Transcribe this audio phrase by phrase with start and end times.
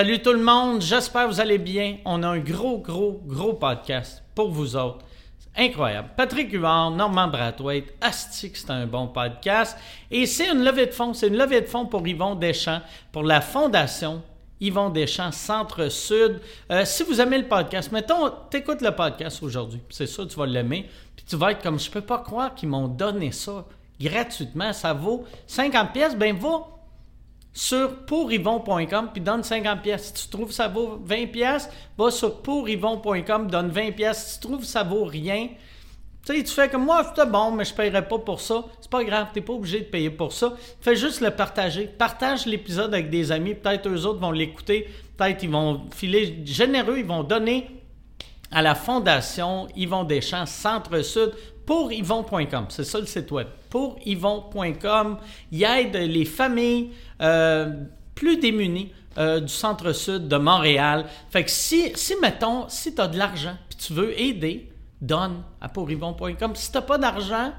[0.00, 1.98] Salut tout le monde, j'espère que vous allez bien.
[2.06, 5.04] On a un gros, gros, gros podcast pour vous autres.
[5.54, 6.08] Incroyable.
[6.16, 9.76] Patrick Huard, Normand Brathwaite, Astic, c'est un bon podcast.
[10.10, 11.12] Et c'est une levée de fonds.
[11.12, 12.80] C'est une levée de fonds pour Yvon Deschamps,
[13.12, 14.22] pour la Fondation
[14.58, 16.40] Yvon Deschamps Centre-Sud.
[16.72, 19.82] Euh, si vous aimez le podcast, mettons, t'écoutes le podcast aujourd'hui.
[19.90, 20.88] C'est ça, tu vas l'aimer.
[21.14, 23.66] Puis tu vas être comme, je peux pas croire qu'ils m'ont donné ça
[24.00, 24.72] gratuitement.
[24.72, 26.16] Ça vaut 50 pièces.
[26.16, 26.79] Ben, va
[27.52, 30.12] sur pouryvon.com puis donne 50 pièces.
[30.14, 31.68] Si tu trouves que ça vaut 20 pièces,
[31.98, 34.26] va sur pouryvon.com, donne 20 pièces.
[34.26, 35.48] Si tu trouves que ça vaut rien,
[36.24, 38.64] tu sais, tu fais comme moi, c'est bon, mais je ne paierai pas pour ça.
[38.80, 40.54] C'est pas grave, tu n'es pas obligé de payer pour ça.
[40.80, 41.86] Fais juste le partager.
[41.86, 43.54] Partage l'épisode avec des amis.
[43.54, 44.88] Peut-être eux autres vont l'écouter.
[45.16, 46.98] Peut-être ils vont filer généreux.
[46.98, 47.70] Ils vont donner
[48.52, 51.32] à la Fondation Yvon Deschamps Centre-Sud
[51.70, 52.66] pour yvon.com.
[52.68, 53.46] C'est ça le site web.
[53.68, 55.18] Pour yvon.com.
[55.52, 56.90] Il aide les familles
[57.22, 57.84] euh,
[58.16, 61.06] plus démunies euh, du centre-sud de Montréal.
[61.30, 64.68] Fait que si, si mettons, si tu as de l'argent puis tu veux aider,
[65.00, 66.56] donne à pourrivon.com.
[66.56, 67.52] Si tu pas d'argent,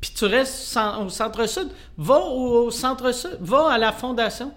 [0.00, 4.52] puis tu restes au centre-sud, va au centre-sud, va à la fondation.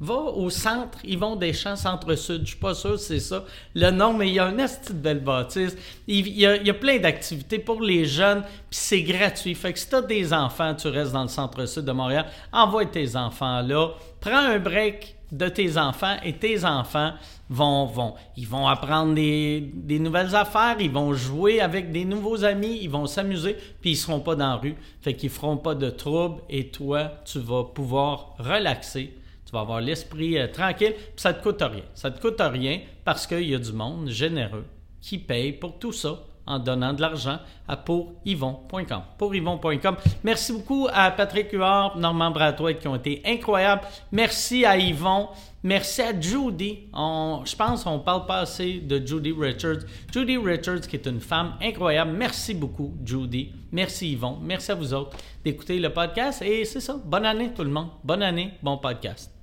[0.00, 2.42] Va au centre Yvon Deschamps, Centre-Sud.
[2.42, 5.20] Je suis pas sûr c'est ça le nom, mais il y a un esti belle
[5.20, 5.76] bâtisse.
[6.06, 9.54] Il y a, plein d'activités pour les jeunes, puis c'est gratuit.
[9.54, 12.86] Fait que si tu as des enfants, tu restes dans le Centre-Sud de Montréal, envoie
[12.86, 13.90] tes enfants là.
[14.20, 17.12] Prends un break de tes enfants et tes enfants
[17.48, 22.44] vont, vont, ils vont apprendre des, des, nouvelles affaires, ils vont jouer avec des nouveaux
[22.44, 25.74] amis, ils vont s'amuser, puis ils seront pas dans la rue, fait qu'ils feront pas
[25.74, 29.16] de troubles et toi, tu vas pouvoir relaxer,
[29.50, 31.82] tu vas avoir l'esprit euh, tranquille, puis ça te coûte rien.
[31.92, 34.64] Ça te coûte rien parce qu'il y a du monde généreux
[35.00, 39.02] qui paye pour tout ça en donnant de l'argent à pouryvon.com.
[39.18, 39.96] Pouryvon.com.
[40.22, 43.82] Merci beaucoup à Patrick Huard, Normand Bratois qui ont été incroyables.
[44.12, 45.28] Merci à Yvon.
[45.62, 46.88] Merci à Judy.
[46.94, 49.84] je pense qu'on parle pas assez de Judy Richards.
[50.12, 52.12] Judy Richards, qui est une femme incroyable.
[52.12, 53.52] Merci beaucoup, Judy.
[53.72, 54.38] Merci, Yvon.
[54.40, 56.42] Merci à vous autres d'écouter le podcast.
[56.42, 56.96] Et c'est ça.
[57.04, 57.88] Bonne année, tout le monde.
[58.02, 58.52] Bonne année.
[58.62, 59.39] Bon podcast.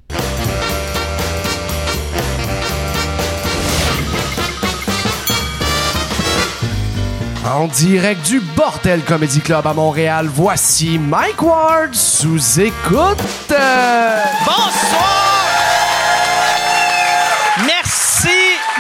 [7.58, 13.18] En direct du Bordel Comedy Club à Montréal, voici Mike Ward sous écoute.
[14.46, 15.18] Bonsoir!
[17.66, 18.30] Merci,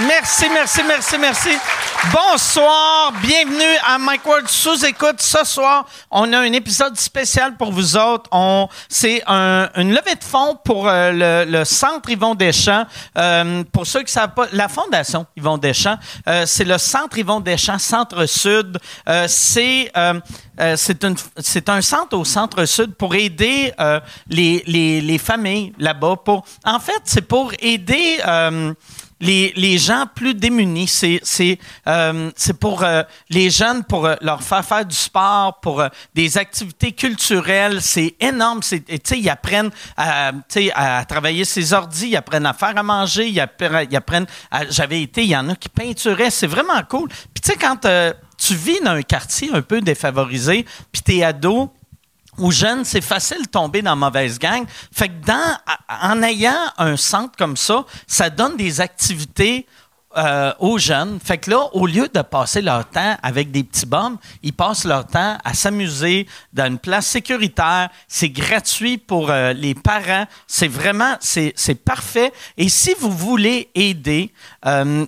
[0.06, 1.50] merci, merci, merci, merci.
[2.06, 5.20] Bonsoir, bienvenue à Mike Ward sous écoute.
[5.20, 8.30] Ce soir, on a un épisode spécial pour vous autres.
[8.32, 12.86] On, c'est un, une levée de fonds pour euh, le, le, Centre Yvon Deschamps.
[13.18, 15.98] Euh, pour ceux qui savent pas, la Fondation Yvon Deschamps,
[16.28, 18.78] euh, c'est le Centre Yvon Deschamps Centre-Sud.
[19.10, 20.20] Euh, c'est euh,
[20.76, 21.06] c'est,
[21.38, 23.72] c'est un centre au centre-sud pour aider
[24.28, 26.16] les, les, les familles là-bas.
[26.26, 28.18] Pour, en fait, c'est pour aider
[29.20, 30.88] les, les gens plus démunis.
[30.88, 35.90] C'est euh, pour euh, les jeunes pour euh, leur faire faire du sport, pour euh,
[36.14, 37.82] des activités culturelles.
[37.82, 38.62] C'est énorme.
[38.64, 40.32] Sais ils apprennent à
[40.76, 44.28] à travailler ses ordis, ils apprennent à faire à manger, ils apprennent,
[44.70, 46.30] J'avais été, il y en a qui peinturaient.
[46.30, 47.10] C'est vraiment cool.
[47.10, 47.88] Puis tu sais quand
[48.38, 51.72] tu vis dans un quartier un peu défavorisé, puis t'es ado,
[52.38, 54.66] ou jeunes, c'est facile de tomber dans mauvaise gang.
[54.92, 55.58] Fait que dans,
[56.02, 59.66] en ayant un centre comme ça, ça donne des activités
[60.16, 61.20] euh, aux jeunes.
[61.24, 64.86] Fait que là, au lieu de passer leur temps avec des petits bombes, ils passent
[64.86, 67.90] leur temps à s'amuser dans une place sécuritaire.
[68.08, 70.26] C'est gratuit pour euh, les parents.
[70.48, 71.54] C'est vraiment, c'est,
[71.84, 72.32] parfait.
[72.58, 74.32] Et si vous voulez aider,
[74.66, 75.06] euh,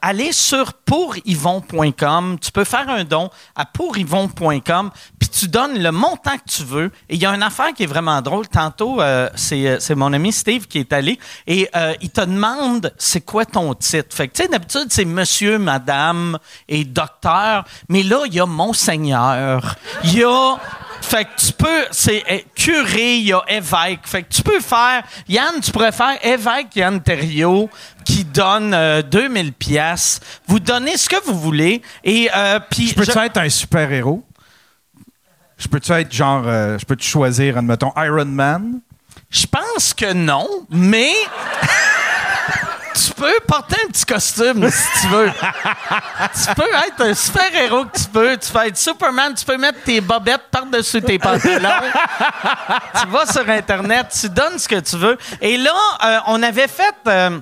[0.00, 2.38] allez sur pouryvon.com.
[2.40, 6.92] Tu peux faire un don à pouryvon.com, puis tu donnes le montant que tu veux.
[7.08, 8.46] Et il y a une affaire qui est vraiment drôle.
[8.46, 9.00] Tantôt,
[9.34, 11.68] c'est, mon ami Steve qui est allé et
[12.00, 14.21] il te demande c'est quoi ton titre.
[14.28, 16.38] Que, tu sais, d'habitude, c'est monsieur, madame
[16.68, 17.64] et docteur.
[17.88, 19.76] Mais là, il y a monseigneur.
[20.04, 20.56] Il y a...
[21.02, 24.00] Fait que tu peux, c'est eh, curé, il y a évêque.
[24.04, 27.68] Fait que tu peux faire, Yann, tu pourrais faire évêque Yann Terrio
[28.04, 28.70] qui donne
[29.10, 30.20] 2000 euh, pièces.
[30.46, 32.88] Vous donnez ce que vous voulez et euh, puis.
[32.88, 34.24] Je peux-tu être un super héros?
[35.58, 38.80] Je peux-tu être genre, euh, je peux-tu choisir, admettons, Iron Man?
[39.28, 41.12] Je pense que non, mais.
[42.94, 45.30] tu peux porter un petit costume si tu veux.
[45.30, 48.36] tu peux être un super héros que tu peux.
[48.36, 51.68] Tu peux être Superman, tu peux mettre tes bobettes par-dessus tes pantalons.
[53.00, 55.18] tu vas sur Internet, tu donnes ce que tu veux.
[55.40, 55.74] Et là,
[56.04, 56.94] euh, on avait fait.
[57.06, 57.40] Euh,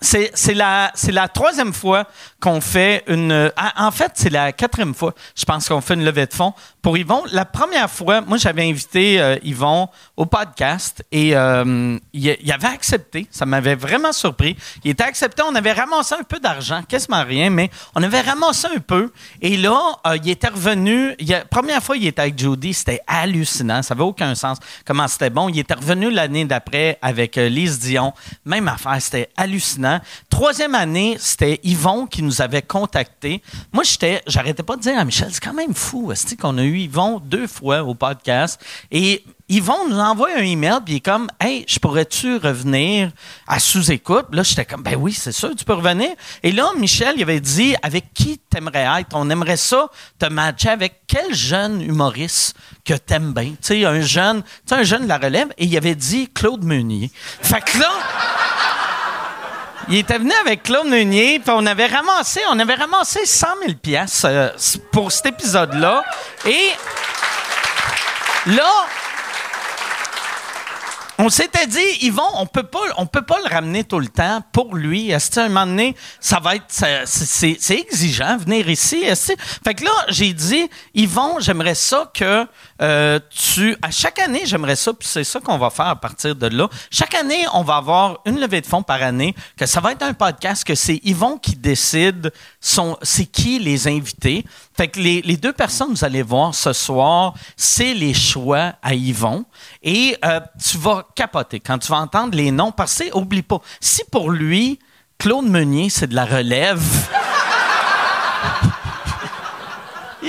[0.00, 2.04] c'est la, la troisième fois
[2.40, 3.50] qu'on fait une.
[3.56, 6.52] Ah, En fait, c'est la quatrième fois, je pense qu'on fait une levée de fonds
[6.82, 7.24] pour Yvon.
[7.32, 13.26] La première fois, moi, j'avais invité euh, Yvon au podcast et euh, il, avait accepté.
[13.30, 14.56] Ça m'avait vraiment surpris.
[14.84, 15.42] Il était accepté.
[15.42, 19.10] On avait ramassé un peu d'argent, quasiment rien, mais on avait ramassé un peu.
[19.42, 21.14] Et là, euh, il était revenu.
[21.18, 22.72] Il première fois, il était avec Jody.
[22.72, 23.82] C'était hallucinant.
[23.82, 24.58] Ça n'avait aucun sens.
[24.84, 25.48] Comment c'était bon.
[25.48, 28.12] Il était revenu l'année d'après avec Lise Dion.
[28.44, 28.96] Même affaire.
[29.00, 30.00] C'était hallucinant.
[30.30, 33.42] Troisième année, c'était Yvon qui nous avait contactés.
[33.72, 36.62] Moi, j'étais, j'arrêtais pas de dire à Michel, c'est quand même fou, est qu'on a
[36.62, 38.60] eu Yvon deux fois au podcast.
[38.90, 43.10] Et Yvon nous envoie un email, puis il est comme, hey, je pourrais-tu revenir
[43.46, 44.26] à sous-écoute?
[44.32, 46.10] Là, j'étais comme, ben oui, c'est sûr, tu peux revenir.
[46.42, 49.14] Et là, Michel, il avait dit, avec qui t'aimerais être?
[49.14, 49.88] On aimerait ça
[50.18, 53.50] te matcher avec quel jeune humoriste que t'aimes bien?
[53.52, 55.48] Tu sais, un jeune, tu sais, un jeune de la relève.
[55.56, 57.10] Et il avait dit Claude Meunier.
[57.40, 57.90] Fait que là,
[59.88, 63.72] il était venu avec Claude Meunier, puis on avait ramassé, on avait ramassé 100 000
[63.82, 64.26] pièces
[64.92, 66.02] pour cet épisode-là.
[66.46, 66.70] Et
[68.46, 68.70] là,
[71.20, 74.40] on s'était dit, Yvon, on peut pas, on peut pas le ramener tout le temps
[74.52, 75.10] pour lui.
[75.10, 78.98] Est-ce que, un moment donné, ça va être, c'est- exigeant venir ici?
[79.02, 79.32] Est-ce
[79.64, 82.46] fait que là, j'ai dit, Yvon, j'aimerais ça que
[82.80, 86.34] euh, tu, à chaque année, j'aimerais ça, puis c'est ça qu'on va faire à partir
[86.36, 86.68] de là.
[86.90, 90.02] Chaque année, on va avoir une levée de fonds par année, que ça va être
[90.02, 94.44] un podcast, que c'est Yvon qui décide, son, c'est qui les invités.
[94.76, 98.74] Fait que les, les deux personnes que vous allez voir ce soir, c'est les choix
[98.82, 99.44] à Yvon.
[99.82, 103.60] Et euh, tu vas capoter quand tu vas entendre les noms, parce que, oublie pas,
[103.80, 104.78] si pour lui,
[105.18, 106.80] Claude Meunier, c'est de la relève.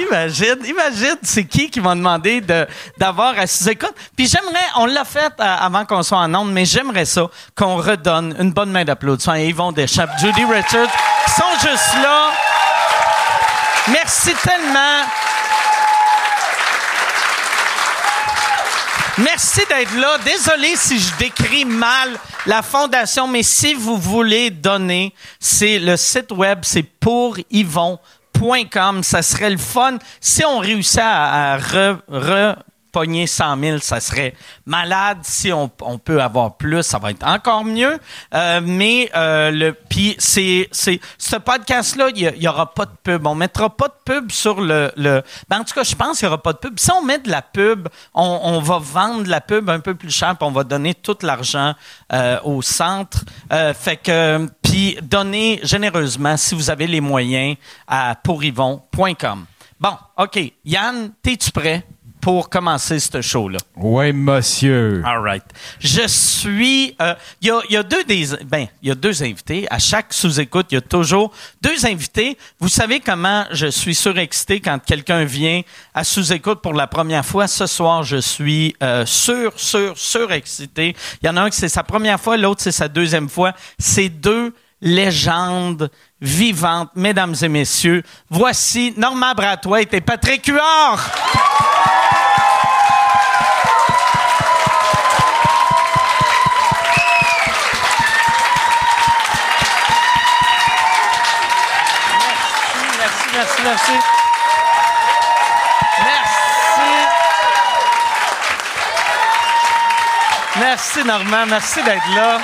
[0.08, 2.68] Imagine, imagine, c'est qui qui m'a demandé de,
[2.98, 3.94] d'avoir à sous écoute.
[4.16, 7.78] Puis j'aimerais, on l'a fait euh, avant qu'on soit en onde, mais j'aimerais ça qu'on
[7.78, 10.92] redonne une bonne main d'applaudissements à Yvon Deschamps, Judy Richards,
[11.26, 12.32] qui sont juste là.
[13.90, 15.04] Merci tellement.
[19.18, 20.18] Merci d'être là.
[20.24, 26.32] Désolé si je décris mal la fondation, mais si vous voulez donner, c'est le site
[26.32, 27.38] web, c'est pour
[28.40, 29.04] yvon.com.
[29.04, 29.98] Ça serait le fun.
[30.22, 32.56] Si on réussit à, à re-
[32.90, 34.34] repogner 100 000, ça serait
[34.66, 35.20] malade.
[35.22, 38.00] Si on, peut avoir plus, ça va être encore mieux.
[38.34, 42.92] Euh, mais euh, le puis c'est c'est ce podcast là, il y aura pas de
[43.04, 43.28] pub.
[43.28, 45.22] On mettra pas de pub sur le le.
[45.50, 46.80] Ben, en tout cas, je pense qu'il y aura pas de pub.
[46.80, 50.36] Si on met de la pub, on, va vendre la pub un peu plus cher,
[50.36, 51.76] puis on va donner tout l'argent
[52.12, 53.24] euh, au centre.
[53.76, 57.56] Fait que puis donnez généreusement si vous avez les moyens
[57.88, 59.46] à pourrivon.com.
[59.80, 61.86] Bon, ok, Yann, t'es-tu prêt?
[62.30, 63.58] Pour commencer ce show là?
[63.76, 65.02] Oui, monsieur.
[65.04, 65.44] All right.
[65.80, 66.96] Je suis.
[67.02, 68.28] euh, Il y, a, il y a deux des.
[68.46, 69.66] Ben, il y a deux invités.
[69.72, 72.38] À chaque sous-écoute, il y a toujours deux invités.
[72.60, 75.62] Vous savez comment je suis surexcité quand quelqu'un vient
[75.96, 77.48] à sous-écoute pour la première fois.
[77.48, 80.96] Ce soir, je suis euh, sur, sur, surexcité.
[81.24, 83.54] Il y en a un qui c'est sa première fois, l'autre c'est sa deuxième fois.
[83.80, 85.90] C'est deux légendes
[86.22, 88.04] vivantes, mesdames et messieurs.
[88.30, 91.00] Voici Normand Brathwaite et Patrick Huard.
[103.40, 103.92] Merci, merci, merci.
[106.04, 106.90] Merci.
[110.60, 111.46] Merci, Normand.
[111.48, 112.42] Merci d'être là.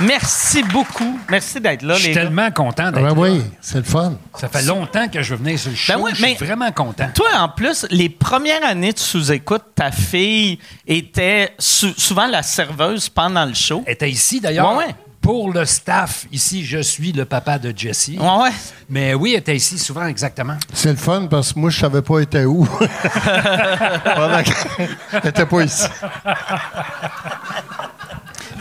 [0.00, 1.20] Merci beaucoup.
[1.28, 3.12] Merci d'être là, Je suis tellement content d'être Ben là.
[3.12, 4.14] oui, c'est le fun.
[4.36, 5.92] Ça fait longtemps que je veux venir sur le show.
[5.92, 7.08] Ben oui, je suis vraiment content.
[7.14, 13.08] Toi, en plus, les premières années de sous-écoute, ta fille était sou- souvent la serveuse
[13.08, 13.84] pendant le show.
[13.86, 14.74] Elle était ici, d'ailleurs.
[14.76, 14.92] Ouais.
[15.22, 18.18] Pour le staff, ici, je suis le papa de Jessie.
[18.18, 18.50] Ouais, ouais.
[18.90, 20.56] Mais oui, elle était ici souvent, exactement.
[20.74, 22.64] C'est le fun parce que moi, je savais pas était où.
[24.04, 25.86] Pendant qu'elle était pas ici.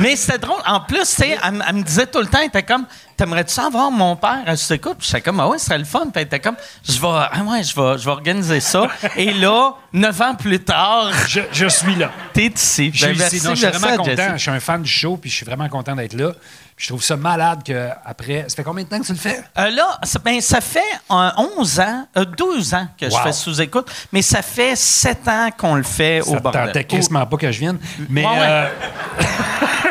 [0.02, 0.62] Mais c'était drôle.
[0.66, 3.54] En plus, tu sais, elle, elle me disait tout le temps, elle était comme, t'aimerais-tu
[3.54, 4.96] ça avoir mon père à écoute?
[4.98, 6.02] Puis j'étais comme, ah ouais, ce serait le fun.
[6.02, 6.56] Puis elle était comme,
[6.88, 8.88] je vais, ah ouais, je vais, je vais organiser ça.
[9.16, 12.10] Et là, neuf ans plus tard, Je, je suis là.
[12.34, 12.92] t'es ici.
[12.94, 13.42] Je Ben, merci.
[13.44, 14.16] Non, je suis vraiment Jessie.
[14.18, 14.34] content.
[14.34, 16.32] Je suis un fan du show, puis je suis vraiment content d'être là.
[16.76, 18.46] Puis je trouve ça malade que après.
[18.48, 19.44] Ça fait combien de temps que tu le fais?
[19.60, 20.80] Euh, là, ça, ben, ça fait
[21.12, 25.50] euh, 11 ans, euh, 12 ans que je fais sous-écoute, mais ça fait 7 ans
[25.56, 26.86] qu'on le fait au Ça te bordel.
[27.30, 27.78] pas que je vienne.
[28.10, 28.72] Mais Ouais, ouais.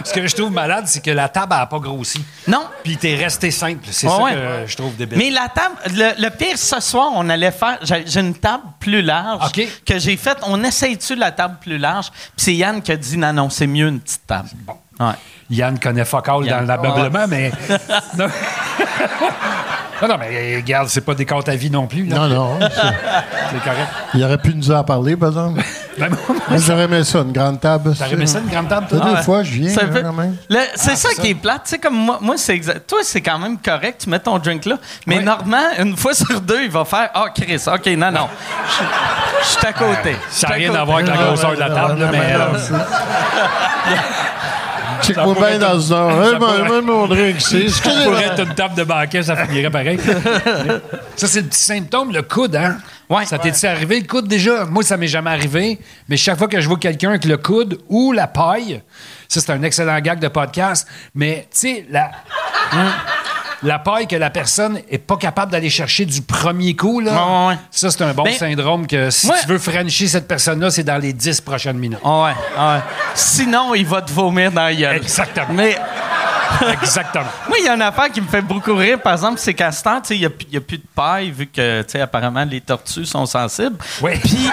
[0.00, 2.24] euh, ce que je trouve malade, c'est que la table n'a pas grossi.
[2.48, 2.64] Non.
[2.82, 3.84] Puis t'es resté simple.
[3.90, 4.32] C'est Ouais, ça ouais.
[4.64, 5.18] que je trouve débile.
[5.18, 7.78] Mais la table, le, le pire, ce soir, on allait faire.
[7.82, 10.38] J'ai une table plus large que j'ai faite.
[10.42, 12.10] On essaye-tu la table plus large?
[12.10, 14.48] Puis c'est Yann qui a dit non, non, c'est mieux une petite table.
[14.66, 14.74] Bon.
[14.98, 15.12] Ouais.
[15.50, 16.66] Yann connaît fuck all dans Yann.
[16.66, 17.50] l'ameublement, mais.
[18.18, 18.26] Non.
[20.02, 22.06] Non, non, mais euh, regarde, c'est pas des comptes à vie non plus.
[22.06, 22.16] Là.
[22.16, 22.58] Non, non.
[22.60, 22.68] c'est-
[23.52, 23.88] C'est correct.
[24.14, 25.62] Il aurait pu nous en parler, par exemple.
[25.98, 27.94] Ben, moi, j'aurais aimé ça, une grande table.
[27.96, 29.10] T'aurais aimé ça, une grande table, Toutes toi?
[29.16, 30.36] les fois, je viens, Ça hein, fait- quand même.
[30.48, 31.22] Le- c'est Ah, ça, ça.
[31.22, 31.62] qui est plate.
[31.64, 32.88] Tu sais, comme moi, moi c'est exact.
[32.88, 34.00] Toi, c'est quand même correct.
[34.04, 34.76] Tu mets ton drink là.
[35.06, 35.22] Mais Ouais.
[35.22, 38.28] Normand, une fois sur deux, il va faire Ah, Chris, OK, non, non.
[39.42, 40.16] Je suis à côté.
[40.30, 42.34] Ça n'a rien à voir avec la Ah, grosseur de la table, mais.
[42.34, 42.78] euh,
[45.02, 46.10] Check-moi bien être- dans ce heure.
[46.24, 47.66] Hey, ça pourrait- moi, mon drink, c'est.
[47.82, 49.98] Pourrait être une table de banquet, ça finirait pareil.
[51.16, 52.76] ça, c'est le petit symptôme, le coude, hein?
[53.10, 53.26] Ouais.
[53.26, 54.64] Ça t'est arrivé, le coude, déjà?
[54.64, 57.78] Moi, ça m'est jamais arrivé, mais chaque fois que je vois quelqu'un avec le coude
[57.88, 58.82] ou la paille,
[59.28, 62.10] ça, c'est un excellent gag de podcast, mais, tu sais, la...
[63.62, 67.18] La paille que la personne est pas capable d'aller chercher du premier coup, là, Ouais,
[67.18, 67.58] ouais, ouais.
[67.70, 70.96] ça, c'est un bon Ben, syndrome que si tu veux franchir cette personne-là, c'est dans
[70.96, 71.98] les 10 prochaines minutes.
[72.02, 72.78] Ouais, ouais.
[73.14, 74.96] Sinon, il va te vomir dans la gueule.
[74.96, 75.48] Exactement.
[75.50, 75.76] Mais
[76.72, 77.24] Exactement.
[77.48, 79.70] moi, il y a une affaire qui me fait beaucoup rire, par exemple, c'est qu'à
[79.72, 83.06] ce temps, il n'y a, plus de paille, vu que, tu sais, apparemment, les tortues
[83.06, 83.76] sont sensibles.
[84.02, 84.12] Oui.
[84.20, 84.50] Puis.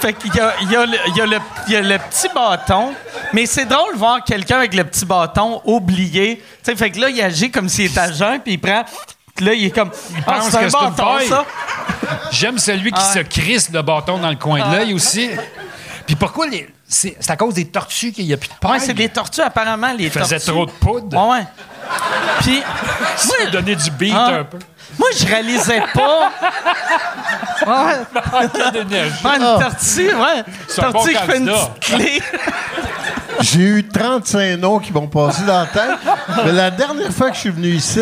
[0.00, 1.80] Fait qu'il y a, il y, a le- il y a le- il y a
[1.80, 2.92] le petit bâton,
[3.32, 6.36] mais c'est drôle de voir quelqu'un avec le petit bâton oublié.
[6.36, 8.84] Tu sais, fait que là, il agit comme s'il était à jeun, puis il prend.
[9.40, 9.90] Là, il est comme.
[10.26, 11.44] Ah, pense c'est un que bâton, ça.
[12.30, 15.30] J'aime celui qui Ah se crisse le bâton dans le coin de l'œil aussi.
[16.06, 16.68] Puis pourquoi les.
[16.88, 18.72] C'est à cause des tortues qu'il n'y a plus de paille.
[18.72, 20.50] Ouais, c'est des tortues, apparemment, les Ils faisaient tortues.
[20.52, 21.16] trop de poudre.
[21.28, 21.46] Ouais, ouais.
[22.40, 22.62] Puis.
[23.16, 24.26] Ça a donné du beat Ah.
[24.40, 24.58] un peu.
[24.98, 26.30] Moi, je réalisais pas.
[27.66, 27.72] Ouais.
[27.74, 30.44] Ouais, une tortue, ouais.
[30.74, 32.22] Tortue bon qui fait une petite clé.
[33.40, 35.98] J'ai eu 35 noms qui m'ont passé dans la tête.
[36.44, 38.00] Mais la dernière fois que je suis venu ici,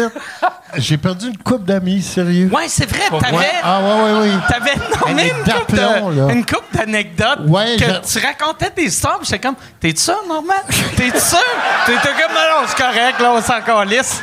[0.77, 2.51] j'ai perdu une coupe d'amis, sérieux.
[2.53, 3.37] Ouais, c'est vrai, t'avais.
[3.37, 3.51] Ouais.
[3.63, 4.31] Ah, ouais, ouais, ouais.
[4.49, 4.75] T'avais
[5.07, 9.57] nommé une une coupe d'anecdotes Ouais, que je- tu racontais des histoires, puis j'étais comme,
[9.81, 10.53] t'es sûr, Normand?
[10.97, 11.39] T'es sûr?
[11.87, 14.23] T'étais comme, non, non, c'est correct, là, on s'en calisse.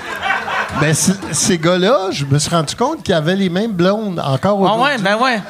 [0.79, 4.73] Ben, ces gars-là, je me suis rendu compte qu'ils avaient les mêmes blondes encore Ah
[4.73, 4.83] aujourd'hui.
[4.83, 5.41] ouais, ben ouais.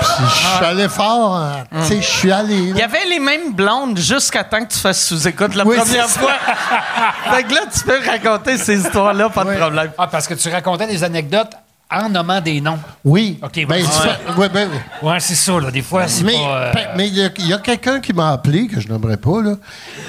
[0.00, 1.36] Puis Je suis allé fort.
[1.36, 1.64] hein.
[1.82, 2.54] Tu sais, je suis allé.
[2.56, 6.08] Il y avait les mêmes blondes jusqu'à temps que tu fasses sous-écoute la Oui, première
[6.08, 6.32] fois.
[7.32, 9.90] fait que là, tu peux raconter ces histoires-là, pas de problème.
[9.98, 11.52] Ah, parce que tu racontais des anecdotes
[11.90, 12.78] en nommant des noms.
[13.04, 13.38] Oui.
[13.42, 13.82] OK, ben,
[14.36, 14.68] ouais, ben,
[15.02, 15.70] Ouais, c'est ça, là.
[15.70, 16.38] Des fois, c'est mais pas.
[16.40, 19.54] euh, mais il y a, a quelqu'un qui m'a appelé, que je n'aimerais pas, là.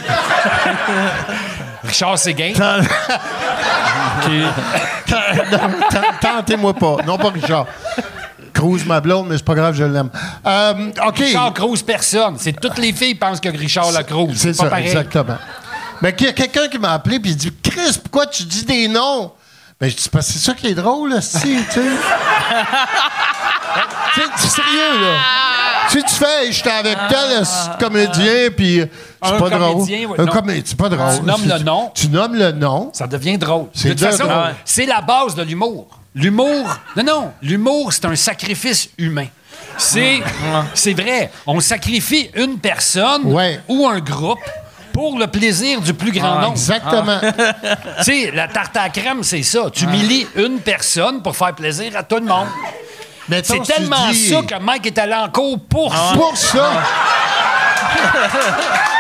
[1.84, 2.52] Richard Séguin.
[6.22, 6.98] Tentez-moi pas.
[7.06, 7.66] Non, pas Richard.
[8.54, 10.10] Cruz, ma blonde, mais c'est pas grave, je l'aime.
[10.46, 11.18] Euh, OK.
[11.18, 12.36] Richard Cruz, personne.
[12.38, 14.34] C'est toutes les filles pensent que Richard la Cruz.
[14.36, 14.86] C'est ça, pareil.
[14.88, 15.38] exactement.
[16.02, 18.64] Mais qu'il y a quelqu'un qui m'a appelé puis il dit Chris, pourquoi tu dis
[18.66, 19.32] des noms?
[19.80, 21.82] Ben, je dis, parce que c'est ça qui est drôle, si, tu sais.
[24.16, 25.16] Tu sérieux, là.
[25.90, 28.82] Si tu fais, j'étais avec tel esti de comédien, puis
[29.24, 29.88] c'est pas drôle.
[30.18, 31.16] Un comédien, c'est pas drôle.
[31.20, 31.92] Tu nommes le nom.
[31.94, 32.90] Tu nommes le nom.
[32.94, 33.68] Ça devient drôle.
[33.74, 34.28] C'est De toute façon,
[34.66, 35.88] c'est la base de l'humour.
[36.20, 39.28] L'humour, non, non, l'humour, c'est un sacrifice humain.
[39.78, 40.20] C'est,
[40.74, 41.32] c'est vrai.
[41.48, 43.62] On sacrifie une personne Ouais.
[43.70, 44.40] ou un groupe
[44.92, 46.52] pour le plaisir du plus grand nombre.
[46.52, 47.20] Exactement.
[47.22, 49.70] Tu sais, la tarte à crème, c'est ça.
[49.74, 52.48] Tu humilies une personne pour faire plaisir à tout le monde.
[53.30, 56.14] Mettons, C'est tu tellement dis- ça que Mike est allé en cours pour ça.
[56.16, 56.72] Pour ça?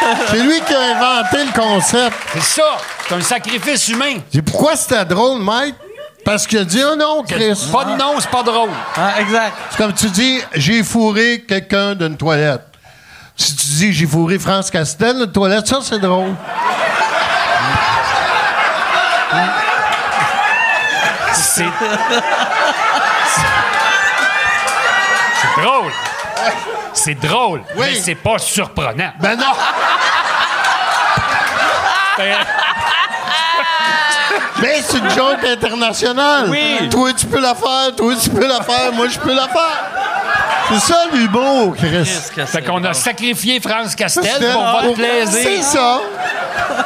[0.30, 2.16] c'est lui qui a inventé le concept.
[2.34, 2.76] C'est ça.
[3.08, 4.14] C'est un sacrifice humain.
[4.32, 5.74] J'ai dit, pourquoi c'était drôle, Mike?
[6.24, 7.68] Parce qu'il a dit, oh non, Chris.
[7.72, 8.70] Pas de nom, c'est pas drôle.
[8.96, 9.52] Ah, exact.
[9.70, 12.62] C'est comme tu dis, j'ai fourré quelqu'un d'une toilette.
[13.36, 16.34] Si tu dis, j'ai fourré France Castel d'une toilette, ça, c'est drôle.
[21.32, 21.64] C'est.
[25.40, 25.92] C'est drôle.
[26.96, 27.86] C'est drôle, Oui.
[27.90, 29.12] mais c'est pas surprenant.
[29.20, 29.44] Ben non!
[34.60, 36.46] Mais c'est une joke internationale.
[36.48, 36.88] Oui.
[36.90, 39.84] Toi, tu peux la faire, toi, tu peux la faire, moi, je peux la faire.
[40.70, 41.90] C'est ça, l'humour, Chris.
[42.34, 45.40] Que Fait c'est qu'on a sacrifié France Castel pour votre pour- plaisir.
[45.42, 46.00] C'est ça.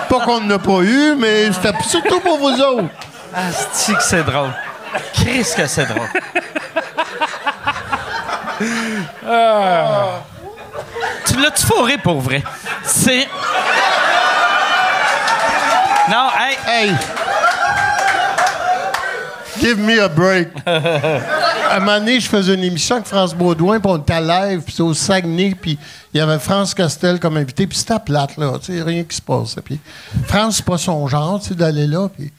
[0.08, 2.88] Pas qu'on n'a pas eu, mais c'était surtout pour vous autres.
[3.34, 3.38] Ah,
[3.72, 4.50] c'est que c'est drôle?
[5.12, 6.08] Qu'est-ce que c'est drôle.
[11.26, 12.42] Tu l'as-tu fourré pour vrai?
[12.84, 13.28] C'est.
[16.10, 16.94] Non, hey, Hey!
[19.60, 20.48] Give me a break.
[20.66, 24.62] À un moment donné, je faisais une émission avec France Baudouin, puis on était live,
[24.62, 25.78] puis c'était au Saguenay, puis
[26.12, 29.14] il y avait France Castel comme invité, puis c'était plate, là, tu sais, rien qui
[29.14, 29.60] se passait.
[29.60, 29.78] Puis
[30.26, 32.32] France, c'est pas son genre, tu sais, d'aller là, puis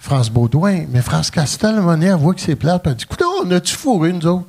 [0.00, 2.90] France Baudouin, mais France Castel, à un moment donné, elle voit que c'est plate, puis
[2.90, 4.46] elle dit, écoute, on a-tu fourré, nous autres?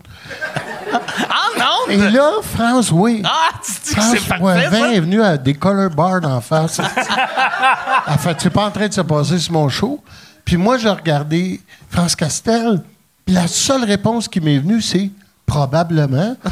[0.94, 2.12] en Et ondes?
[2.14, 3.22] là, France, oui.
[3.26, 4.94] Ah, tu dis que France c'est parfait, ça?
[4.94, 6.80] est venu à des color bars en face.
[6.80, 10.02] en fait, c'est pas en train de se passer sur mon show?
[10.46, 12.82] Puis moi, j'ai regardé France Castel.
[13.26, 15.12] Puis la seule réponse qui m'est venue, c'est
[15.46, 16.36] probablement.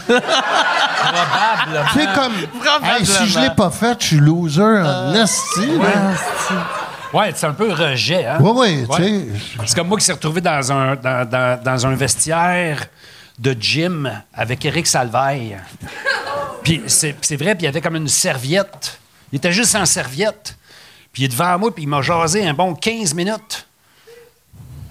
[1.00, 1.88] Probable.
[1.94, 2.34] Tu sais, comme.
[2.60, 2.96] Probablement.
[2.98, 5.66] Hey, si je l'ai pas fait, je suis loser en esti.
[5.78, 5.92] là.
[7.14, 8.38] Ouais, c'est un peu rejet, hein?
[8.40, 9.10] Oui, oui, tu Ouais.
[9.10, 9.66] sais.
[9.68, 12.86] C'est comme moi qui s'est retrouvé dans un, dans, dans- dans un vestiaire
[13.40, 15.58] de gym avec Eric Salvaille.
[16.64, 19.00] Puis c'est c'est vrai, puis il y avait comme une serviette.
[19.32, 20.58] Il était juste en serviette.
[21.12, 23.66] Puis il est devant moi, puis il m'a jasé un bon 15 minutes.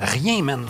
[0.00, 0.66] Rien, man.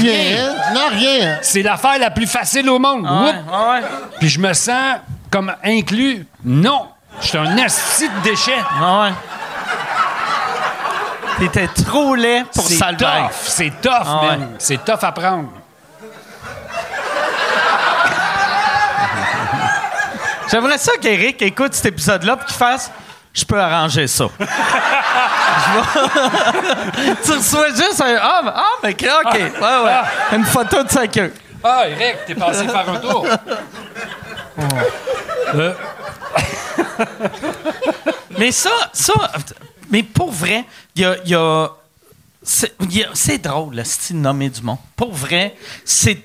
[0.00, 0.54] Rien?
[0.74, 1.38] Non, rien.
[1.42, 3.06] C'est l'affaire la plus facile au monde.
[3.08, 3.38] Ah ouais, Oups.
[3.52, 3.80] ah ouais.
[4.20, 4.96] Puis je me sens
[5.30, 6.26] comme inclus.
[6.44, 6.88] Non,
[7.20, 8.58] je suis un asti de déchet.
[8.80, 9.12] Ah ouais.
[11.38, 13.28] T'étais trop laid pour C'est Salvaire.
[13.28, 13.34] tough.
[13.42, 14.26] C'est tough, Ah ouais.
[14.38, 14.48] man.
[14.58, 15.48] C'est tough à prendre.
[20.50, 22.90] J'aimerais ça qu'Éric écoute cet épisode-là et qu'il fasse
[23.36, 24.26] Je peux arranger ça.
[27.24, 29.02] Tu reçois juste un Ah, ah mais OK.
[29.34, 29.42] Ouais,
[29.84, 30.00] ouais.
[30.36, 31.32] Une photo de sa queue.
[31.62, 33.26] Ah, Eric, t'es passé faire un tour.
[35.54, 35.74] Euh,
[38.38, 39.12] Mais ça, ça,
[39.90, 40.64] mais pour vrai,
[40.94, 41.40] il y a.
[41.40, 41.70] a-
[43.14, 44.78] c'est drôle, le style nommé du monde.
[44.96, 46.18] Pour vrai, c'est.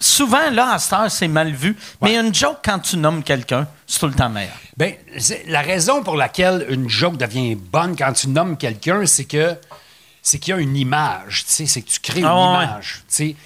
[0.00, 1.76] Souvent, là, à cette heure, c'est mal vu.
[2.00, 4.54] Mais une joke, quand tu nommes quelqu'un, c'est tout le temps meilleur.
[4.76, 9.24] Ben, c'est- la raison pour laquelle une joke devient bonne quand tu nommes quelqu'un, c'est
[9.24, 9.54] que
[10.22, 12.64] c'est qu'il y a une image, tu sais, c'est que tu crées une Ah ouais.
[12.64, 13.36] image, tu sais.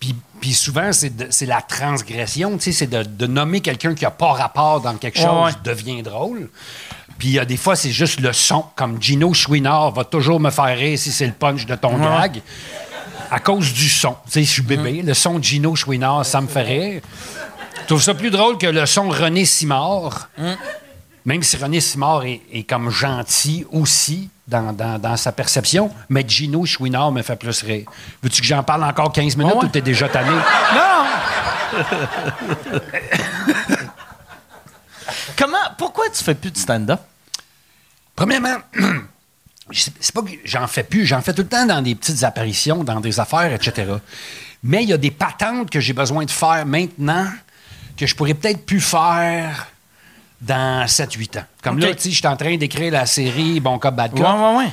[0.00, 4.10] Puis, puis souvent, c'est la transgression, tu sais, c'est de, de nommer quelqu'un qui n'a
[4.10, 5.60] pas rapport dans quelque chose ouais.
[5.64, 6.48] devient drôle.
[7.18, 10.40] Puis il y a des fois, c'est juste le son, comme Gino Chouinard va toujours
[10.40, 12.20] me faire rire si c'est le punch de ton Ouais.
[12.22, 12.42] gag.
[13.34, 14.14] À cause du son.
[14.26, 15.00] Tu sais, je suis bébé.
[15.02, 17.00] Le son de Gino Chouinard, ça me fait rire.
[17.80, 20.28] Je trouve ça plus drôle que le son René Simard.
[21.24, 26.24] Même si René Simard est, est comme gentil aussi dans, dans- dans sa perception, mais
[26.28, 27.86] Gino Chouinard me fait plus rire.
[28.22, 30.28] Veux-tu que j'en parle encore 15 minutes Ouais, ou t'es déjà tanné?
[30.74, 31.78] Non!
[35.38, 37.00] Comment, pourquoi tu fais plus de stand-up?
[38.14, 38.56] Premièrement,
[39.72, 42.84] c'est pas que j'en fais plus, j'en fais tout le temps dans des petites apparitions,
[42.84, 43.92] dans des affaires, etc.
[44.62, 47.26] Mais il y a des patentes que j'ai besoin de faire maintenant
[47.96, 49.66] que je pourrais peut-être plus faire
[50.40, 51.44] dans 7-8 ans.
[51.62, 54.20] Comme là, tu sais, je suis en train d'écrire la série Bon Cop, Bad Cop.
[54.20, 54.70] Ouais, ouais, ouais.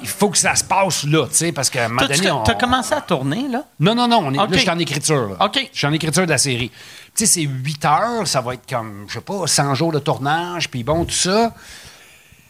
[0.00, 2.44] Il faut que ça se passe là, tu sais, parce qu'à un moment donné, on...
[2.44, 3.64] T'as commencé à tourner, là?
[3.80, 4.22] Non, non, non.
[4.26, 4.36] On est.
[4.36, 5.30] Là, je suis en écriture.
[5.30, 5.46] là.
[5.46, 5.68] OK.
[5.72, 6.70] Je suis en écriture de la série.
[7.16, 8.26] Tu sais, c'est 8 heures.
[8.26, 10.70] Ça va être comme, je sais pas, 100 jours de tournage.
[10.70, 11.52] Puis bon, tout ça.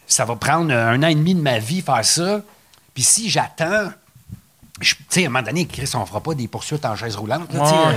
[0.08, 2.40] Ça va prendre un an et demi de ma vie faire ça.
[2.94, 3.90] Puis si j'attends.
[4.80, 7.52] Tu sais, à un moment donné, Chris, on fera pas des poursuites en chaise roulante.
[7.52, 7.94] là, Ouais.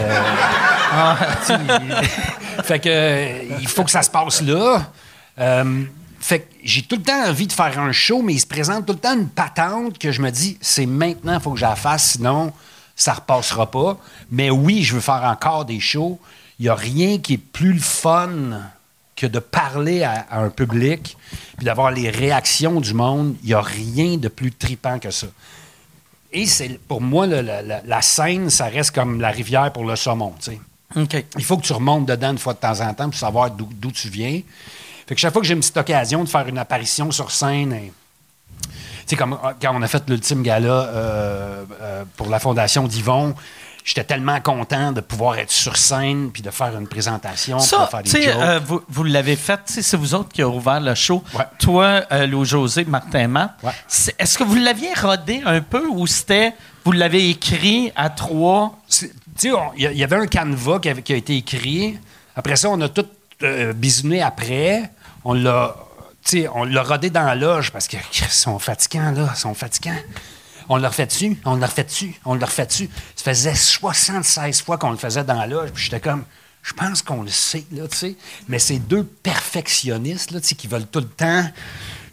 [0.91, 4.83] euh, fait que il faut que ça se passe là.
[5.39, 5.83] Euh,
[6.19, 8.85] fait que j'ai tout le temps envie de faire un show, mais il se présente
[8.85, 11.65] tout le temps une patente que je me dis, c'est maintenant, il faut que je
[11.65, 12.51] la fasse, sinon
[12.95, 13.97] ça repassera pas.
[14.31, 16.19] Mais oui, je veux faire encore des shows.
[16.59, 18.29] Il n'y a rien qui est plus le fun
[19.21, 21.15] que de parler à, à un public
[21.57, 23.35] puis d'avoir les réactions du monde.
[23.43, 25.27] Il n'y a rien de plus tripant que ça.
[26.31, 29.95] Et c'est pour moi, le- la, la- scène, ça reste comme la rivière pour le
[29.95, 30.33] saumon.
[30.95, 33.91] Il faut que tu remontes dedans une fois de temps en temps pour savoir d'où
[33.91, 34.41] tu viens.
[35.07, 37.73] Fait que chaque fois que j'ai une petite occasion de faire une apparition sur scène,
[37.73, 37.91] et-
[39.05, 43.35] sais, comme euh, quand on a fait l'ultime gala euh, euh, pour la Fondation d'Yvon,
[43.83, 48.03] j'étais tellement content de pouvoir être sur scène puis de faire une présentation, Ça, faire
[48.03, 48.33] des jokes.
[48.37, 51.23] euh, vous, vous l'avez fait, c'est vous autres qui avez ouvert le show.
[51.33, 51.45] Ouais.
[51.59, 53.51] Toi, euh, Lou-José, Martin Matt.
[53.63, 53.71] Ouais.
[54.19, 56.53] Est-ce que vous l'aviez rodé un peu ou c'était,
[56.85, 58.77] vous l'avez écrit à trois?
[59.43, 61.97] Il y, avait un canevas qui, avait- qui a été écrit.
[62.35, 63.05] Après ça, on a tout
[63.43, 64.91] euh, bisouné après.
[65.25, 65.75] On l'a,
[66.53, 69.29] on l'a rodé dans la loge parce qu'ils sont fatigants, là.
[69.33, 69.95] Ils sont fatigants.
[70.73, 72.89] On l'a refait dessus, on l'a refait dessus, on l'a refait dessus.
[73.17, 75.71] Ça faisait 76 fois qu'on le faisait dans la loge.
[75.73, 76.23] Puis j'étais comme,
[76.63, 78.15] je pense qu'on le sait, là, tu sais.
[78.47, 81.43] Mais c'est deux perfectionnistes, là, tu sais, qui veulent tout le temps.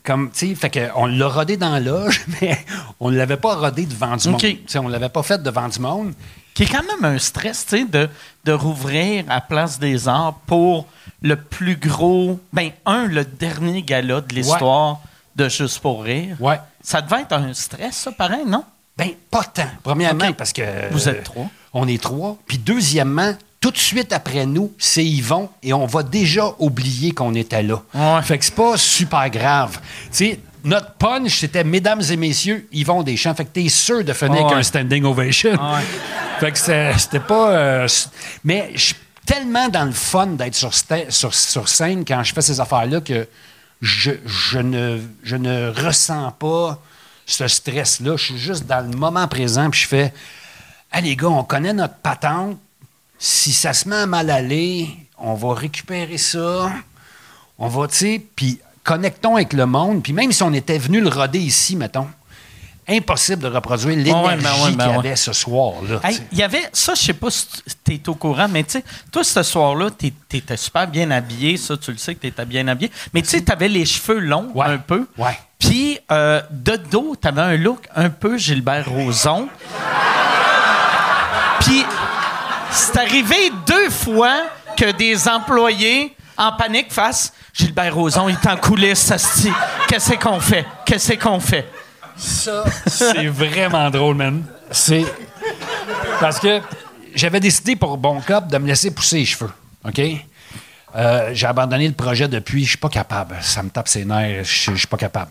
[0.03, 2.59] Comme, tu sais, fait qu'on l'a rodé dans la loge, mais
[2.99, 4.43] on ne l'avait pas rodé devant du monde.
[4.75, 6.13] On ne l'avait pas fait devant du monde.
[6.53, 8.09] Qui est quand même un stress, tu sais, de,
[8.45, 10.89] de rouvrir à Place des Arts pour
[11.23, 14.99] le plus gros, ben, un, le dernier gala de l'histoire
[15.39, 16.37] de Juste pour rire.
[16.41, 16.61] Ouais.
[16.83, 18.65] Ça devait être un stress, ça, pareil, non?
[18.97, 19.71] Ben, pas tant.
[19.83, 20.63] Premièrement, parce que.
[20.91, 21.47] Vous euh, êtes trois.
[21.73, 22.37] On est trois.
[22.47, 27.35] Puis deuxièmement, tout de suite après nous, c'est Yvon et on va déjà oublier qu'on
[27.35, 27.81] était là.
[27.95, 28.23] Ouais.
[28.23, 29.79] Fait que c'est pas super grave.
[29.81, 33.35] Tu sais, notre punch, c'était Mesdames et messieurs, Yvon Deschamps.
[33.35, 35.53] Fait que t'es sûr de finir avec un standing ovation.
[35.53, 35.83] Ouais.
[36.41, 36.59] fait que
[36.99, 37.51] c'était pas.
[37.51, 37.89] euh,
[38.43, 42.59] mais je suis tellement dans le fun d'être sur, sur scène quand je fais ces
[42.59, 43.29] affaires-là que
[43.81, 46.81] je, ne, je ne ressens pas
[47.27, 48.17] ce stress-là.
[48.17, 50.13] Je suis juste dans le moment présent, puis je fais
[50.91, 52.59] Ah, les gars, on connaît notre patente.
[53.19, 54.89] Si ça se met à mal aller,
[55.19, 56.73] on va récupérer ça.
[57.59, 60.03] On va, tu sais, puis connectons avec le monde.
[60.03, 62.09] Puis même si on était venu le roder ici, mettons,
[62.89, 66.01] impossible de reproduire l'énergie ouais, ben ouais, ben qu'il y avait ce soir-là.
[66.03, 67.47] Hey, il y avait, ça, je sais pas si
[67.85, 71.57] tu es au courant, mais tu sais, toi, ce soir-là, tu étais super bien habillé,
[71.57, 73.85] ça, tu le sais que tu étais bien habillé, mais tu sais, tu avais les
[73.85, 75.07] cheveux longs un peu.
[75.17, 75.39] Ouais.
[75.59, 79.49] Puis, euh, de dos, tu avais un look un peu Gilbert Rozon.
[81.61, 81.85] Puis,
[82.71, 84.45] c'est arrivé deux fois
[84.77, 89.53] que des employés en panique fassent Gilbert Rozon, il est en coulisses, asti.
[89.89, 90.65] Qu'est-ce qu'on fait?
[90.87, 91.69] Qu'est-ce qu'on fait?
[92.19, 94.45] Ça, c'est vraiment drôle, man.
[94.71, 95.05] C'est.
[96.21, 96.61] Parce que
[97.15, 99.51] j'avais décidé pour Bon Cop de me laisser pousser les cheveux.
[99.87, 100.01] OK?
[100.97, 102.65] Euh, j'ai abandonné le projet depuis.
[102.65, 103.37] Je suis pas capable.
[103.41, 104.45] Ça me tape ses nerfs.
[104.45, 105.31] Je suis pas capable.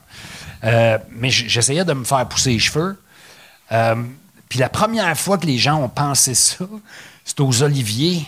[0.63, 2.97] Euh, mais j'essayais de me faire pousser les cheveux.
[3.71, 3.95] Euh,
[4.50, 6.65] Puis la première fois que les gens ont pensé ça,
[7.26, 8.26] c'était aux Oliviers.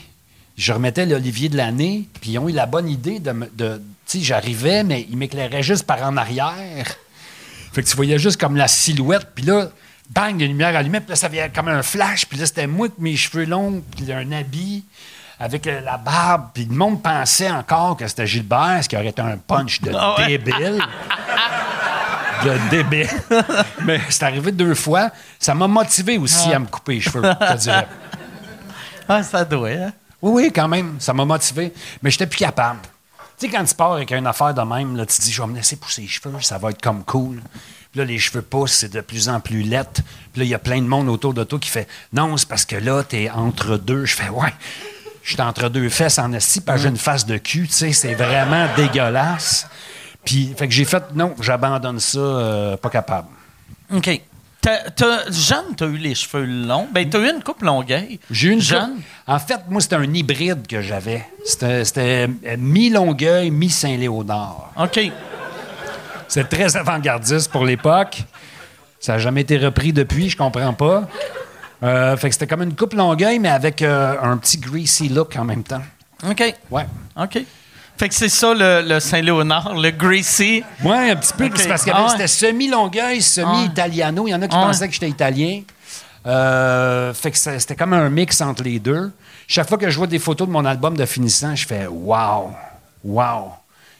[0.57, 3.33] Je remettais l'Olivier de l'année, puis ils ont eu la bonne idée de.
[3.53, 6.87] de tu sais, j'arrivais, mais ils m'éclairaient juste par en arrière.
[7.71, 9.67] Fait que tu voyais juste comme la silhouette, puis là,
[10.09, 12.87] bang, les lumières allumées, puis là, ça avait comme un flash, puis là, c'était moi
[12.87, 14.83] avec mes cheveux longs, puis un habit,
[15.39, 19.21] avec la barbe, puis le monde pensait encore que c'était Gilbert, ce qui aurait été
[19.21, 20.27] un punch de Ah ouais.
[20.37, 20.81] débile.
[22.43, 23.09] de débile.
[23.85, 25.11] Mais c'est arrivé deux fois.
[25.39, 27.87] Ça m'a motivé aussi à me couper les cheveux, je te dirais.
[29.11, 29.91] Ah, ça doit, hein?
[30.21, 30.97] Oui, oui, quand même.
[30.99, 31.73] Ça m'a motivé.
[32.03, 32.77] Mais j'étais plus capable.
[33.39, 35.41] Tu sais, quand tu pars avec une affaire de même, là, tu te dis, je
[35.41, 37.41] vais me laisser pousser les cheveux, ça va être comme cool.
[37.89, 40.01] Puis là, les cheveux poussent, c'est de plus en plus lettre.
[40.33, 42.49] Puis là, il y a plein de monde autour de toi qui fait, non, c'est
[42.49, 44.03] parce que là, t'es entre deux.
[44.03, 44.53] Je fais, ouais,
[45.23, 47.73] je suis entre deux fesses en esti, parce que j'ai une face de cul, tu
[47.73, 49.67] sais, c'est vraiment dégueulasse.
[50.25, 53.29] Puis, fait que j'ai fait, non, j'abandonne ça, euh, pas capable.
[53.93, 54.21] OK.
[54.61, 56.87] T'as- t'as- jeune, t'as eu les cheveux longs.
[56.93, 58.19] Ben, t'as eu une coupe longueuil.
[58.29, 58.95] J'ai eu une Jeune.
[58.95, 61.25] coupe- En fait, moi, c'était un hybride que j'avais.
[61.45, 64.71] C'était c'était, euh, mi-Longueuil, mi-Saint-Léonard.
[64.77, 64.99] OK.
[66.27, 68.21] C'est très avant-gardiste pour l'époque.
[68.99, 71.07] Ça n'a jamais été repris depuis, je comprends pas.
[71.81, 75.35] Euh, fait que c'était comme une coupe Longueuil, mais avec euh, un petit greasy look
[75.37, 75.81] en même temps.
[76.29, 76.53] OK.
[76.69, 76.85] Ouais.
[77.17, 77.39] OK.
[77.99, 80.63] Fait que c'est ça, le, le Saint-Léonard, le Greasy.
[80.85, 81.47] Ouais, un petit peu.
[81.47, 81.57] Ok.
[81.57, 82.09] C'est parce que Ah ouais.
[82.11, 84.25] c'était semi-Longueuil, semi-Italiano.
[84.25, 84.65] Il y en a qui Ah ouais.
[84.67, 85.63] pensaient que j'étais italien.
[86.25, 89.11] Euh, fait que c'était comme un mix entre les deux.
[89.49, 92.51] Chaque fois que je vois des photos de mon album de finissant, je fais Wow!
[93.03, 93.51] Wow!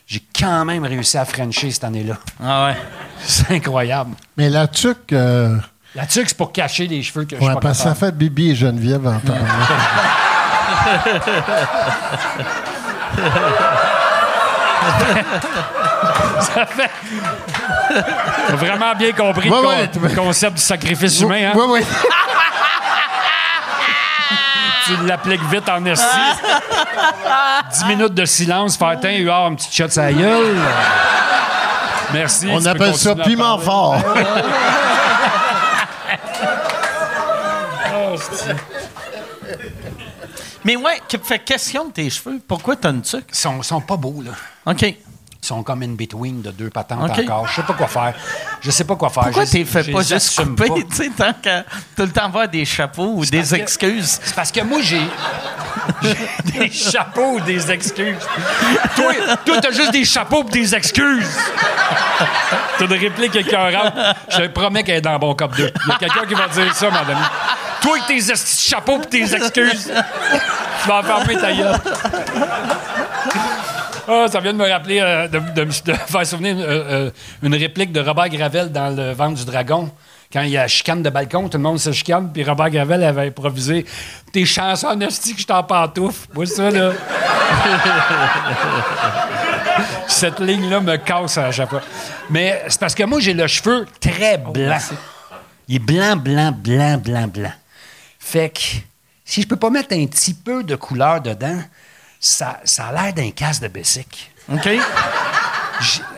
[0.08, 2.18] J'ai quand même réussi à Frencher cette année-là.
[2.42, 2.78] Ah ouais.
[3.22, 4.16] C'est incroyable.
[4.38, 5.58] Mais la tuque, euh,
[5.94, 7.96] La tuque, c'est pour cacher les cheveux que je suis ouais, pas parce que ça
[7.96, 9.34] fait Bibi et Geneviève en temps.
[18.48, 21.50] T'as vraiment bien compris Ouais, le, ouais, con- le concept du sacrifice humain.
[21.50, 21.54] Hein?
[21.56, 21.86] Oui, oui.
[24.86, 26.04] Tu l'appliques vite en esti.
[27.74, 30.56] 10 minutes de silence, faire eu un petit shot sa gueule.
[32.12, 32.48] Merci.
[32.52, 33.98] On appelle ça piment fort.
[40.66, 42.40] Mais ouais, que- fait question de tes cheveux.
[42.48, 43.26] Pourquoi t'as une tuque?
[43.30, 44.32] Ils sont, sont pas beaux, là.
[44.72, 44.96] OK.
[45.50, 47.48] Sont comme in between de deux patentes encore.
[47.48, 48.14] Je sais pas quoi faire.
[48.62, 49.24] Je sais pas quoi faire.
[49.24, 52.48] Pourquoi Je- t'es fait pas juste couper, tu sais, tant qu'à tout le temps avoir
[52.48, 54.20] des chapeaux ou des que- excuses?
[54.24, 55.02] C'est parce que moi, j'ai
[56.60, 58.16] des chapeaux ou des excuses.
[58.96, 59.12] toi,
[59.44, 61.28] toi, t'as juste des chapeaux ou des excuses.
[62.78, 63.94] T'as une réplique écœurante.
[64.30, 65.72] Je te promets qu'elle est dans Bon Cop 2.
[65.86, 67.18] Il y a quelqu'un qui va dire ça, madame.
[67.82, 69.92] Toi, avec tes chapeaux et tes excuses,
[70.84, 71.80] tu vas enfermer ta gueule.
[74.12, 77.12] Ah, ça vient de me rappeler, euh, de, de me de faire souvenir euh, euh,
[77.44, 79.92] une réplique de Robert Gravel dans Le Ventre du Dragon.
[80.34, 83.04] Quand il y a chicane de balcon, tout le monde se chicane, puis Robert Gravel
[83.04, 83.86] avait improvisé
[84.34, 86.28] Tes chansons en hostie que je t'en pantoufle.
[86.34, 86.92] Moi, ça, là?
[90.08, 91.84] Cette ligne-là me casse à chaque fois.
[92.32, 94.78] Mais c'est parce que moi, j'ai le cheveu très blanc.
[95.68, 97.54] Il est blanc, blanc, blanc, blanc, blanc.
[98.18, 98.60] Fait que
[99.24, 101.62] si je peux pas mettre un petit peu de couleur dedans,
[102.20, 104.32] ça, ça a l'air d'un casque de Bessic.
[104.52, 104.68] OK.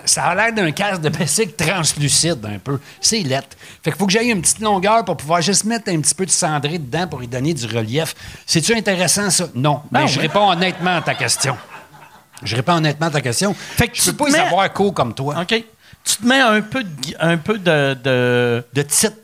[0.05, 2.79] Ça a l'air d'un casque de Bessic translucide un peu.
[2.99, 3.55] C'est lettre.
[3.83, 6.25] Fait qu'il faut que j'aille une petite longueur pour pouvoir juste mettre un petit peu
[6.25, 8.15] de cendré dedans pour y donner du relief.
[8.47, 9.45] C'est-tu intéressant, ça?
[9.53, 9.83] Non.
[9.91, 11.55] Ben Mais je réponds honnêtement à ta question.
[12.41, 13.53] Je réponds honnêtement à ta question.
[13.53, 15.35] Fait que je peux pas y savoir court comme toi.
[15.41, 15.63] OK.
[16.03, 16.89] Tu te mets un peu de.
[17.19, 19.17] Un peu de, de- De titre,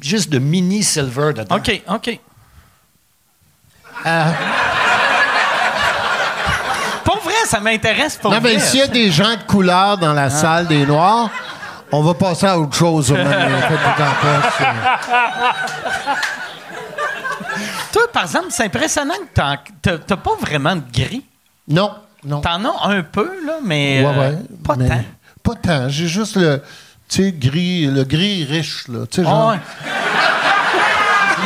[0.00, 1.56] juste de mini silver dedans.
[1.56, 2.18] OK, OK.
[4.06, 4.32] Euh,
[7.44, 10.66] ça m'intéresse pour non, mais s'il y a des gens de couleur dans la salle
[10.66, 11.30] des Noirs,
[11.92, 13.12] on va passer à autre chose.
[13.12, 13.24] au euh.
[17.92, 21.24] Toi, par exemple, c'est impressionnant que t'as t'as pas vraiment de gris.
[21.68, 21.92] Non,
[22.24, 22.40] non.
[22.40, 25.04] T'en as un peu, là, mais Ouais, euh, ouais, pas mais tant.
[25.42, 25.88] Pas tant.
[25.88, 26.62] J'ai juste le,
[27.08, 29.06] tu sais, gris, le gris riche, là.
[29.10, 29.50] Tu sais, genre.
[29.50, 29.60] Ah ouais.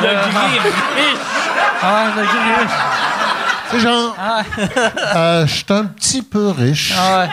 [0.01, 1.19] Le gris riche.
[1.83, 2.98] Ah, le gris riche.
[3.71, 4.17] Sais, genre.
[5.17, 6.95] euh, Je suis un petit peu riche.
[6.97, 7.29] Ah ouais.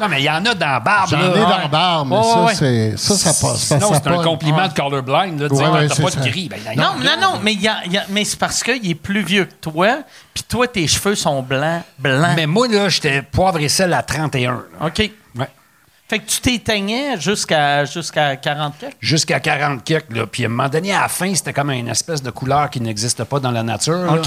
[0.00, 1.08] Non, mais il y en a dans la barbe.
[1.08, 2.54] J'en ai dans la barbe, mais ça, ouais.
[2.54, 3.58] c'est, ça, ça passe.
[3.60, 5.40] Sinon, ça c'est un compliment de colorblind.
[5.40, 6.20] Là, de Ouais, dire, ouais, t'as c'est pas ça.
[6.20, 6.48] de gris.
[6.48, 6.86] Ben, il y en a.
[6.94, 9.54] Non, non, non, mais, a- y a- mais c'est parce qu'il est plus vieux que
[9.60, 9.98] toi,
[10.34, 12.32] puis toi, tes cheveux sont blancs, blancs.
[12.34, 14.64] Mais moi, là, j'étais poivre et sel à 31.
[14.80, 14.86] là.
[14.88, 15.10] OK.
[16.14, 18.94] Fait que tu t'éteignais jusqu'à jusqu'à 40 quelques?
[19.00, 20.14] Jusqu'à 40 quelques.
[20.16, 20.26] Là.
[20.28, 22.80] Puis à un moment donné, à la fin, c'était comme une espèce de couleur qui
[22.80, 23.96] n'existe pas dans la nature.
[23.98, 24.12] là.
[24.12, 24.26] OK.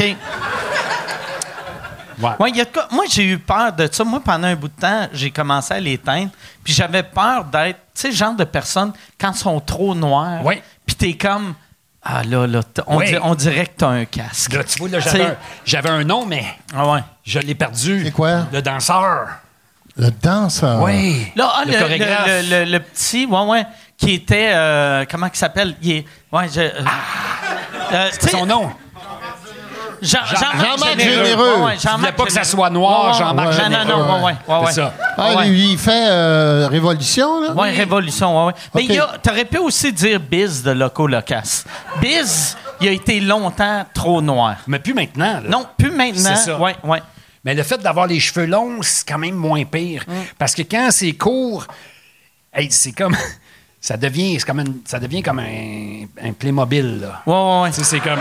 [2.20, 2.30] Ouais.
[2.40, 4.04] Ouais, il y a de quoi- Moi, j'ai eu peur de ça.
[4.04, 6.30] Moi, pendant un bout de temps, j'ai commencé à l'éteindre.
[6.62, 10.44] Puis j'avais peur d'être, tu sais, le genre de personnes, quand ils sont trop noirs,
[10.44, 10.62] Ouais.
[10.86, 11.54] puis t'es comme,
[12.04, 13.18] ah là, là, on, Ouais.
[13.24, 14.52] on dirait que t'as un casque.
[14.52, 16.44] Là, tu vois, là, Tu j'avais sais- un, j'avais un nom, mais
[16.76, 17.00] Ah ouais.
[17.24, 18.02] je l'ai perdu.
[18.04, 18.48] C'est quoi?
[18.52, 19.28] Le danseur.
[19.98, 20.82] Le danseur.
[20.84, 21.32] Oui.
[21.36, 22.28] Là, ah, le, le, chorégraphe.
[22.28, 23.66] le- le- le- le petit, ouais, ouais,
[23.98, 25.76] qui était, euh, comment il s'appelle?
[25.82, 26.72] Il est, ouais, je, euh,
[27.94, 28.70] euh, sais, Son nom.
[30.00, 31.24] Jean, Jean-Marc Jean-Marc Généreux.
[31.26, 31.44] Généreux.
[31.46, 33.54] Ouais, ouais, Je voulais Jean-Marc pas que ça soit noir, Ouais, Jean-Marc ouais.
[33.64, 33.86] Généreux.
[33.86, 34.66] Non, non, non, ouais, ouais, ouais.
[34.68, 34.94] C'est ça.
[35.18, 37.54] Ah, lui, il fait euh, Révolution, là?
[37.54, 38.54] Ouais, Révolution, ouais, ouais.
[38.76, 38.90] Mais Ok.
[38.90, 41.64] il y a- t'aurais pu aussi dire Biz de Loco Locas.
[42.00, 44.58] Biz, il a été longtemps trop noir.
[44.68, 45.42] Mais plus maintenant.
[45.42, 45.50] là.
[45.50, 46.36] Non, plus maintenant.
[46.36, 46.60] C'est ça.
[46.60, 47.02] Ouais, ouais.
[47.48, 50.04] Mais le fait d'avoir les cheveux longs, c'est quand même moins pire.
[50.06, 50.12] Mm.
[50.38, 51.66] Parce que quand c'est court,
[52.54, 53.16] hey, c'est comme.
[53.80, 57.00] Ça devient, c'est comme une- ça devient comme un, un Playmobil.
[57.00, 57.22] Là.
[57.26, 57.70] Ouais, ouais, ouais.
[57.72, 58.20] C'est comme.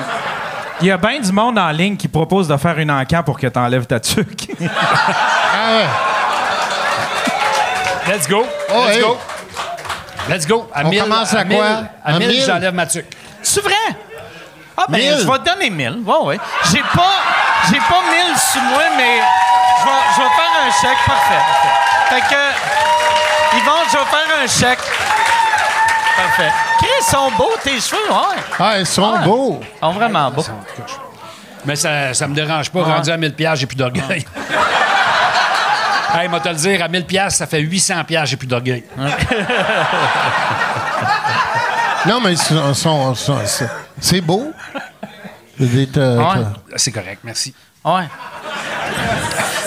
[0.81, 3.37] Il y a bien du monde en ligne qui propose de faire une encan pour
[3.41, 4.49] que tu enlèves ta tuque.
[4.61, 5.87] Ah ouais.
[8.13, 8.45] Let's go.
[8.71, 9.03] Oh, Let's hey.
[9.03, 9.19] go.
[10.29, 10.69] Let's go.
[10.73, 11.67] À On 1000, commence à mille- quoi?
[12.05, 12.43] À À 1000, 1000?
[12.45, 13.07] j'enlève ma tuque.
[13.43, 13.75] C'est vrai?
[14.77, 15.17] Ah, ben, Mille?
[15.21, 16.03] je vais te donner 1000.
[16.05, 16.39] Ouais, ouais.
[16.71, 17.15] J'ai pas,
[17.71, 19.19] j'ai pas 1000 sur moi, mais
[19.81, 20.99] je vais, je vais faire un chèque.
[21.07, 21.43] Parfait.
[22.09, 22.43] Fait que,
[23.59, 24.85] Yvon, je vais faire un chèque.
[26.17, 26.53] Parfait.
[26.79, 28.43] Chris, ils sont beaux, tes cheveux, ouais.
[28.59, 29.25] Ah, ils sont Ouais.
[29.25, 29.61] beaux.
[29.63, 30.45] Ils sont vraiment beaux.
[31.65, 32.81] Mais ça, ça me dérange pas.
[32.81, 32.93] Ouais.
[32.93, 34.25] Rendu à 1000 pièces, j'ai plus d'orgueil.
[36.15, 38.85] hey, moi te le dire, à 1000 pièces, ça fait 800 pièces, j'ai plus d'orgueil.
[42.07, 43.41] Non, mais ils sont, sont- sont-
[44.01, 44.53] c'est beau.
[45.59, 45.87] Je Ouais?
[45.87, 47.55] t'as- C'est correct, merci.
[47.85, 48.09] Ouais.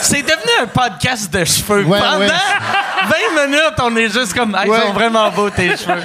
[0.02, 1.84] C'est devenu un podcast de cheveux.
[1.86, 2.28] Ouais, Pendant ouais.
[2.28, 6.04] 20 minutes, on est juste comme, hey, ils sont vraiment beaux tes cheveux.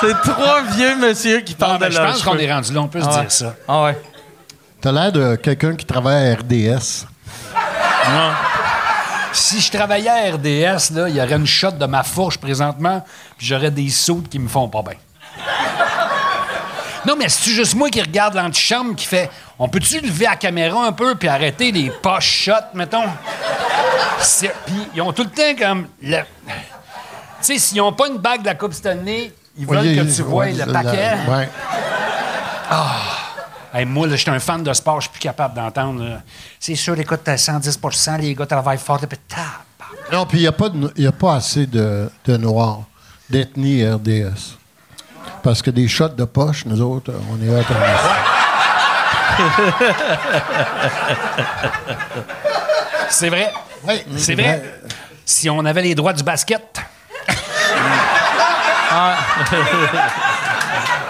[0.00, 2.42] C'est trois vieux monsieur qui Non, parlent mais de je leurs pense qu'on cheveux.
[2.44, 3.20] est rendu là, on peut se Ah ouais.
[3.22, 3.54] dire ça.
[3.66, 3.98] Ah ouais.
[4.80, 7.06] T'as l'air de quelqu'un qui travaille à RDS.
[9.32, 13.04] Si je travaillais à RDS, là, il y aurait une shot de ma fourche présentement,
[13.36, 14.94] puis j'aurais des sautes qui me font pas bien.
[17.06, 20.86] Non, mais c'est juste moi qui regarde l'antichambre qui fait On peut-tu lever la caméra
[20.86, 23.04] un peu puis arrêter les poches shots, mettons?
[24.66, 25.86] Puis ils ont tout le temps comme.
[26.02, 26.54] le- Tu
[27.40, 30.22] sais, s'ils n'ont pas une bague de la Coupe Stanley, ils veulent Oui, que tu
[30.22, 31.16] vois le la- paquet.
[31.28, 31.48] ouais.
[33.74, 36.20] Hey, moi, là, je suis un fan de sport, je suis plus capable d'entendre.
[36.58, 37.78] C'est sûr, écoute, t'as 10
[38.20, 39.18] les gars travaillent fort, puis.
[40.12, 42.80] Non, puis il n'y a, pas de- il y a pas assez de, de noirs,
[43.28, 44.56] d'ethnie RDS.
[45.48, 47.62] Parce que des shots de poche, nous autres, on est là.
[53.08, 53.50] C'est vrai.
[53.82, 54.62] Ouais, C'est vrai.
[55.24, 56.82] Si on avait les droits du basket.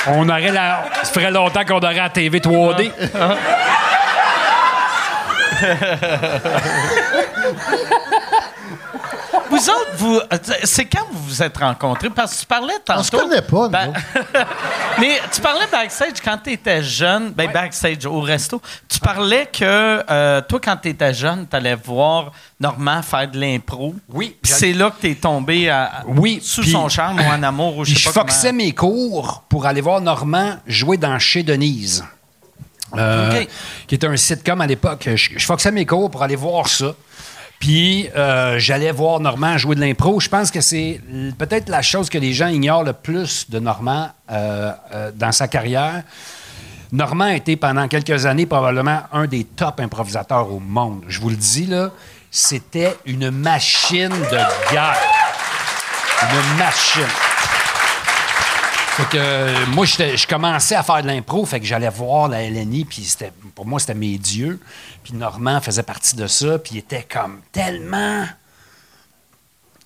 [0.06, 0.84] on aurait la.
[1.02, 2.92] Ça ferait longtemps qu'on aurait la TV 3D.
[9.50, 10.20] Vous autres, vous,
[10.64, 12.10] c'est quand vous vous êtes rencontrés?
[12.10, 13.00] Parce que tu parlais tantôt...
[13.00, 13.92] On se connaît pas, nous Ben-
[15.00, 20.02] Mais tu parlais backstage quand tu étais jeune, ben backstage au resto, tu parlais que
[20.10, 23.94] euh, toi, quand tu étais jeune, tu allais voir Normand faire de l'impro.
[24.12, 27.78] Oui, c'est là que tu es tombé à- Oui, sous son charme ou en amour
[27.78, 28.56] ou je je foxais comment.
[28.64, 32.04] mes cours pour aller voir Normand jouer dans Chez Denise.
[32.96, 33.44] Euh.
[33.86, 35.08] Qui était un sitcom à l'époque.
[35.14, 36.94] Je, je foxais mes cours pour aller voir ça.
[37.58, 40.20] Puis euh, j'allais voir Normand jouer de l'impro.
[40.20, 41.00] Je pense que c'est
[41.38, 45.48] peut-être la chose que les gens ignorent le plus de Normand euh, euh, dans sa
[45.48, 46.02] carrière.
[46.92, 51.02] Normand a été pendant quelques années probablement un des top improvisateurs au monde.
[51.08, 51.90] Je vous le dis, là.
[52.30, 54.96] C'était une machine de guerre.
[56.22, 57.27] Une machine.
[58.98, 62.42] Fait que euh, moi, je commençais à faire de l'impro, fait que j'allais voir la
[62.42, 63.08] LNI, puis
[63.54, 64.58] pour moi, c'était mes dieux.
[65.04, 68.26] Puis Normand faisait partie de ça, puis il était comme tellement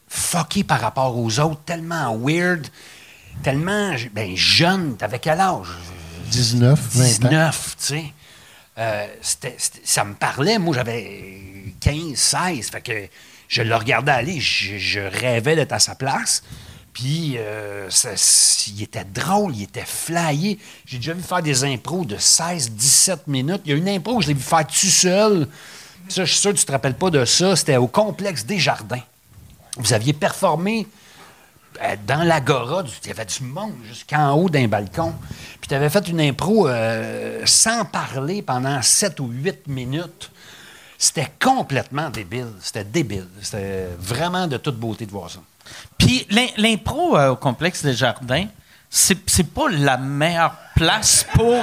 [0.09, 2.66] fucké par rapport aux autres, tellement weird,
[3.42, 4.96] tellement ben, jeune.
[4.96, 5.68] T'avais quel âge?
[6.31, 7.29] 19, 20 ans.
[7.29, 8.05] 19, tu sais.
[8.79, 9.07] Euh,
[9.85, 10.59] ça me parlait.
[10.59, 12.70] Moi, j'avais 15, 16.
[12.70, 13.09] Fait que
[13.46, 14.40] je le regardais aller.
[14.40, 16.42] Je, je rêvais d'être à sa place.
[16.93, 17.89] Puis, euh,
[18.69, 20.59] il était drôle, il était flyé.
[20.85, 23.63] J'ai déjà vu faire des impros de 16, 17 minutes.
[23.65, 25.49] Il y a une impro je l'ai vu faire tout seul.
[26.09, 27.57] Ça, je suis sûr que tu te rappelles pas de ça.
[27.57, 29.01] C'était au complexe des Jardins.
[29.79, 30.87] Vous aviez performé
[31.81, 35.15] euh, dans l'agora, il y avait du monde jusqu'en haut d'un balcon.
[35.61, 40.31] Puis tu avais fait une impro euh, sans parler pendant 7 ou 8 minutes.
[40.99, 42.53] C'était complètement débile.
[42.61, 43.29] C'était débile.
[43.41, 45.41] C'était vraiment de toute beauté de voir ça.
[45.98, 48.46] Puis l'im- l'impro euh, au complexe des jardins,
[48.90, 49.14] c'est
[49.55, 51.62] pas la meilleure place pour.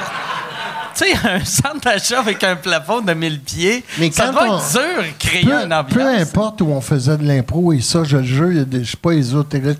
[0.95, 4.57] Tu sais, un centre d'achat avec un plafond de 1000 pieds, Mais ça doit on-
[4.57, 5.93] être dur de créer peu, une ambiance.
[5.93, 9.11] peu importe où on faisait de l'impro, et ça, je le jure, je suis pas
[9.11, 9.79] ésotérique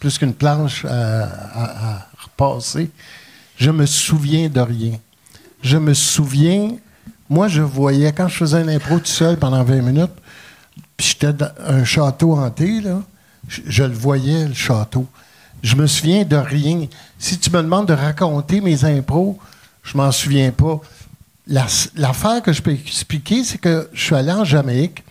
[0.00, 2.90] plus qu'une planche à, à- à repasser.
[3.58, 4.92] Je me souviens de rien.
[5.62, 6.70] Je me souviens,
[7.28, 10.10] moi, je voyais, quand je faisais une impro tout seul pendant 20 minutes,
[10.96, 13.02] puis j'étais dans un château hanté, là,
[13.66, 15.06] je, le voyais, le château.
[15.62, 16.86] Je me souviens de rien.
[17.18, 19.38] Si tu me demandes de raconter mes impros,
[19.82, 20.80] je m'en souviens pas.
[21.46, 25.02] La- L'affaire que je peux expliquer, c'est que je suis allé en Jamaïque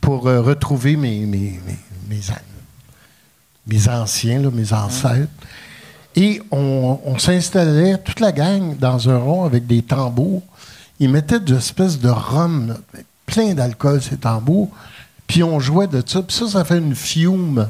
[0.00, 2.46] pour euh, retrouver mes, mes, mes, mes an-
[3.66, 5.30] mes anciens, mes ancêtres.
[6.14, 10.42] Et on, s'installait, toute la gang, dans un rond avec des tambours.
[11.00, 12.76] Ils mettaient de espèces de rhum,
[13.26, 14.68] plein d'alcool, ces tambours.
[15.32, 16.20] Puis on jouait de ça.
[16.20, 17.66] Puis ça, ça fait une fiume.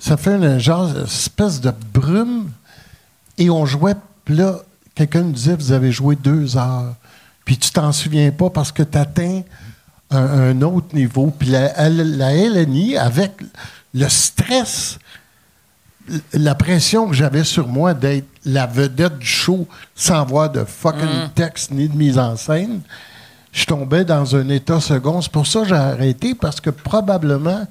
[0.00, 2.50] Ça fait une genre, espèce de brume.
[3.38, 4.58] Et on jouait, puis là,
[4.92, 6.96] quelqu'un nous disait, vous avez joué deux heures.
[7.44, 9.42] Puis tu t'en souviens pas parce que tu atteins
[10.10, 11.32] un, un autre niveau.
[11.38, 13.34] Puis la, la LNI, avec
[13.94, 14.98] le stress,
[16.32, 21.28] la pression que j'avais sur moi d'être la vedette du show sans voir de fucking
[21.36, 22.80] texte ni de mise en scène,
[23.54, 25.22] je tombais dans un état second.
[25.22, 27.66] C'est pour ça que j'ai arrêté, parce que probablement,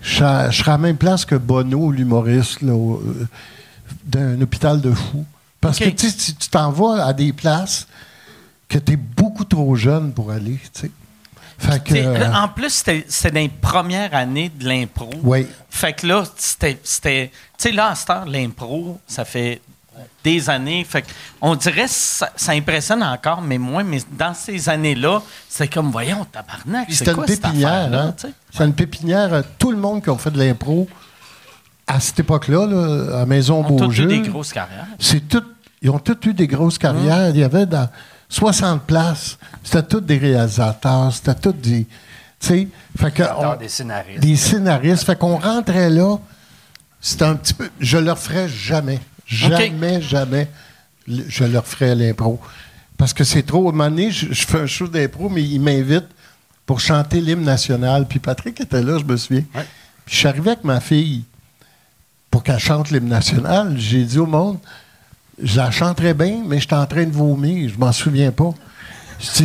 [0.00, 3.26] je serais je serais à la même place que Bono, l'humoriste, euh,
[4.04, 5.26] d'un hôpital de fous.
[5.60, 7.86] Parce que tu t'en vas à des places
[8.68, 10.58] que tu es beaucoup trop jeune pour aller.
[11.58, 11.94] Fait que.
[11.94, 15.10] Euh, En plus, c'était dans les premières années de l'impro.
[15.22, 15.46] Oui.
[15.70, 16.80] Fait que là, c'était.
[16.82, 19.60] c'était- Tu sais, là, à cette heure, l'impro, ça fait
[20.24, 20.84] des années.
[20.84, 21.04] Fait
[21.40, 23.82] on dirait que ça, ça impressionne encore, mais moins.
[23.84, 27.90] Mais dans ces années-là, c'est comme, voyons, tabarnak, Puis c'est quoi une cette pépinière.
[27.92, 28.14] Hein?
[28.50, 29.42] C'était une pépinière.
[29.58, 30.88] Tout le monde qui a fait de l'impro
[31.86, 34.04] à cette époque-là, là, à Maison Ils ont tous Beaujeu.
[34.04, 34.86] eu des grosses carrières.
[34.98, 35.42] C'est tout,
[35.82, 37.30] ils ont tous eu des grosses carrières.
[37.30, 37.88] Il y avait dans
[38.28, 39.36] 60 places.
[39.64, 41.12] C'était tous des réalisateurs.
[41.12, 41.86] C'était tous des.
[42.40, 43.22] Tu sais, fait que.
[43.36, 44.20] on- des scénaristes.
[44.20, 45.04] des scénaristes.
[45.04, 46.16] Fait qu'on rentrait là.
[47.00, 47.68] C'était un petit peu.
[47.80, 49.00] Je le referais jamais.
[49.34, 50.48] Jamais, jamais.
[51.08, 52.40] Je le referais à l'impro.
[52.96, 53.66] Parce que c'est trop.
[53.66, 56.06] À un moment donné, je, je fais un show d'impro, mais il m'invite
[56.66, 58.06] pour chanter l'hymne national.
[58.08, 59.44] Puis Patrick était là, je me souviens.
[60.04, 61.24] Puis je suis arrivé avec ma fille
[62.30, 63.74] pour qu'elle chante l'hymne national.
[63.78, 64.58] J'ai dit au monde,
[65.42, 67.68] je la chanterais bien, mais j'étais en train de vomir.
[67.74, 68.50] Je m'en souviens pas.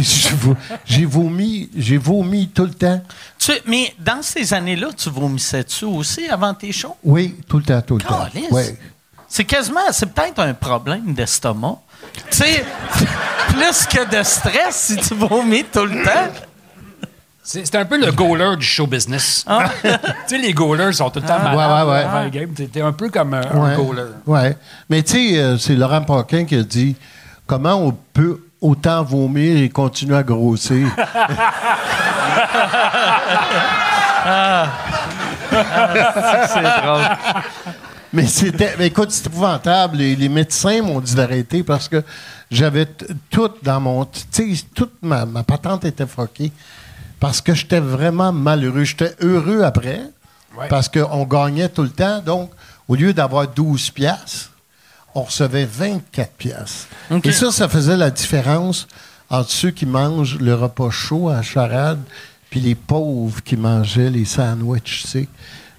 [0.86, 3.00] J'ai vomi, j'ai vomi tout le temps.
[3.38, 6.96] Tu- mais dans ces années-là, tu vomissais-tu aussi avant tes shows?
[7.04, 8.28] Oui, tout le temps, tout le temps.
[8.52, 8.64] Oui.
[9.30, 11.78] C'est quasiment, c'est peut-être un problème d'estomac.
[12.32, 12.66] Tu sais,
[13.50, 16.32] plus que de stress si tu vomis tout le temps.
[17.44, 19.46] C'est un peu le goaler du show business.
[19.84, 19.90] tu
[20.28, 21.86] sais, les goalers sont tout le temps malades Ah.
[21.86, 22.04] Ouais, ouais, ouais.
[22.04, 22.50] avant le game.
[22.54, 23.76] T'es un peu comme un, un Ouais.
[23.76, 24.04] goaler.
[24.26, 24.58] Ouais.
[24.90, 26.96] Mais tu sais, euh, c'est Laurent Paquin qui a dit
[27.46, 30.88] comment on peut autant vomir et continuer à grossir?
[35.50, 37.04] C'est drôle.
[38.14, 38.76] Mais c'était.
[38.78, 39.98] mais écoute, c'est épouvantable.
[39.98, 42.04] Les, les médecins m'ont dit d'arrêter parce que
[42.50, 42.88] j'avais
[43.30, 44.06] tout dans mon.
[44.06, 46.52] Tu sais, toute ma, ma patente était foquée.
[47.20, 48.84] Parce que j'étais vraiment malheureux.
[48.84, 50.02] J'étais heureux après.
[50.58, 50.68] Ouais.
[50.70, 52.22] Parce qu'on gagnait tout le temps.
[52.22, 52.52] Donc,
[52.88, 54.52] au lieu d'avoir 12 piastres,
[55.16, 56.88] on recevait 24 piastres.
[57.24, 58.88] Et ça, ça faisait la différence
[59.30, 62.00] entre ceux qui mangent le repas chaud à charade
[62.50, 65.28] puis les pauvres qui mangeaient les sandwichs, tu sais.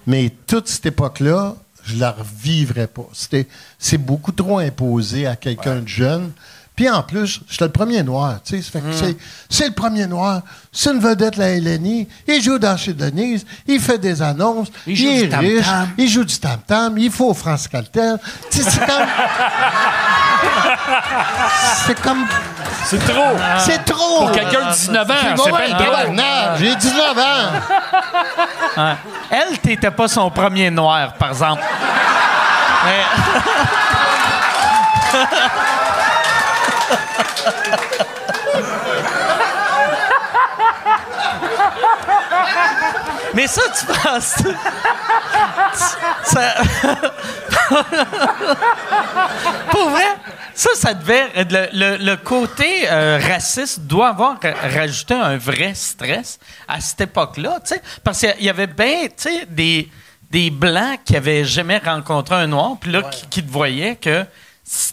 [0.07, 1.55] Mais toute cette époque-là,
[1.89, 3.09] je la revivrais pas.
[3.13, 3.47] C'était,
[3.79, 6.33] c'est beaucoup trop imposé à quelqu'un de jeune
[6.79, 8.37] Puis en plus, j'étais le premier noir.
[8.45, 8.71] tu sais.
[8.79, 9.17] Que c'est-
[9.51, 10.43] C'est le premier noir.
[10.71, 12.07] C'est une vedette, la LNI.
[12.29, 13.45] Il joue dans chez Denise.
[13.67, 14.69] Il fait des annonces.
[14.87, 15.57] Il Il, joue du est tam-tam.
[15.57, 15.67] riche.
[15.99, 16.97] Il joue du tam-tam.
[16.99, 18.17] Il faut France Caltel.
[18.49, 18.97] Tu sais, C'est comme.
[21.87, 22.27] c'est comme.
[22.85, 23.37] C'est trop.
[23.59, 24.19] C'est trop.
[24.21, 25.51] Pour quelqu'un de 19 ans, C'est drôle.
[25.77, 27.51] tabarnak, J'ai 19 ans.
[29.31, 31.61] Elle, t'étais pas son premier noir, par exemple.
[32.85, 33.05] Mais-
[43.35, 44.37] Mais ça, tu penses.
[46.25, 46.55] ça...
[49.71, 50.07] Pour vrai,
[50.55, 51.27] ça, ça devait.
[51.51, 57.03] Le, le- le côté euh, raciste doit avoir ra- rajouté un vrai stress à cette
[57.03, 57.83] époque-là, tu sais.
[58.03, 59.89] Parce qu'il y avait bien, tu sais, des,
[60.31, 64.25] des Blancs qui avaient jamais rencontré un Noir, puis là, qui, qui te voyaient que.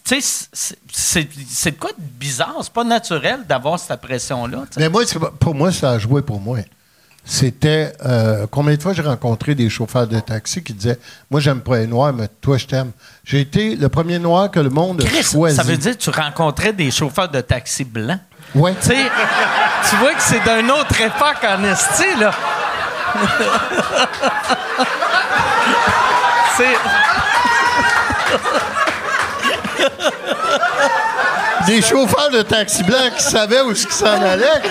[0.05, 0.45] Tu sais,
[0.93, 4.59] c'est- de quoi de bizarre, c'est pas naturel d'avoir cette pression-là.
[4.77, 5.03] Mais moi,
[5.39, 6.59] pour moi, ça a joué pour moi.
[7.27, 7.91] C'était.
[8.05, 10.97] euh, combien de fois j'ai rencontré des chauffeurs de taxi qui disaient
[11.29, 12.91] Moi, j'aime pas les noirs, mais toi, je t'aime.
[13.25, 15.55] J'ai été le premier noir que le monde a Chris, choisi.
[15.57, 18.19] ça veut dire que tu rencontrais des chauffeurs de taxi blancs.
[18.53, 18.73] Ouais.
[18.79, 22.31] Tu vois que c'est d'une autre époque en esti, là.
[26.57, 26.75] c'est.
[31.67, 34.61] Des chauffeurs de taxi blancs qui savaient où ce qu'ils s'en allaient.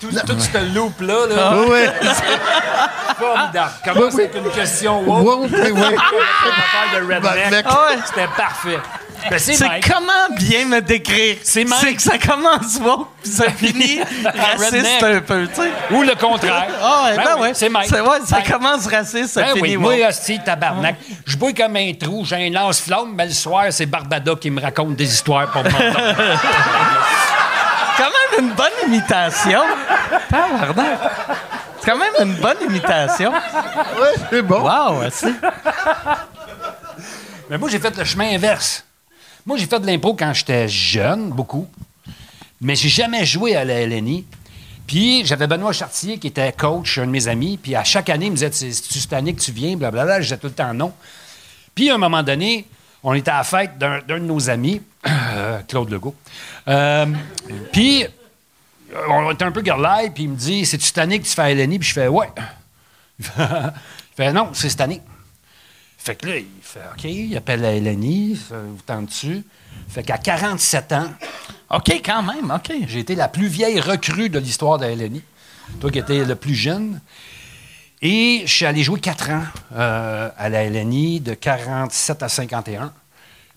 [0.00, 2.08] Tout, tout ce loop-là, là, Oui, oui.
[3.18, 3.70] formidable.
[3.84, 5.42] Commence avec une question wow.
[5.42, 5.96] Oui, oui, oui.
[6.94, 7.66] De redneck.
[7.68, 7.88] Ah.
[8.06, 8.78] C'était parfait.
[9.28, 11.36] Ben, c'est comment bien me décrire?
[11.42, 11.80] C'est Mike.
[11.80, 15.70] C'est que ça commence woke, puis ça finit raciste un peu, tu sais.
[15.90, 16.66] Ou le contraire.
[16.82, 17.50] Ah ouais, ben, oui, ouais.
[17.54, 17.88] C'est Mike.
[17.90, 19.96] C'est- ouais, ça commence raciste, ça Ben finit oui, woke.
[19.98, 20.96] moi, hostie, tabarnak.
[21.26, 24.60] Je bois comme un trou, j'ai un lance-flamme, mais le soir, c'est Barbada qui me
[24.60, 25.94] raconte des histoires pour m'entendre.
[27.96, 29.60] quand même une bonne imitation.
[30.30, 30.98] Tabarnak.
[31.80, 33.32] C'est quand même une bonne imitation.
[33.32, 34.60] Oui, c'est bon.
[34.62, 35.32] Wow, c'est...
[37.48, 38.84] Mais moi, j'ai fait le chemin inverse.
[39.46, 41.66] Moi, j'ai fait de l'impro quand j'étais jeune, beaucoup.
[42.60, 44.26] Mais j'ai jamais joué à la LNI.
[44.86, 47.56] Puis j'avais Benoît Chartier qui était coach, un de mes amis.
[47.56, 49.76] Puis à chaque année, il me disait C'est-tu cette année que tu viens?
[49.76, 50.20] Blablabla.
[50.20, 50.92] Je disais tout le temps non.
[51.74, 52.66] Puis à un moment donné,
[53.02, 54.82] on était à la fête d'un de nos amis,
[55.68, 56.14] Claude Legault.
[56.68, 57.06] Euh,
[57.72, 58.08] puis euh,
[59.08, 61.42] on était un peu girlaille, puis il me dit C'est-tu cette année que tu fais
[61.42, 62.28] à LNI Puis je fais Ouais.
[63.20, 63.72] il
[64.16, 65.00] fait Non, c'est cette année.
[65.98, 66.34] Fait que là,
[66.72, 69.44] fait OK, il appelle LNI, ça vous tente dessus.
[69.88, 71.08] Fait qu'à 47 ans,
[71.70, 72.72] OK, quand même, OK.
[72.86, 75.22] j'ai été la plus vieille recrue de l'histoire de LNI.
[75.80, 77.00] Toi qui étais le plus jeune.
[78.02, 79.42] Et je suis allé jouer 4 ans
[79.76, 82.92] euh, à la LNI de 47 à 51.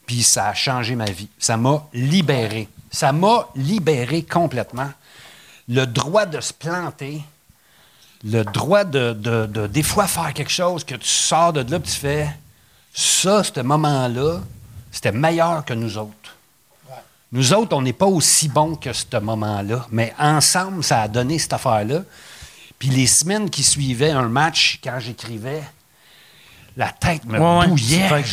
[0.05, 1.29] Puis ça a changé ma vie.
[1.39, 2.67] Ça m'a libéré.
[2.91, 4.91] Ça m'a libéré complètement.
[5.69, 7.21] Le droit de se planter,
[8.25, 11.77] le droit de, de- de, des fois faire quelque chose que tu sors de là
[11.77, 12.27] et tu fais
[12.93, 14.39] ça, ce moment-là,
[14.91, 16.37] c'était meilleur que nous autres.
[17.31, 21.39] Nous autres, on n'est pas aussi bons que ce moment-là, mais ensemble, ça a donné
[21.39, 22.03] cette affaire-là.
[22.77, 25.63] Puis les semaines qui suivaient un match, quand j'écrivais,
[26.77, 28.23] la tête me Ouais, bouillait.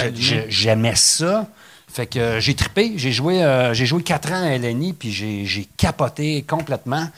[0.48, 1.46] J'aimais ça.
[1.88, 2.92] Fait que euh, j'ai trippé.
[2.96, 7.08] J'ai joué, euh, j'ai joué quatre ans à LNI, puis j'ai j'ai capoté complètement.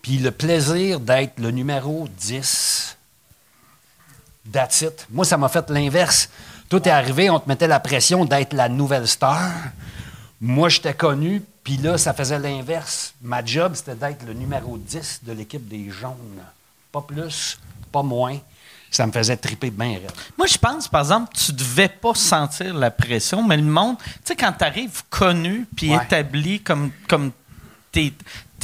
[0.00, 2.96] Puis le plaisir d'être le numéro 10,
[4.52, 5.06] that's it.
[5.10, 6.28] Moi, ça m'a fait l'inverse.
[6.72, 9.50] Tout est arrivé, on te mettait la pression d'être la nouvelle star.
[10.40, 13.12] Moi, j'étais connu, puis là, ça faisait l'inverse.
[13.20, 16.14] Ma job, c'était d'être le numéro 10 de l'équipe des jaunes.
[16.90, 17.58] Pas plus,
[17.92, 18.38] pas moins.
[18.90, 20.12] Ça me faisait triper bien raide.
[20.38, 24.04] Moi, je pense, par exemple, tu devais pas sentir la pression, mais le monde, tu
[24.24, 26.02] sais, quand tu arrives connu puis Ouais.
[26.02, 27.32] établi comme, comme
[27.90, 28.14] t'es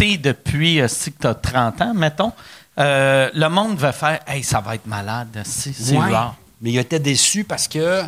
[0.00, 2.32] es depuis euh, si que tu as 30 ans, mettons,
[2.78, 6.11] euh, le monde va faire Hey, ça va être malade, si, c'est Ouais.
[6.61, 8.02] Mais il était déçu parce que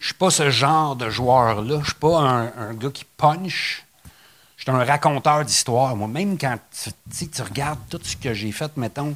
[0.00, 1.80] je suis pas ce genre de joueur-là.
[1.80, 3.84] Je suis pas un, un gars qui punch.
[4.56, 5.94] Je suis un raconteur d'histoire.
[5.96, 6.56] Moi, même quand
[7.10, 9.14] tu, tu regardes tout ce que j'ai fait, mettons,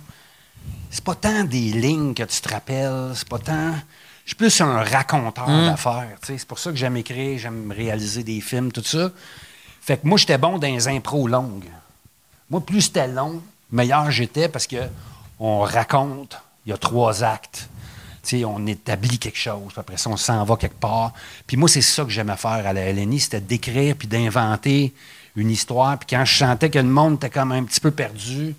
[0.90, 3.74] c'est pas tant des lignes que tu te rappelles, c'est pas tant.
[4.24, 6.16] Je suis plus un raconteur d'affaires.
[6.20, 6.38] tu sais.
[6.38, 9.10] C'est pour ça que j'aime écrire, j'aime réaliser des films, tout ça.
[9.80, 11.70] Fait que moi, j'étais bon dans les impros longues.
[12.50, 14.88] Moi, plus c'était long, meilleur j'étais parce que
[15.38, 17.68] on raconte, il y a trois actes.
[18.26, 21.12] Sais, on établit quelque chose, puis après ça, on s'en va quelque part.
[21.46, 24.92] Puis moi, c'est ça que j'aimais faire à la LNI, c'était d'écrire puis d'inventer
[25.36, 25.98] une histoire.
[25.98, 28.54] Puis quand je sentais que le monde était comme un petit peu perdu,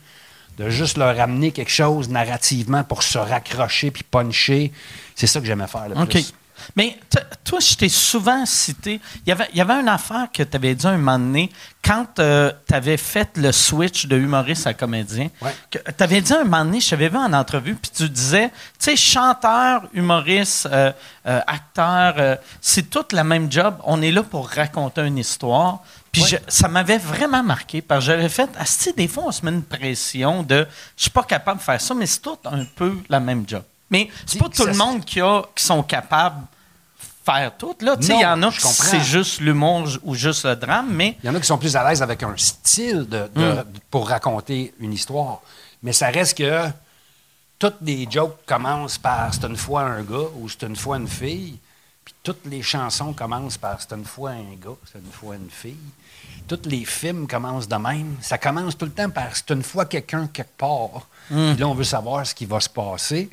[0.58, 4.72] de juste leur amener quelque chose narrativement pour se raccrocher puis puncher,
[5.16, 6.34] c'est ça que j'aimais faire le plus.
[6.76, 6.98] Mais
[7.44, 9.00] toi, je t'ai souvent cité.
[9.26, 11.52] Il y avait, il y avait une affaire que tu avais dit un moment donné,
[11.84, 15.30] quand tu avais fait le switch de humoriste à comédien.
[15.42, 15.56] Ouais.
[15.72, 18.56] Tu avais dit un moment donné, je t'avais vu en entrevue, puis tu disais, tu
[18.80, 20.92] sais, chanteur, humoriste, euh,
[21.26, 23.78] euh, acteur, euh, c'est tout le même job.
[23.86, 25.80] On est là pour raconter une histoire.
[26.12, 29.52] Puis ça m'avait vraiment marqué, parce que j'avais fait, Asti, des fois, on se met
[29.52, 32.98] une pression de, je suis pas capable de faire ça, mais c'est tout un peu
[33.08, 33.64] la même job.
[33.90, 36.42] Mais c'est pas tout le monde qui, a, qui sont capables
[37.32, 37.76] faire tout.
[37.82, 41.28] Là, il y en a qui c'est juste l'humour ou juste le drame, mais Il
[41.28, 44.74] y en a qui sont plus à l'aise avec un style de, de- pour raconter
[44.80, 45.42] une histoire.
[45.84, 46.68] Mais ça reste que
[47.60, 51.08] toutes les jokes commencent par c'est une fois un gars ou c'est une fois une
[51.08, 51.58] fille.
[52.06, 55.50] Puis toutes les chansons commencent par c'est une fois un gars, c'est une fois une
[55.50, 55.76] fille.
[56.48, 58.16] Tous les films commencent de même.
[58.22, 61.08] Ça commence tout le temps par c'est une fois quelqu'un quelque part.
[61.28, 63.30] Puis là, on veut savoir ce qui va se passer.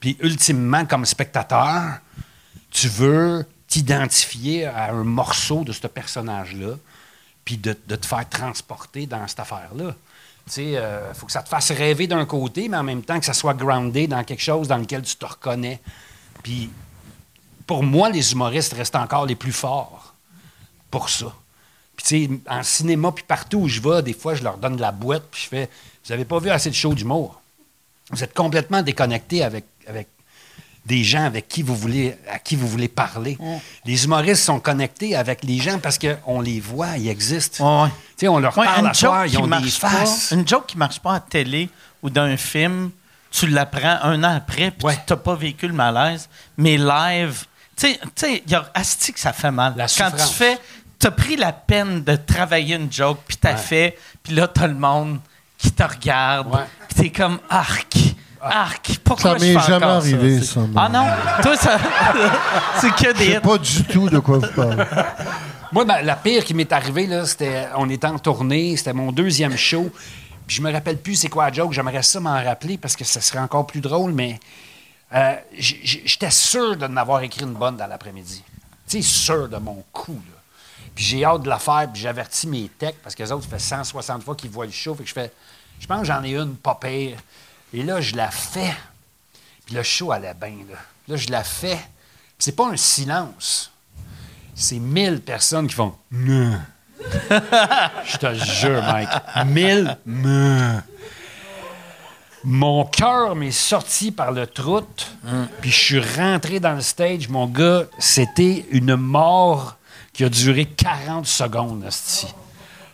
[0.00, 1.98] Puis ultimement, comme spectateur,
[2.72, 6.76] tu veux t'identifier à un morceau de ce personnage-là,
[7.44, 9.94] puis de, te faire transporter dans cette affaire-là.
[10.46, 13.18] Tu sais, il faut que ça te fasse rêver d'un côté, mais en même temps
[13.18, 15.80] que ça soit groundé dans quelque chose dans lequel tu te reconnais.
[16.42, 16.70] Puis,
[17.66, 20.14] pour moi, les humoristes restent encore les plus forts
[20.90, 21.32] pour ça.
[21.96, 24.76] Puis, tu sais, en cinéma, puis partout où je vais, des fois, je leur donne
[24.76, 25.70] de la boîte, puis je fais
[26.04, 27.40] Vous n'avez pas vu assez de shows d'humour?
[28.10, 30.08] Vous êtes complètement déconnecté avec, avec
[30.84, 33.38] des gens avec qui vous voulez, à qui vous voulez parler.
[33.84, 37.84] Les humoristes sont connectés avec les gens parce qu'on les voit, ils existent.
[37.84, 40.48] Ouais, on leur Ouais, parle une à soir, joke ils qui ont des pas, une
[40.48, 41.68] joke qui marche pas à télé
[42.02, 42.90] ou dans un film,
[43.30, 44.98] tu l'apprends un an après, puis Ouais.
[45.06, 46.28] tu n'as pas vécu le malaise.
[46.56, 47.44] Mais live,
[47.76, 49.74] tu sais- tu sais, il y a asti que ça fait mal.
[49.76, 50.58] La Quand tu fais,
[50.98, 53.56] tu as pris la peine de travailler une joke, puis tu as Ouais.
[53.56, 55.20] fait, puis là, tu as le monde
[55.58, 56.60] qui te regarde, Ouais.
[56.88, 57.96] puis tu es comme arc.
[58.42, 60.60] Arc, pourquoi Ça je m'est jamais arrivé, ça?
[60.76, 61.06] Ah non?
[61.42, 61.78] Toi, ça.
[62.80, 63.32] c'est que Je des.
[63.32, 64.84] sais pas du tout de quoi vous parlez.
[65.72, 69.12] Moi, ben, la pire qui m'est arrivée, là, c'était, on était en tournée, c'était mon
[69.12, 69.90] deuxième show.
[70.46, 71.72] Puis je me rappelle plus c'est quoi la joke.
[71.72, 74.38] J'aimerais ça m'en rappeler parce que ça serait encore plus drôle, mais
[75.14, 78.42] euh, j'étais sûr de n'avoir écrit une bonne dans l'après-midi.
[78.88, 80.38] Tu sais, sûr de mon coup, là.
[80.94, 83.50] Puis j'ai hâte de la faire, puis j'avertis mes techs parce que les autres, ça
[83.50, 84.94] fait 160 fois qu'ils voient le show.
[84.94, 85.32] Fait que je fais,
[85.80, 87.16] je pense que j'en ai une pas pire.
[87.74, 88.74] Et là, je la fais.
[89.66, 90.78] Puis le show allait bien, là.
[91.08, 91.76] Là, je la fais.
[91.76, 93.72] Puis c'est pas un silence
[94.54, 95.94] c'est 1000 personnes qui font.
[96.10, 96.56] Je
[98.16, 99.08] te jure, Mike.
[99.46, 100.82] 1000 Non.
[102.44, 105.12] Mon cœur m'est sorti par le troute,
[105.60, 107.28] puis je suis rentré dans le stage.
[107.28, 109.76] Mon gars, c'était une mort
[110.12, 112.26] qui a duré 40 secondes, esti.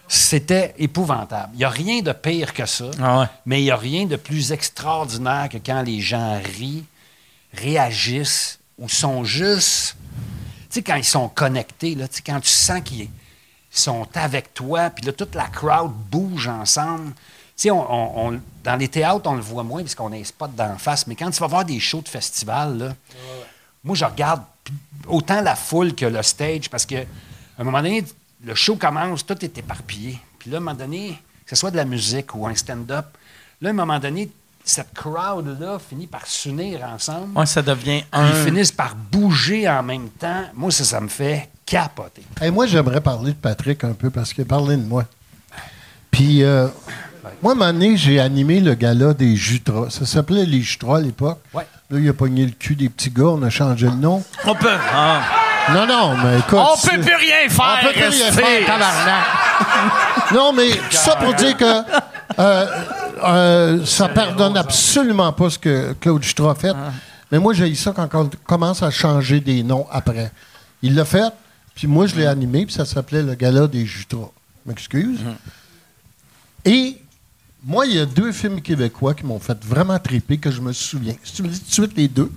[0.09, 1.51] C'était épouvantable.
[1.55, 3.27] Il n'y a rien de pire que ça, Ah ouais.
[3.47, 6.85] mais il n'y a rien de plus extraordinaire que quand les gens rient,
[7.55, 9.97] réagissent ou sont juste
[10.71, 13.09] tu sais, quand ils sont connectés, là, tu sais, quand tu sens qu'ils
[13.71, 17.13] sont avec toi, puis là, toute la crowd bouge ensemble.
[17.15, 17.15] Tu
[17.57, 20.25] sais, on, on- on- dans les théâtres, on le voit moins parce qu'on a les
[20.25, 22.95] spots d'en face, mais quand tu vas voir des shows de festival, là,
[23.83, 24.43] moi, je regarde
[25.07, 27.07] autant la foule que le stage parce que à
[27.59, 28.05] un moment donné,
[28.45, 30.19] le show commence, tout est éparpillé.
[30.39, 33.07] Puis là, à un moment donné, que ce soit de la musique ou un stand-up,
[33.61, 34.31] là, à un moment donné,
[34.65, 37.37] cette crowd-là finit par s'unir ensemble.
[37.39, 38.45] Ouais, ça devient Ils un.
[38.45, 40.45] finissent par bouger en même temps.
[40.55, 42.23] Moi, ça, ça me fait capoter.
[42.41, 45.05] Hey, moi, j'aimerais parler de Patrick un peu parce qu'il a parlé de moi.
[46.11, 46.69] Puis, euh,
[47.43, 49.91] moi, à un moment donné, j'ai animé le gala des Jutras.
[49.91, 51.39] Ça s'appelait les Jutras à l'époque.
[51.55, 51.67] Ouais.
[51.91, 53.25] Là, il a pogné le cul des petits gars.
[53.29, 54.23] On a changé le nom.
[54.45, 54.69] On peut.
[54.93, 55.23] ah.
[55.75, 56.59] Non, non, mais écoute.
[56.59, 57.79] On peut plus rien faire.
[57.81, 59.25] On peut plus rien faire, tabarnak.
[60.35, 61.83] non, mais tout ça pour dire que
[62.39, 62.67] euh,
[63.25, 66.73] euh, ça pardonne absolument pas ce que Claude Jutras a fait.
[67.31, 70.33] Mais moi, j'ai eu ça quand on commence à changer des noms après.
[70.83, 71.33] Il l'a fait,
[71.75, 74.31] puis moi, je l'ai animé, puis ça s'appelait le Gala des Jutras.
[74.65, 75.21] M'excuse.
[76.65, 76.99] Et
[77.65, 80.73] moi, il y a deux films québécois qui m'ont fait vraiment triper, que je me
[80.73, 81.15] souviens.
[81.25, 82.31] Si tu me dis tout de suite les deux,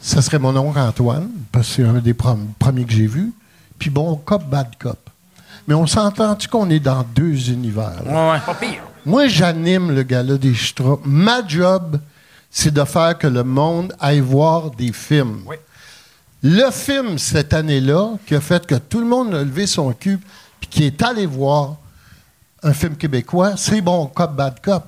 [0.00, 3.32] ça serait mon oncle Antoine, parce que c'est un des premiers que j'ai vus.
[3.78, 4.98] Puis bon cop, bad cop.
[5.66, 8.02] Mais on s'entend-tu qu'on est dans deux univers?
[8.04, 8.10] là?
[8.12, 8.40] Ouais, ouais.
[8.44, 8.82] Pas pire.
[9.04, 10.98] Moi, j'anime le gala des Chutras.
[11.04, 11.98] Ma job,
[12.50, 15.42] c'est de faire que le monde aille voir des films.
[15.46, 15.56] Oui.
[16.42, 20.18] Le film cette année-là qui a fait que tout le monde a levé son cul
[20.60, 21.76] puis qui est allé voir
[22.62, 24.84] un film québécois, c'est Bon Cop, Bad Cop.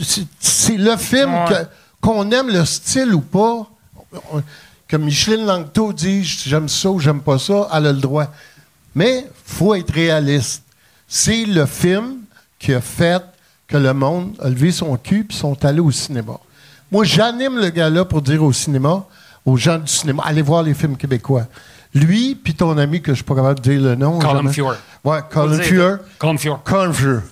[0.00, 1.44] C'est- C'est le film Ouais.
[1.48, 1.66] que-
[2.02, 3.66] qu'on aime le style ou pas.
[4.90, 8.26] Comme Micheline Langto dit, j'aime ça ou j'aime pas ça, elle a le droit.
[8.94, 10.64] Mais faut être réaliste.
[11.08, 12.16] C'est le film
[12.58, 13.22] qui a fait
[13.66, 16.34] que le monde a levé son cul et sont allés au cinéma.
[16.90, 19.06] Moi, j'anime le gars-là pour dire au cinéma,
[19.46, 21.46] aux gens du cinéma, allez voir les films québécois.
[21.94, 24.18] Lui, puis ton ami, que je suis pas capable de dire le nom.
[24.18, 24.52] Colin jamais.
[24.52, 24.74] Fuhr.
[25.04, 25.64] Ouais, Colin dire.
[25.64, 25.98] Fuhr.
[26.18, 26.62] Colin Fuhr.
[26.64, 27.22] Colin.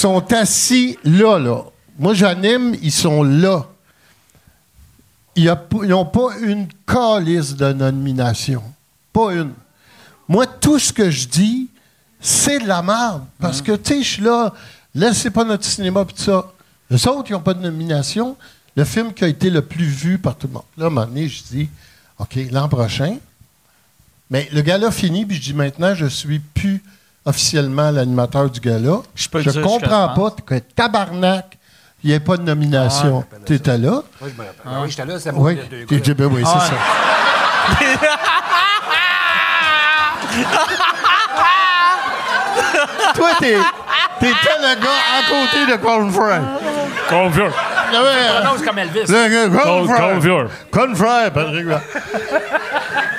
[0.00, 1.64] Sont assis là, là.
[1.98, 3.66] Moi, j'anime, ils sont là.
[5.36, 8.62] Ils n'ont pas une calice de nomination.
[9.12, 9.52] Pas une.
[10.26, 11.68] Moi, tout ce que je dis,
[12.20, 13.24] c'est de la merde.
[13.38, 14.52] Parce que, tu sais, je suis là,
[14.94, 16.50] laissez pas notre cinéma pis tout ça.
[16.88, 18.36] Les autres, ils n'ont pas de nomination.
[18.76, 20.62] Le film qui a été le plus vu par tout le monde.
[20.76, 21.68] Là, à un moment donné, je dis,
[22.18, 23.18] OK, l'an prochain.
[24.30, 26.82] Mais le gala finit, puis je dis maintenant, je suis plus
[27.24, 28.98] officiellement l'animateur du gala.
[29.14, 31.58] Je peux le dire ce que comprends je pas que tabarnak,
[32.02, 33.24] il n'y ait pas de nomination.
[33.46, 34.02] tu étais là.
[34.20, 34.82] Oui, je me rappelle.
[34.82, 35.64] Oui, j'étais là, c'est moi Oui, deux
[36.14, 36.74] ben c'est Ah, ça.
[43.14, 43.56] Toi, t'es,
[44.20, 45.66] t'étais le gars à côté
[47.36, 47.50] de.
[47.90, 49.00] Il y avait, euh, Non, c'est comme Elvis.
[49.06, 49.48] le gars,
[51.30, 51.66] Patrick.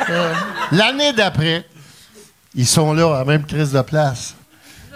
[0.10, 0.34] Euh,
[0.72, 1.66] L'année d'après,
[2.56, 4.36] ils sont là, à la même crise de place.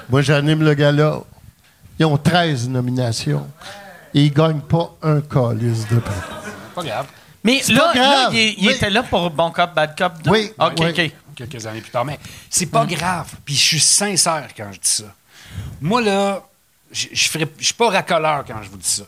[0.10, 1.20] Moi, j'anime le gala.
[1.97, 3.47] Ils ont 13 nominations.
[4.14, 6.14] Et ils gagnent pas un calice de prix.
[6.74, 7.08] Pas grave.
[7.43, 8.74] Mais là, pas là, il, il Oui.
[8.74, 10.32] était là pour Bon Cop, Bad Cop 2?
[10.32, 10.89] Oui, OK, oui.
[10.89, 11.12] OK.
[11.36, 12.06] quelques années plus tard.
[12.06, 13.28] Mais c'est pas grave.
[13.45, 15.03] Puis je suis sincère quand je dis ça.
[15.82, 16.41] Moi, là,
[16.91, 19.03] je je suis pas racoleur quand je vous dis ça.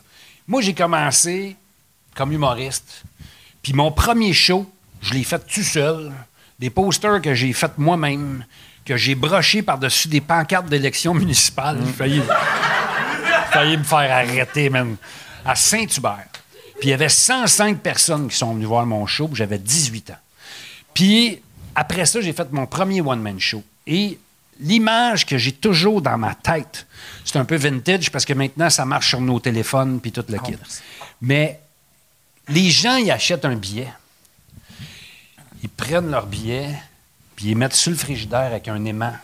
[0.46, 1.56] Moi, j'ai commencé
[2.14, 3.02] comme humoriste.
[3.62, 4.70] Puis mon premier show,
[5.00, 6.12] je l'ai fait tout seul.
[6.58, 8.44] Des posters que j'ai fait moi-même,
[8.84, 11.78] que j'ai brochés par-dessus des pancartes d'élection municipale.
[11.84, 12.22] J'ai failli,
[13.52, 14.96] failli me faire arrêter, même.
[15.44, 16.26] À Saint-Hubert.
[16.80, 20.10] Puis il y avait 105 personnes qui sont venues voir mon show, puis j'avais 18
[20.10, 20.18] ans.
[20.94, 21.40] Puis
[21.74, 23.62] après ça, j'ai fait mon premier one-man show.
[23.86, 24.18] Et
[24.60, 26.86] l'image que j'ai toujours dans ma tête,
[27.24, 30.38] c'est un peu vintage parce que maintenant, ça marche sur nos téléphones puis tout le
[30.38, 30.56] kit.
[31.20, 31.60] Mais
[32.48, 33.92] les gens, ils achètent un billet.
[35.62, 36.74] Ils prennent leur billet,
[37.36, 39.16] puis ils mettent sur le frigidaire avec un aimant.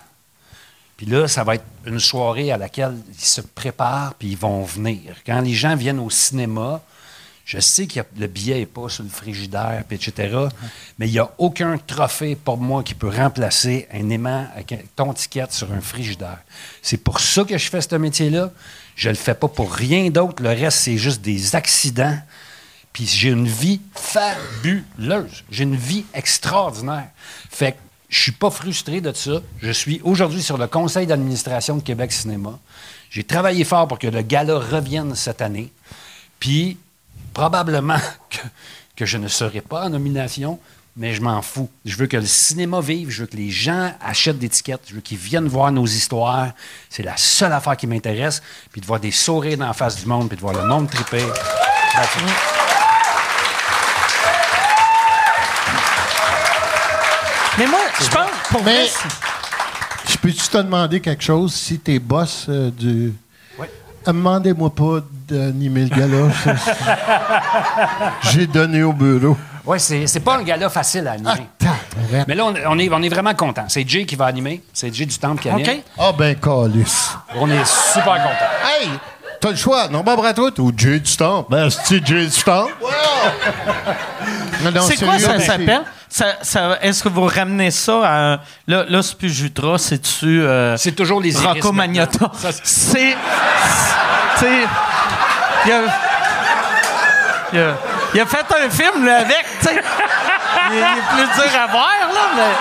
[0.97, 4.63] Puis là, ça va être une soirée à laquelle ils se préparent, puis ils vont
[4.63, 5.17] venir.
[5.27, 6.81] Quand les gens viennent au cinéma,
[7.45, 10.35] je sais que le billet n'est pas sur le frigidaire, etc.,
[10.99, 15.13] mais il n'y a aucun trophée pour moi qui peut remplacer un aimant avec ton
[15.13, 16.39] ticket sur un frigidaire.
[16.81, 18.51] C'est pour ça que je fais ce métier-là.
[18.97, 20.43] Je le fais pas pour rien d'autre.
[20.43, 22.17] Le reste, c'est juste des accidents.
[22.95, 25.45] Puis j'ai une vie fabuleuse.
[25.51, 27.09] J'ai une vie extraordinaire.
[27.51, 27.79] Fait que
[28.09, 29.43] je suis pas frustré de ça.
[29.61, 32.57] Je suis aujourd'hui sur le conseil d'administration de Québec Cinéma.
[33.11, 35.73] J'ai travaillé fort pour que le gala revienne cette année.
[36.39, 36.79] Puis
[37.35, 37.99] probablement
[38.97, 40.61] que, je ne serai pas en nomination,
[40.97, 41.69] mais je m'en fous.
[41.85, 44.95] Je veux que le cinéma vive, je veux que les gens achètent des tickets, je
[44.95, 46.53] veux qu'ils viennent voir nos histoires.
[46.89, 48.41] C'est la seule affaire qui m'intéresse.
[48.71, 50.89] Puis de voir des sourires dans la face du monde, puis de voir le monde
[50.89, 51.27] triper.
[51.97, 52.64] That's
[58.55, 58.87] pour Mais-
[60.09, 61.53] Je peux-tu te demander quelque chose?
[61.55, 63.13] Si t'es boss euh, du.
[63.59, 63.67] Oui.
[64.07, 66.29] Demandez-moi pas d'animer le gala.
[68.33, 69.37] J'ai donné au bureau.
[69.67, 71.49] Oui, c'est, c'est pas un gala facile à animer.
[71.59, 72.29] Tabarnak.
[72.29, 73.65] Mais là, on, on est, on est vraiment content.
[73.69, 74.63] C'est Jay qui va animer.
[74.73, 75.67] C'est Jay du Temple qui anime.
[75.67, 75.83] OK.
[75.99, 77.11] Ah ben, calice.
[77.37, 78.51] On est super content.
[78.67, 78.91] Hey,
[79.41, 79.89] t'as le choix.
[79.89, 81.51] Non, Bob Ratout ou Jay du Temple?
[81.51, 82.75] Ben, c'est Jay du Temple?
[84.63, 85.83] Non, C'est quoi ça s'appelle?
[86.17, 88.39] Ça, ça- Est-ce que vous ramenez ça à.
[88.69, 89.29] Là, là c'est plus
[89.79, 90.43] c'est-tu.
[90.43, 91.73] euh, C'est toujours les Rocco.
[91.73, 92.31] Magnotta?
[92.39, 93.17] C'est- C'est.
[94.39, 94.61] Tu sais.
[95.67, 95.81] Il a,
[97.53, 97.75] il a-
[98.15, 99.83] il a fait un film là, avec, tu sais.
[100.71, 102.53] Il, il est plus dur à voir, là, mais.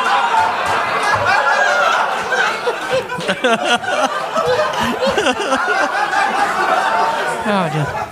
[7.45, 8.02] Regarde.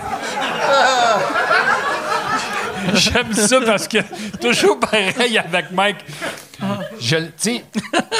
[2.94, 3.98] J'aime ça parce que
[4.40, 5.98] toujours pareil avec Mike.
[7.00, 7.16] Je,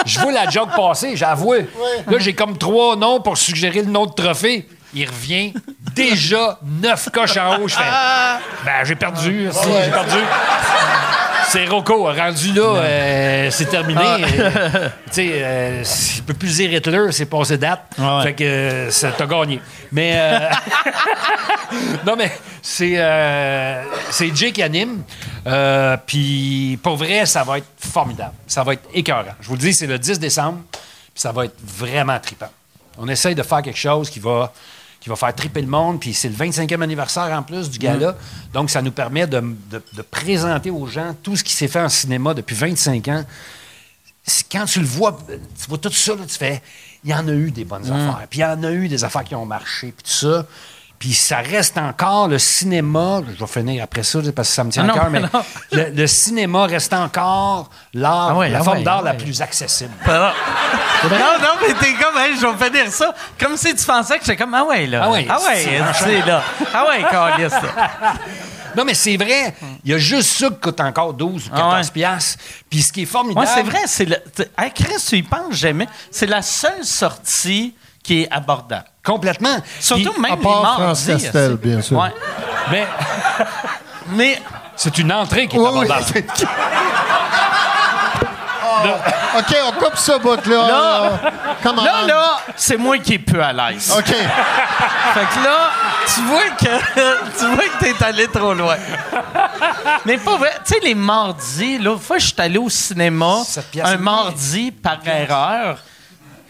[0.06, 1.54] je vois la joke passer, j'avoue.
[1.54, 4.68] Là, j'ai comme trois noms pour suggérer le nom de trophée.
[4.94, 5.54] Il revient
[5.96, 7.68] déjà neuf coches en haut.
[7.68, 7.84] Je fais,
[8.66, 9.48] ben, j'ai perdu.
[9.52, 10.18] si, J'ai perdu.
[11.52, 12.06] C'est Rocco.
[12.06, 14.00] Rendu là, euh, c'est terminé.
[14.02, 15.84] Euh, tu sais, euh,
[16.16, 17.82] il peut plus dire Hitler, c'est passé date.
[18.00, 18.24] Ouais.
[18.24, 19.60] Fait que euh, ça t'a gagné.
[19.92, 20.14] Mais.
[20.16, 20.50] euh,
[22.06, 22.32] non, mais
[22.62, 22.96] c'est
[24.12, 25.04] c'est Jay qui anime.
[26.08, 28.34] Puis pour vrai, ça va être formidable.
[28.48, 29.36] Ça va être écœurant.
[29.42, 30.60] Je vous le dis, c'est le 10 décembre.
[30.72, 32.50] Puis ça va être vraiment trippant.
[32.98, 34.54] On essaye de faire quelque chose qui va,
[35.02, 36.00] qui va faire tripper le monde.
[36.00, 38.16] Puis c'est le 25e anniversaire en plus du gala.
[38.54, 41.82] Donc ça nous permet de, de- de présenter aux gens tout ce qui s'est fait
[41.82, 43.26] en cinéma depuis 25 ans
[44.52, 46.62] quand tu le vois, tu vois tout ça, là, tu fais,
[47.04, 49.04] il y en a eu des bonnes affaires, puis il y en a eu des
[49.04, 50.46] affaires qui ont marché, puis tout ça.
[51.02, 53.22] Puis ça reste encore le cinéma.
[53.28, 55.22] Je vais finir après ça parce que ça me tient Ah à cœur, mais
[55.72, 59.42] le, le cinéma reste encore l'art, Ah ouais, la ah forme ouais, d'art la plus
[59.42, 59.90] accessible.
[61.04, 63.16] Non, non, mais t'es comme, hey, je vais finir ça.
[63.40, 65.02] Comme si tu pensais que j'étais comme, ah ouais, là.
[65.06, 66.44] Ah ouais, ah ouais, c'est- là.
[66.72, 68.14] Ah ouais, câlisse, là.
[68.78, 69.56] Non, mais c'est vrai.
[69.84, 71.88] Il y a juste ça qui coûte encore 12 ou 14 Ah ouais.
[71.92, 72.38] piastres.
[72.70, 73.40] Puis ce qui est formidable...
[73.48, 74.18] Ouais, c'est vrai, c'est le.
[74.56, 75.88] Hey, Chris, tu y penses jamais.
[76.12, 77.74] C'est la seule sortie
[78.04, 78.86] qui est abordable.
[79.06, 79.58] Complètement.
[79.80, 80.84] Surtout Puis- même à les mardis.
[80.84, 81.98] France Castel, bien sûr.
[81.98, 82.14] Ouais.
[82.72, 82.88] Mais
[84.14, 84.42] Mais
[84.76, 86.06] c'est une entrée qui est Oui, oui, abordable.
[86.14, 86.48] c'est-
[89.38, 90.68] OK, on coupe ce bout-là.
[90.68, 91.12] Là-
[91.62, 91.84] Comment?
[91.84, 93.92] là, là, c'est moi qui est peu à l'aise.
[93.96, 94.06] OK.
[94.06, 95.70] Fait que là,
[96.14, 98.76] tu vois que tu vois que t'es allé trop loin.
[100.06, 100.54] Mais pas vrai.
[100.66, 103.38] Tu sais, les mardis, l'autre fois, je suis allé au cinéma
[103.84, 105.78] un mardi par erreur.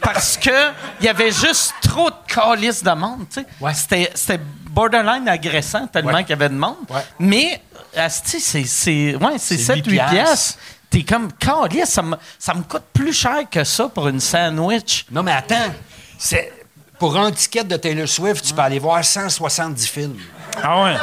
[0.01, 3.47] Parce que il y avait juste trop de calices de monde, tu sais.
[3.59, 3.73] Ouais.
[3.73, 6.21] C'était, c'était borderline agressant tellement Ouais.
[6.23, 6.75] qu'il y avait de monde.
[6.89, 7.01] Ouais.
[7.19, 7.61] Mais,
[7.95, 10.11] asti, c'est, c'est, ouais, c'est C'est 7-8 huit piastres.
[10.13, 10.59] piastres.
[10.89, 15.05] T'es comme, calice, ça me, ça me coûte plus cher que ça pour une sandwich.
[15.11, 15.71] Non, mais attends.
[16.17, 16.51] C'est...
[16.99, 20.17] Pour un ticket de Taylor Swift, tu peux aller voir 170 films.
[20.61, 20.95] Ah ouais.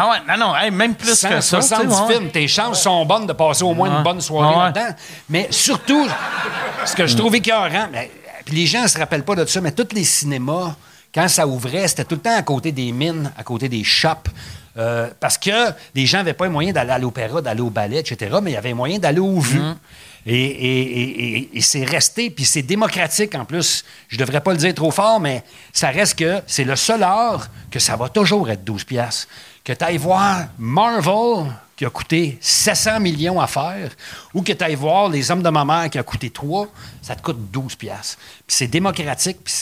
[0.00, 1.28] Ah ouais, non, non, hey, même plus que ça.
[1.28, 2.14] tu sais, 170 ouais.
[2.14, 2.30] films.
[2.30, 4.62] Tes chances sont bonnes de passer au moins une bonne soirée Ouais.
[4.66, 4.94] là-dedans.
[5.28, 6.06] Mais surtout,
[6.84, 8.10] ce que je trouve écœurant, mais,
[8.44, 10.76] puis les gens ne se rappellent pas de ça, mais tous les cinémas,
[11.12, 14.30] quand ça ouvrait, c'était tout le temps à côté des mines, à côté des shops.
[14.76, 15.50] Euh, parce que
[15.96, 18.54] les gens n'avaient pas les moyens d'aller à l'opéra, d'aller au ballet, etc., mais il
[18.54, 19.60] y avait moyen d'aller aux vues.
[20.24, 23.84] Et, et- et- et- et c'est resté, puis c'est démocratique en plus.
[24.08, 25.42] Je devrais pas le dire trop fort, mais
[25.72, 29.26] ça reste que c'est le seul art que ça va toujours être 12 piastres.
[29.68, 33.90] Que tu ailles voir Marvel, qui a coûté 700 millions à faire,
[34.32, 36.68] ou que tu ailles voir Les Hommes de ma mère, qui a coûté 3,
[37.02, 38.16] ça te coûte 12 piastres.
[38.46, 39.52] Puis c'est démocratique, puis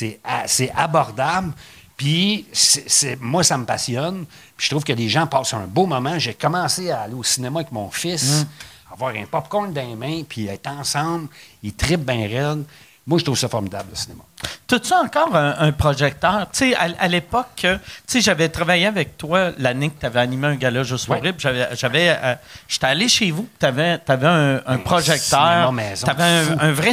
[0.46, 1.52] c'est abordable.
[1.96, 4.26] Puis c'est- moi, ça me passionne.
[4.56, 6.20] Puis je trouve que les gens passent un beau moment.
[6.20, 8.46] J'ai commencé à aller au cinéma avec mon fils,
[8.92, 11.26] avoir un popcorn dans les mains, puis être ensemble.
[11.64, 12.64] Ils trippent bien raide.
[13.08, 14.24] Moi, je trouve ça formidable, le cinéma.
[14.66, 16.48] T'as-tu encore un, un projecteur?
[16.52, 20.06] Tu sais, à, à l'époque, euh, tu sais, j'avais travaillé avec toi l'année que tu
[20.06, 21.18] avais animé un gala juste Ouais.
[21.18, 21.38] horrible.
[21.38, 22.34] J'avais, j'avais, euh,
[22.66, 25.70] j'étais allé chez vous, tu avais, un, un projecteur.
[25.72, 26.92] maison, T'avais un, un vrai.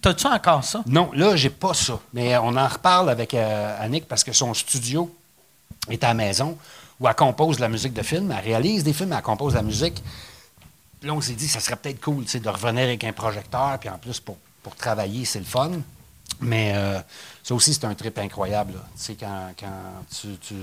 [0.00, 0.82] T'as-tu encore ça?
[0.86, 1.98] Non, là, j'ai pas ça.
[2.12, 5.12] Mais on en reparle avec euh, Annick parce que son studio
[5.90, 6.56] est à la maison
[7.00, 8.30] où elle compose de la musique de film.
[8.38, 10.00] Elle réalise des films, elle compose de la musique.
[11.00, 13.12] Puis là, on s'est dit, ça serait peut-être cool tu sais, de revenir avec un
[13.12, 13.76] projecteur.
[13.80, 15.70] Puis en plus, pour, pour travailler, c'est le fun.
[16.40, 16.98] Mais euh,
[17.44, 18.72] ça aussi, c'est un trip incroyable.
[18.72, 18.80] là.
[18.96, 20.36] Tu sais, quand, quand tu.
[20.38, 20.54] tu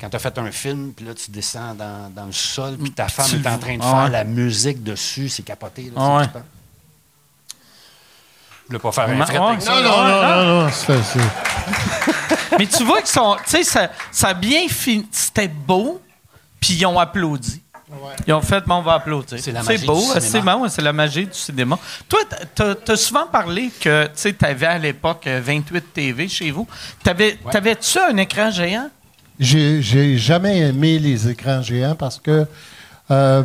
[0.00, 3.06] quand as fait un film, puis là, tu descends dans, dans le sol, puis ta
[3.08, 4.10] femme Tu est en train de faire ouais.
[4.10, 5.84] la musique dessus, c'est capoté.
[5.84, 6.44] Là, Ah c'est ouais.
[8.62, 9.46] Je voulais pas faire un Ouais, fret ouais.
[9.48, 9.74] avec ça.
[9.74, 10.70] Non, non, non, non, non.
[10.72, 13.36] c'est- c'est- Mais tu vois qu'ils sont.
[13.44, 15.06] Tu sais, ça, ça a bien fini.
[15.12, 16.00] C'était beau,
[16.60, 17.62] puis ils ont applaudi.
[18.26, 19.38] Ils ont fait, bon, on va applaudir.
[19.40, 20.20] C'est la magie beau, cinéma.
[20.20, 21.78] c'est bon, c'est la magie du cinéma.
[22.08, 22.20] Toi,
[22.54, 26.66] t'as- t'as souvent parlé que tu avais à l'époque euh, 28 TV chez vous.
[27.02, 28.88] T'avais- T'avais-tu un écran géant?
[29.38, 32.46] J'ai jamais aimé les écrans géants parce que,
[33.10, 33.42] euh,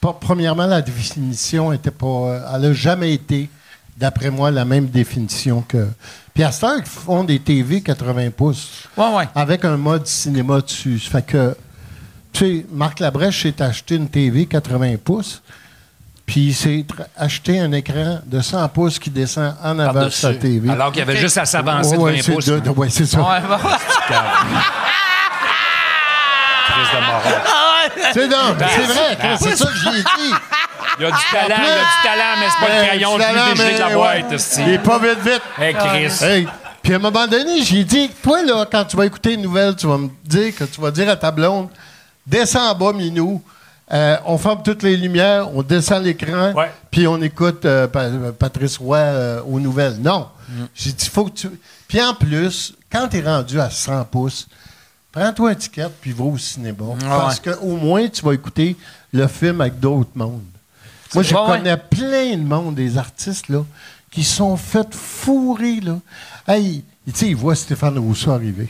[0.00, 2.06] pas- premièrement, la définition était pas.
[2.06, 3.48] euh, Elle n'a jamais été,
[3.96, 5.88] d'après moi, la même définition que.
[6.34, 9.28] Puis à ce temps, ils font des TV 80 pouces Ouais, ouais.
[9.34, 10.98] avec un mode cinéma dessus.
[10.98, 11.56] Ça fait que,
[12.32, 15.42] tu sais, Marc Labrèche s'est acheté une TV 80 pouces,
[16.26, 16.84] puis il s'est
[17.16, 20.70] acheté un écran de 100 pouces qui descend en avant de sa TV.
[20.70, 22.46] Alors qu'il y avait juste à s'avancer Ouais, de 20 c'est pouces.
[22.46, 23.18] de- ouais, c'est ça.
[23.18, 23.56] Ouais, bon.
[26.66, 27.40] Crise de moron.
[28.12, 30.34] C'est non, mais c'est vrai, c'est ça que j'ai dit.
[30.98, 33.16] Il y a du talent, il y a du talent, mais c'est pas le crayon
[33.18, 34.32] le plus de la boîte.
[34.32, 34.60] esti.
[34.62, 35.42] Il est pas vite, vite.
[35.58, 36.24] Hey, Chris.
[36.24, 36.48] Hey.
[36.82, 39.74] Puis à un moment donné, j'ai dit, toi, là, quand tu vas écouter une nouvelle,
[39.76, 41.68] tu vas me dire que tu vas dire à ta blonde,
[42.26, 43.42] descends en bas, Minou.
[43.92, 46.52] Euh, on ferme toutes les lumières, on descend l'écran,
[46.92, 48.08] puis on écoute euh, Pa-
[48.38, 49.96] Patrice Roy euh, aux nouvelles.
[50.00, 50.28] Non.
[50.76, 51.50] J'ai dit, faut que tu.
[51.88, 54.46] Puis en plus, quand tu es rendu à 100 pouces,
[55.10, 56.84] prends-toi un ticket puis va au cinéma.
[57.00, 58.76] Parce qu'au moins, tu vas écouter
[59.12, 60.42] le film avec d'autres mondes.
[61.12, 61.40] Moi, je ouais.
[61.46, 63.64] connais plein de monde, des artistes, là,
[64.12, 65.98] qui sont fait fourrer, là.
[66.46, 68.68] Hey, tu sais, ils voient Stéphane Rousseau arriver.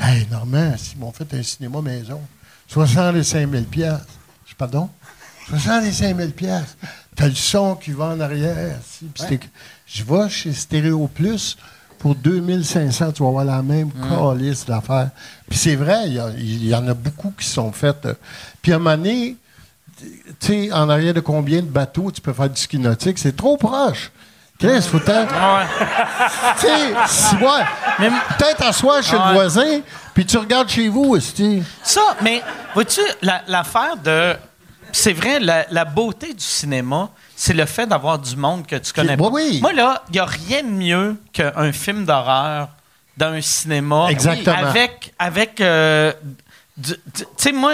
[0.00, 2.20] Hey, Normand, ils m'ont fait un cinéma maison.
[2.72, 4.06] 65 000 piastres.
[4.56, 4.88] Pardon?
[5.48, 6.76] 65 000 piastres.
[7.16, 8.76] T'as le son qui va en arrière.
[8.86, 9.08] si,
[9.86, 11.56] Je vais chez Stéréo Plus
[11.98, 15.10] pour 2500, tu vas avoir la même calice d'affaires.
[15.48, 16.08] Puis c'est vrai,
[16.38, 18.06] il y en a beaucoup qui sont faites.
[18.06, 18.14] euh.
[18.60, 19.36] Puis à un moment donné,
[20.40, 23.18] tu sais, en arrière de combien de bateaux tu peux faire du ski nautique?
[23.18, 24.10] C'est trop proche.
[24.58, 25.32] Chris, faut peut-être.
[25.34, 25.66] Ouais.
[26.60, 28.10] Tu sais, si- ouais.
[28.38, 29.22] Peut-être asseoir chez Ouais.
[29.28, 29.80] le voisin,
[30.14, 31.62] puis tu regardes chez vous, aussi.
[31.82, 32.42] Ça, mais
[32.74, 34.34] vois-tu, la- l'affaire de.
[34.94, 38.92] C'est vrai, la, la beauté du cinéma, c'est le fait d'avoir du monde que tu
[38.92, 39.28] connais pas.
[39.30, 39.58] oui.
[39.62, 42.68] Moi, là, il n'y a rien de mieux qu'un film d'horreur
[43.16, 44.08] dans un cinéma.
[44.10, 44.54] Exactement.
[44.56, 45.14] Avec.
[45.18, 46.12] avec euh,
[46.82, 46.94] tu
[47.36, 47.72] sais, moi,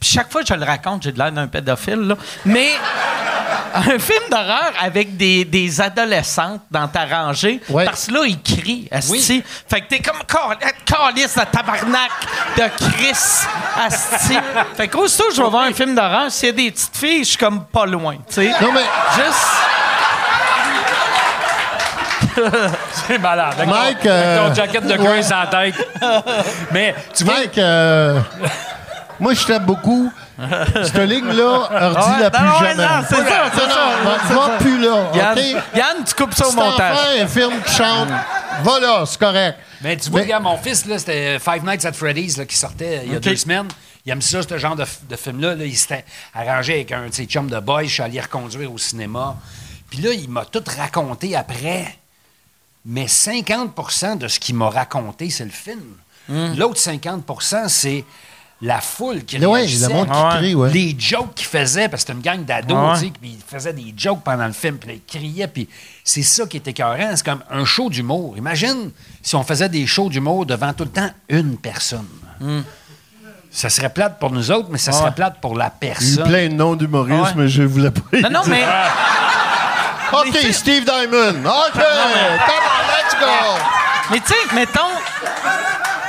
[0.00, 2.14] chaque fois que je le raconte, j'ai de l'air d'un pédophile, là.
[2.44, 2.70] Mais.
[3.74, 7.84] Un film d'horreur avec des, des adolescentes dans ta rangée, Ouais.
[7.84, 9.42] parce que là, ils crient, asti.
[9.68, 12.10] Fait que t'es comme cal- calice de tabarnak
[12.56, 13.46] de Chris,
[13.78, 14.38] asti.
[14.74, 17.28] Fait que je vais voir un film d'horreur, s'il y a des petites filles, je
[17.30, 18.48] suis comme pas loin, tu sais.
[18.60, 18.80] Non, mais
[19.16, 19.38] Juste...
[23.06, 23.54] C'est malade.
[23.58, 25.74] Avec, Mike, ton, avec euh, ton jacket de sur la tête.
[26.72, 28.20] Mais tu vois, Mike, euh,
[29.20, 30.12] moi, je t'aime beaucoup.
[30.84, 32.82] Cette ligne-là, ordi Ouais, la plus non, ouais, jamais.
[32.86, 33.22] non, c'est ça,
[33.52, 35.10] c'est Non, ça, non, c'est va, va plus là,
[35.74, 36.92] Yann, tu coupes ça au montage.
[36.96, 38.08] enfant, un film qui chante,
[38.62, 39.58] va là, c'est correct.
[39.80, 42.56] Mais tu vois, Mais- regarde, mon fils, là, c'était Five Nights at Freddy's là, qui
[42.56, 43.66] sortait il y a deux semaines.
[44.06, 44.84] Il aime ça, ce genre de
[45.16, 45.56] film-là.
[45.56, 45.64] là.
[45.64, 47.88] Il s'était arrangé avec un de ses chums de boy.
[47.88, 49.34] Je suis allé reconduire au cinéma.
[49.90, 51.98] Puis là, il m'a tout raconté après.
[52.86, 55.80] Mais 50% de ce qu'il m'a raconté, c'est le film.
[56.28, 56.54] Hmm.
[56.56, 58.04] L'autre 50% c'est
[58.60, 59.86] la foule qui Ouais, réagissait.
[59.88, 60.28] le monde qui Ouais.
[60.36, 60.70] crie, ouais.
[60.72, 63.12] Les jokes qu'il faisait, parce que c'était une gang d'ados, Ouais.
[63.20, 65.68] puis ils faisaient des jokes pendant le film, puis là, ils criaient, puis
[66.02, 67.12] c'est ça qui était écœurant.
[67.14, 68.34] C'est comme un show d'humour.
[68.36, 68.90] Imagine
[69.22, 72.06] si on faisait des shows d'humour devant tout le temps une personne.
[73.50, 75.92] Ça serait plate pour nous autres, mais ça serait plate pour la Il y a
[75.92, 76.24] eu personne.
[76.28, 77.42] plein de noms d'humoristes, Ouais.
[77.42, 78.62] mais je voulais pas y Non, non, mais...
[80.12, 81.44] OK, Steve Diamond.
[81.44, 83.26] OK, let's go.
[84.10, 84.80] Mais tu sais, mettons.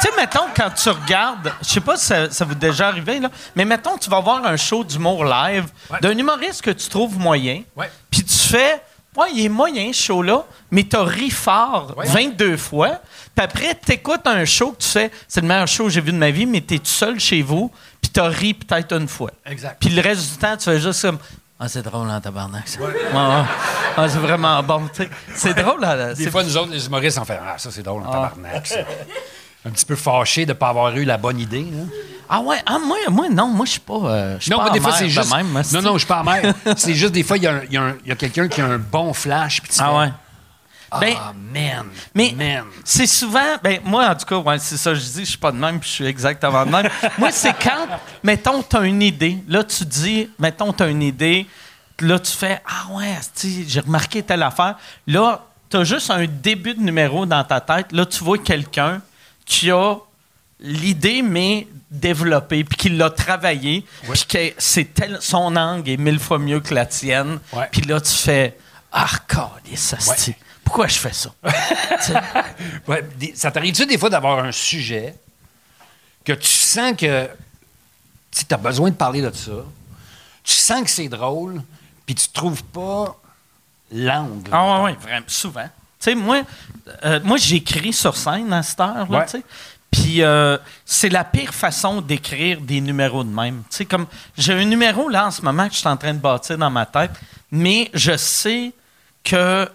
[0.02, 2.88] Tu sais, mettons, quand tu regardes, je sais pas si ça, ça vous est déjà
[2.88, 6.00] arrivé, là, mais mettons, tu vas voir un show d'humour live Ouais.
[6.00, 7.92] d'un humoriste que tu trouves moyen, Ouais.
[8.10, 8.82] puis tu fais,
[9.18, 12.06] ouais, il est moyen ce show-là, mais t'as ri fort Ouais.
[12.08, 13.02] 22 fois,
[13.36, 16.14] puis après, t'écoutes un show que tu fais, c'est le meilleur show que j'ai vu
[16.14, 17.70] de ma vie, mais t'es tout seul chez vous,
[18.02, 19.32] puis t'as ri peut-être une fois.
[19.46, 19.76] Exact.
[19.82, 21.20] Puis le reste du temps, tu fais juste comme.
[21.60, 22.80] Ah, c'est drôle en tabarnak, ça.
[22.80, 22.88] Ouais.
[23.14, 25.10] Ah, c'est vraiment bon, tu sais.
[25.36, 26.14] C'est drôle, là.
[26.14, 28.66] Des c'est- fois, nous autres, les humoristes, on fait Ah, ça, c'est drôle en tabarnak.
[28.66, 28.78] ça.
[29.66, 31.64] Un petit peu fâché de ne pas avoir eu la bonne idée.
[31.70, 31.84] là.
[32.30, 33.94] Ah ouais, ah, moi, moi non, moi je suis pas.
[33.94, 35.36] euh, Non, pas mais des fois, c'est juste.
[35.36, 36.54] Même, moi, non, non, je suis pas amer.
[36.78, 39.62] c'est juste des fois, il y a, quelqu'un qui a un bon flash.
[39.62, 40.10] Puis tu Ah ouais.
[41.00, 41.86] Ben, Ah, man.
[42.16, 42.66] mais Man.
[42.84, 45.52] c'est souvent, ben moi en tout cas, ouais, c'est ça, je dis, je suis pas
[45.52, 46.90] de même, puis je suis exactement de même.
[47.18, 47.88] moi, c'est quand,
[48.24, 51.46] mettons, tu as une idée, là tu dis, mettons, tu as une idée,
[52.00, 53.16] là tu fais, ah ouais,
[53.68, 54.76] j'ai remarqué telle affaire.
[55.08, 59.02] Là, tu as juste un début de numéro dans ta tête, là tu vois quelqu'un
[59.46, 59.96] qui a
[60.60, 66.20] l'idée, mais développée, puis qui l'a travaillé, puis que c'est tel, son angle est mille
[66.20, 67.40] fois mieux que la tienne.
[67.54, 67.68] Ouais.
[67.72, 68.58] Puis là, tu fais
[68.92, 70.36] Ah, câlisse, asti.
[70.70, 71.32] Pourquoi je fais ça?
[72.88, 75.16] Ouais, des- ça t'arrive-tu des fois d'avoir un sujet
[76.24, 77.28] que tu sens que
[78.32, 79.52] tu as besoin de parler de ça,
[80.44, 81.64] tu sens que c'est drôle,
[82.06, 83.20] puis tu trouves pas
[83.92, 84.48] l'angle.
[84.52, 85.64] Ah ouais, vraiment, souvent.
[85.66, 85.70] Tu
[86.02, 86.44] sais, moi,
[87.04, 89.26] euh, moi j'écris sur scène à cette heure, là, Ouais.
[89.26, 89.44] tu sais.
[89.90, 93.64] Puis euh, c'est la pire façon d'écrire des numéros de même.
[93.72, 94.06] Tu sais, comme
[94.38, 96.70] j'ai un numéro là en ce moment que je suis en train de bâtir dans
[96.70, 97.12] ma tête,
[97.52, 98.72] mais je sais
[99.24, 99.68] que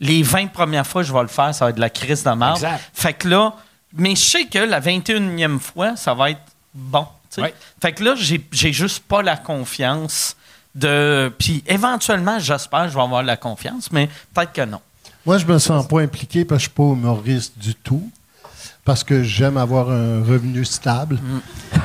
[0.00, 2.22] les 20 premières fois que je vais le faire, ça va être de la crise
[2.24, 2.56] de merde.
[2.56, 2.80] Exact.
[2.92, 3.54] Fait que là,
[3.94, 6.40] mais je sais que la 21e fois, ça va être
[6.74, 7.06] bon.
[7.38, 7.54] Ouais.
[7.82, 10.36] Fait que là, j'ai juste pas la confiance
[10.74, 11.32] de.
[11.38, 14.80] Puis éventuellement, j'espère que je vais avoir la confiance, mais peut-être que non.
[15.24, 18.10] Moi, je me sens pas impliqué parce que je suis pas humoriste du tout.
[18.84, 21.18] Parce que j'aime avoir un revenu stable.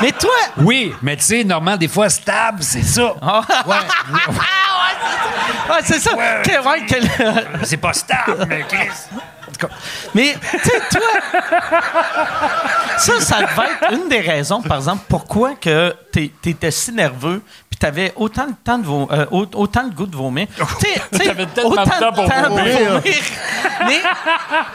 [0.00, 0.30] Mais toi!
[0.56, 3.14] Oui, mais tu sais, normalement, des fois, stable, c'est ça.
[3.20, 3.76] Ah, Ouais.
[5.70, 6.14] ouais, c'est ça!
[6.14, 6.42] Ouais,
[7.62, 8.88] C'est pas stable, Chris.
[10.14, 11.00] Mais, tu sais, toi,
[12.98, 17.42] ça, ça devait être une des raisons, par exemple, pourquoi que t'es- t'étais si nerveux
[17.70, 20.46] puis t'avais autant le temps de vo- euh, au- autant le goût de vomir.
[20.78, 23.00] Sais, T'avais tellement de autant temps pour de vomir.
[23.86, 24.00] Mais,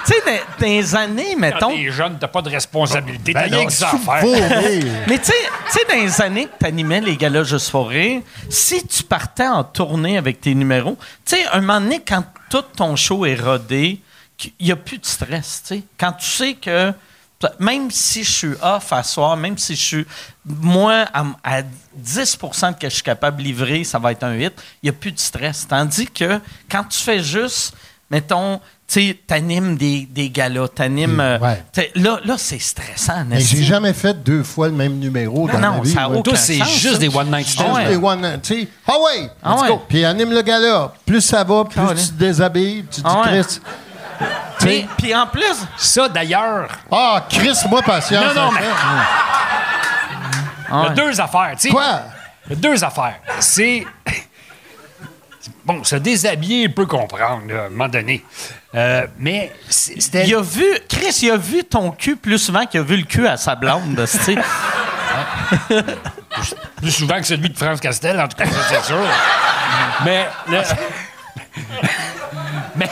[0.06, 0.22] tu sais,
[0.60, 1.70] dans, les années, mettons...
[1.70, 4.62] T'es jeune, t'as pas de responsabilité, Ben t'as rien que tu ça à faire.
[5.08, 5.34] Mais tu sais,
[5.72, 9.04] tu sais, dans les années que tu animais les galas Juste pour rire, si tu
[9.04, 13.26] partais en tournée avec tes numéros, tu sais, un moment donné, quand tout ton show
[13.26, 14.02] est rodé,
[14.60, 15.84] il n'y a plus de stress, tu sais.
[16.00, 16.94] Quand tu sais que,
[17.60, 20.06] même si je suis off à soir, même si je suis,
[20.46, 21.62] moi, à, à
[22.02, 24.94] 10% que je suis capable de livrer, ça va être un hit, il n'y a
[24.94, 25.68] plus de stress.
[25.68, 27.74] Tandis que quand tu fais juste,
[28.10, 31.20] mettons, sais, t'animes des, des galas, t'animes.
[31.20, 31.64] euh, Ouais.
[31.96, 35.78] Là, là c'est stressant, Mais j'ai jamais fait deux fois le même numéro dans Non,
[35.78, 35.92] ma vie.
[35.92, 39.62] ça c'est juste des one night Juste des one, tu sais, ah ouais, Ah let's
[39.64, 39.68] ouais.
[39.68, 39.82] go.
[39.90, 40.94] Puis anime le gars-là.
[41.06, 41.96] Plus ça va, plus Ah ouais.
[41.96, 43.24] tu te déshabilles, tu dis Ah.
[44.60, 48.34] Puis, puis en plus, Ça, d'ailleurs, Ah, Chris, moi, patience.
[48.36, 48.62] Non, non, mais-
[50.70, 51.52] il y a deux affaires.
[51.54, 51.70] tu sais.
[51.70, 52.02] Quoi?
[52.50, 53.16] Il y a deux affaires.
[53.40, 53.86] C'est.
[55.64, 58.24] Bon, se déshabiller, il peut comprendre, là, à un moment donné.
[58.74, 60.26] Euh, mais c'était.
[60.26, 63.04] il a vu, Chris, il a vu ton cul plus souvent qu'il a vu le
[63.04, 64.36] cul à sa blonde, tu sais.
[66.78, 68.98] Plus souvent que celui de France Castel, en tout cas, ça, c'est sûr.
[70.06, 70.28] Mais.
[70.48, 70.62] le-
[72.76, 72.88] mais.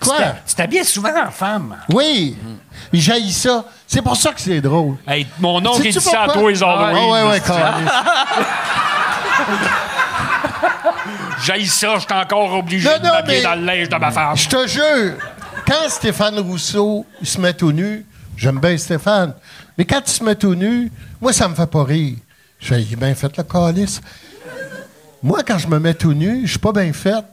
[0.00, 0.16] Quoi?
[0.46, 1.76] tu t'habillais souvent en femme.
[1.90, 2.36] Oui.
[2.90, 3.64] Puis j'haïs ça.
[3.86, 4.96] C'est pour ça que c'est drôle.
[5.06, 7.10] Hey, mon oncle, il dit ça à toi, les Ah Halloween.
[7.12, 7.40] ouais, ouais.
[11.44, 13.96] J'haïs ça, je suis encore obligé Non, de non, m'habiller mais- dans le linge de
[13.96, 14.36] ma femme.
[14.36, 15.14] Je te jure,
[15.66, 18.04] quand Stéphane Rousseau il se met tout nu,
[18.36, 19.34] j'aime bien Stéphane,
[19.76, 20.90] mais quand il se met tout nu,
[21.20, 22.16] moi, ça me fait pas rire.
[22.60, 24.00] Je fais, il est bien fait le calice.
[25.22, 27.24] Moi, quand je me mets tout nu, je suis pas bien fait.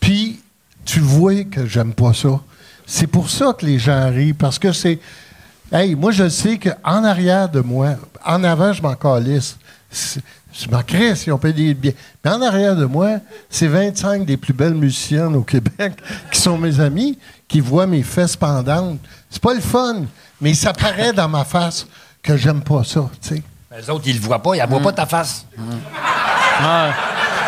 [0.00, 0.40] Puis,
[0.88, 2.40] tu vois que j'aime pas ça.
[2.86, 4.98] C'est pour ça que les gens rient, parce que c'est.
[5.70, 9.58] Hey, moi, je sais qu'en arrière de moi, en avant, je m'en calisse.
[9.92, 11.96] Je m'en crisse, ils ont payé des billets.
[12.24, 13.18] Mais en arrière de moi,
[13.50, 15.92] c'est 25 des plus belles musiciennes au Québec
[16.32, 18.98] qui sont mes amis, qui voient mes fesses pendantes.
[19.28, 20.04] C'est pas le fun,
[20.40, 21.86] mais ça paraît dans ma face
[22.22, 23.42] que j'aime pas ça, tu sais.
[23.76, 25.44] Les autres, ils le voient pas, ils ne voient pas ta face.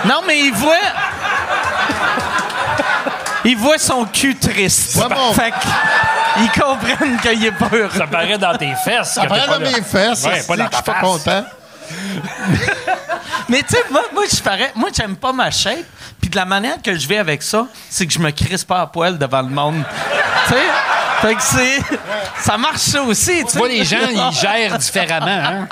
[0.07, 0.77] Non, mais il voit.
[3.45, 4.97] Il voit son cul triste.
[4.97, 5.33] Ouais, bon.
[5.33, 5.53] Fait
[6.35, 7.91] qu'ils comprennent qu'il est pas heureux.
[7.97, 9.13] Ça paraît dans tes fesses.
[9.15, 11.03] Ça paraît dans mes fesses, Ouais, pas dans que je suis pas face.
[11.03, 11.45] content.
[13.49, 15.85] Mais tu sais, moi, moi, je parais, moi, j'aime pas ma shape.
[16.21, 18.83] Puis de la manière que je vais avec ça, c'est que je me crisse pas
[18.83, 19.83] à poil devant le monde.
[20.47, 20.61] tu sais?
[21.23, 21.79] Fait que c'est.
[22.39, 25.27] Ça marche ça aussi, tu vois, les gens, ils gèrent différemment.
[25.27, 25.69] Hein?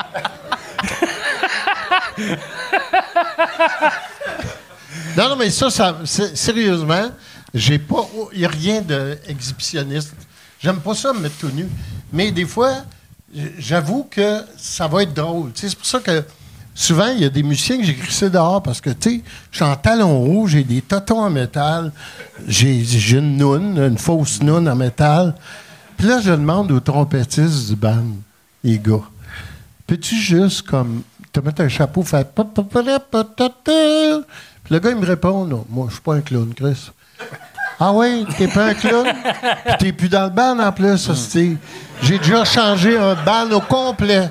[5.17, 5.95] Non, non, mais ça, ça
[6.35, 7.11] sérieusement,
[7.59, 8.09] j'ai pas.
[8.33, 10.15] Il n'y a rien d'exhibitionniste.
[10.61, 11.67] J'aime pas ça me mettre tout nu.
[12.13, 12.73] Mais des fois,
[13.59, 15.51] j'avoue que ça va être drôle.
[15.55, 16.25] C'est pour ça que
[16.75, 19.77] souvent, il y a des musiciens que j'ai crissé dehors parce que, je suis en
[19.77, 21.93] talon rouge, j'ai des totons en métal,
[22.47, 25.35] j'ai une noune, une fausse noune en métal.
[25.97, 28.07] Puis là, je demande au trompettiste du band,
[28.63, 29.03] les gars,
[29.87, 31.03] peux-tu juste comme
[31.33, 32.25] te mettre un chapeau, faire?
[32.29, 32.45] Puis
[34.71, 36.91] le gars, il me répond, non, moi, je suis pas un clown, Chris.
[37.81, 39.07] Ah oui, t'es pas un clown?
[39.67, 41.57] Puis t'es plus dans le ban en plus, hostie.
[42.03, 44.31] J'ai déjà changé un ban au complet.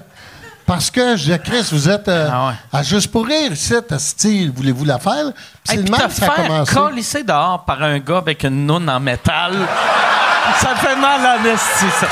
[0.65, 2.53] Parce que je disais, Chris, vous êtes euh, Ah ouais.
[2.79, 5.31] à juste pour rire, c'est style, voulez-vous la faire?
[5.63, 6.75] C'est Hey, le même ça a commencé.
[6.75, 9.53] câlisser dehors par un gars avec une noune en métal,
[10.59, 12.07] ça fait mal à l'esti, ça.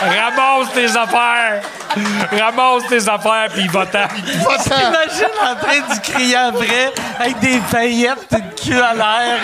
[0.00, 1.62] Ramasse tes affaires!
[2.32, 4.08] Ramasse tes affaires, puis va-t'en.
[4.26, 9.38] Imagine en train de crier après avec des paillettes et le cul à l'air?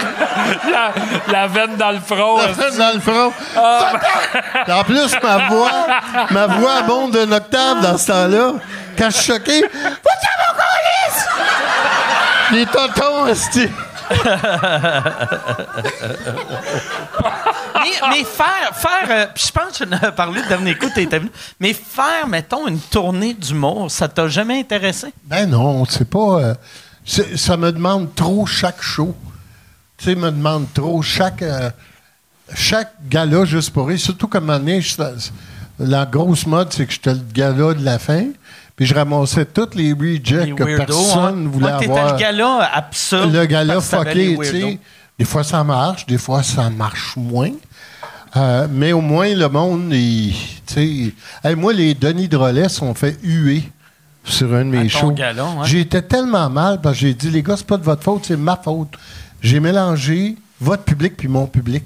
[0.71, 0.93] La,
[1.33, 2.39] la veine dans le front.
[2.39, 3.33] dans le front.
[4.65, 5.71] Puis En plus, ma voix,
[6.31, 8.53] ma voix monte d'une octave dans ce temps-là.
[8.99, 11.29] Quand je suis choqué, va-t'en, mon câlisse!
[12.51, 13.69] Les tontons, esti.
[17.83, 20.89] mais, mais faire, faire euh, puis je pense que je n'ai parlé le dernier coup,
[20.95, 25.13] t'étais venu, mais faire, mettons, une tournée d'humour, ça t'a jamais intéressé?
[25.25, 26.41] Ben non, c'est pas.
[26.41, 26.55] euh,
[27.05, 29.15] c'est- ça me demande trop chaque show.
[29.97, 31.43] Tu sais, me demande trop chaque.
[31.43, 31.71] euh,
[32.55, 33.99] chaque gala juste pour rire.
[33.99, 34.81] Surtout comme année,
[35.79, 38.27] la grosse mode, c'est que j'étais le gala de la fin.
[38.75, 41.51] Puis je ramassais tous les rejects Les que weirdos, personne hein?
[41.51, 42.13] voulait Moi, avoir.
[42.15, 43.33] le gala absurde.
[43.33, 44.79] le gala fucké, tu sais.
[45.19, 47.51] Des fois, ça marche, des fois, ça marche moins.
[48.37, 50.35] Euh, mais au moins, le monde, il.
[50.77, 51.15] Hey,
[51.57, 53.63] moi, les Denis Drolet sont fait huer
[54.25, 55.13] sur un de mes shows.
[55.13, 55.35] ouais.
[55.65, 58.37] J'étais tellement mal parce que j'ai dit, les gars, c'est pas de votre faute, c'est
[58.37, 58.91] ma faute.
[59.41, 61.85] J'ai mélangé votre public puis mon public.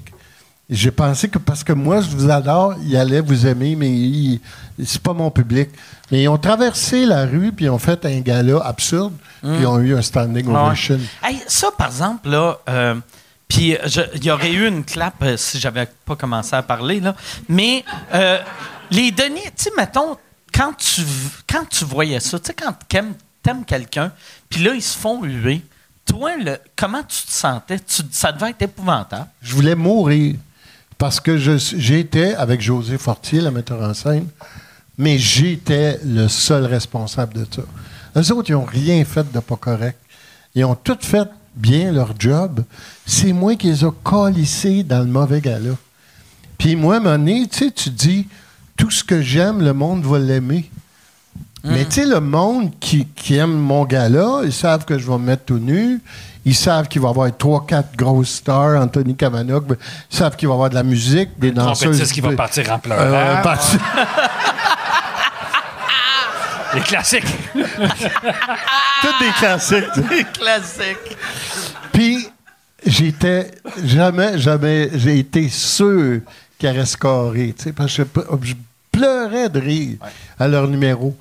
[0.69, 4.39] J'ai pensé que parce que moi, je vous adore, il allait vous aimer, mais
[4.83, 5.69] c'est pas mon public.
[6.11, 9.67] Mais ils ont traversé la rue, puis ils ont fait un gala absurde, puis ils
[9.67, 10.45] ont eu un standing.
[10.47, 10.55] Ouais.
[10.59, 10.99] ovation.
[11.21, 12.95] Hey, ça, par exemple, là, euh,
[13.47, 16.99] puis je- il y aurait eu une clap euh, si j'avais pas commencé à parler,
[16.99, 17.15] là.
[17.49, 17.83] Mais
[18.13, 18.39] euh,
[18.91, 20.17] les Denis, tu sais, mettons,
[20.53, 21.01] quand tu,
[21.49, 24.11] quand tu voyais ça, tu sais, quand t'aimes, t'aimes quelqu'un,
[24.49, 25.61] puis là, ils se font huer,
[26.05, 26.31] toi,
[26.75, 27.77] comment tu te sentais?
[28.11, 29.27] Ça devait être épouvantable.
[29.41, 30.35] Je voulais mourir
[30.97, 34.27] parce que j'étais avec José Fortier, le metteur en scène,
[34.97, 37.61] mais j'étais le seul responsable de ça.
[38.15, 39.97] Eux autres, ils n'ont rien fait de pas correct.
[40.55, 42.63] Ils ont tout fait bien leur job,
[43.05, 45.71] c'est moi qui les ai calissés dans le mauvais gala.
[46.57, 48.27] Puis moi, à un moment donné, tu sais, tu dis,
[48.77, 50.69] tout ce que j'aime, le monde va l'aimer.
[51.65, 55.13] Mais tu sais, le monde qui, qui aime mon gala, ils savent que je vais
[55.17, 56.01] me mettre tout nu.
[56.45, 59.63] Ils savent qu'il va y avoir trois, quatre grosses stars, Anthony Kavanagh.
[60.11, 61.79] Ils savent qu'il va y avoir de la musique, des danseuses.
[61.91, 62.99] Trompettiste qui va partir en pleurant.
[63.01, 63.77] Euh, parti-
[66.75, 67.25] Les classiques.
[67.53, 69.91] Toutes des classiques.
[69.93, 70.23] tu sais.
[70.33, 71.17] Classique.
[71.91, 72.27] Puis,
[72.85, 73.51] j'étais
[73.83, 76.21] jamais, jamais, j'ai été sûr
[76.85, 78.53] scorer, tu sais, parce que je, je
[78.91, 79.97] pleurais de rire
[80.39, 81.15] à leur numéro.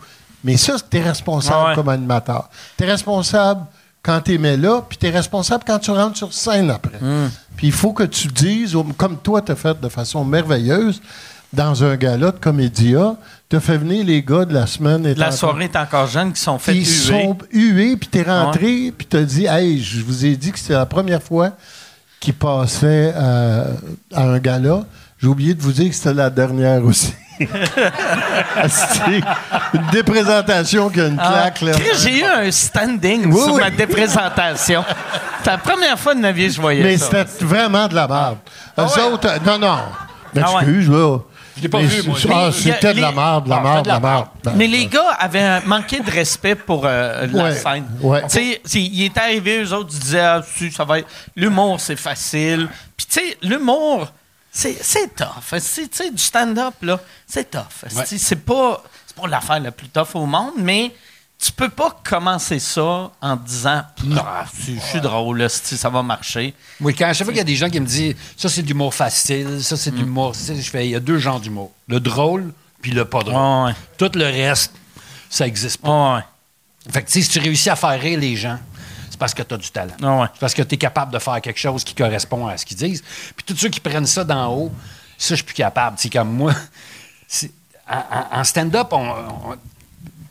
[0.44, 1.74] Mais ça, t'es responsable ouais.
[1.74, 2.48] comme animateur.
[2.76, 3.64] T'es responsable
[4.02, 6.98] quand t'es mets là, puis t'es responsable quand tu rentres sur scène après.
[7.00, 7.30] Hmm.
[7.56, 11.00] Puis il faut que tu dises, comme toi t'as fait de façon merveilleuse,
[11.52, 13.14] dans un gala de comédia,
[13.52, 15.12] t'as fait venir les gars de la semaine.
[15.14, 19.06] La soirée est encore jeune qui sont fait ils sont hués, puis t'es rentré, puis
[19.06, 21.50] t'as dit, hey, je vous ai dit que c'était la première fois
[22.18, 23.64] qu'ils passaient euh,
[24.14, 24.84] à un gala.
[25.20, 27.12] J'ai oublié de vous dire que c'était la dernière aussi.
[28.68, 29.20] C'était
[29.74, 31.60] une déprésentation qui a une Ah, claque.
[31.62, 31.72] là.
[31.72, 33.60] Chris, J'ai eu un standing Oui, sur oui.
[33.60, 34.84] ma déprésentation.
[35.42, 37.06] C'est la première fois de ma vie que je voyais Mais ça.
[37.24, 38.36] c'était vraiment de la merde.
[38.78, 39.12] Eux ouais?
[39.12, 39.78] autres, euh, non, non.
[40.40, 40.62] Ah ouais.
[40.62, 41.18] Excuse, là.
[41.56, 42.18] Je l'ai pas Mais vu, moi.
[42.20, 44.26] c'est- ah, C'était de la merde, de la Ah, merde, de la merde.
[44.44, 47.86] Ben, Mais les gars avaient manqué de respect pour euh, la Ouais, scène.
[48.00, 48.22] ouais.
[48.28, 51.08] Tu sais, il est arrivé, eux autres, ils disaient, ah, si, ça va être.
[51.36, 52.68] L'humour, c'est facile.
[52.96, 54.10] Puis, tu sais, l'humour,
[54.50, 55.58] c'est c'est tough.
[55.58, 57.60] C'est- Tu sais, du stand-up, là, c'est tough.
[57.94, 58.04] Ouais.
[58.06, 60.90] C'est- C'est pas, c'est pas l'affaire la plus tough au monde, mais
[61.44, 63.82] tu peux pas commencer ça en disant,
[64.16, 66.54] ah, si, je suis drôle, ça va marcher.
[66.80, 68.68] Oui, quand chaque fois qu'il y a des gens qui me disent ça c'est de
[68.68, 71.40] l'humour facile, ça c'est de l'humour, tu sais, je fais il y a deux genres
[71.40, 73.66] d'humour, le drôle puis le pas drôle.
[73.66, 73.74] Ouais.
[73.98, 74.72] Tout le reste,
[75.28, 75.88] ça existe pas.
[76.14, 76.92] Ouais, ouais.
[76.92, 78.58] Fait que si tu réussis à faire rire les gens,
[79.10, 79.94] c'est parce que tu as du talent.
[80.02, 80.26] Ah ouais.
[80.34, 82.76] C'est parce que tu es capable de faire quelque chose qui correspond à ce qu'ils
[82.76, 83.02] disent.
[83.36, 84.72] Puis tous ceux qui prennent ça d'en haut,
[85.18, 85.96] ça, je suis plus capable.
[85.98, 86.52] C'est comme moi.
[87.90, 89.56] En, en- en stand-up, on, on-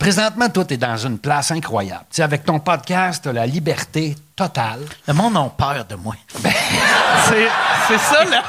[0.01, 2.05] présentement, toi, tu es dans une place incroyable.
[2.09, 4.79] Tu sais, avec ton podcast, tu as la liberté totale.
[5.07, 6.15] Le monde a peur de moi.
[6.33, 7.47] c'est
[7.87, 8.41] c'est ça, là.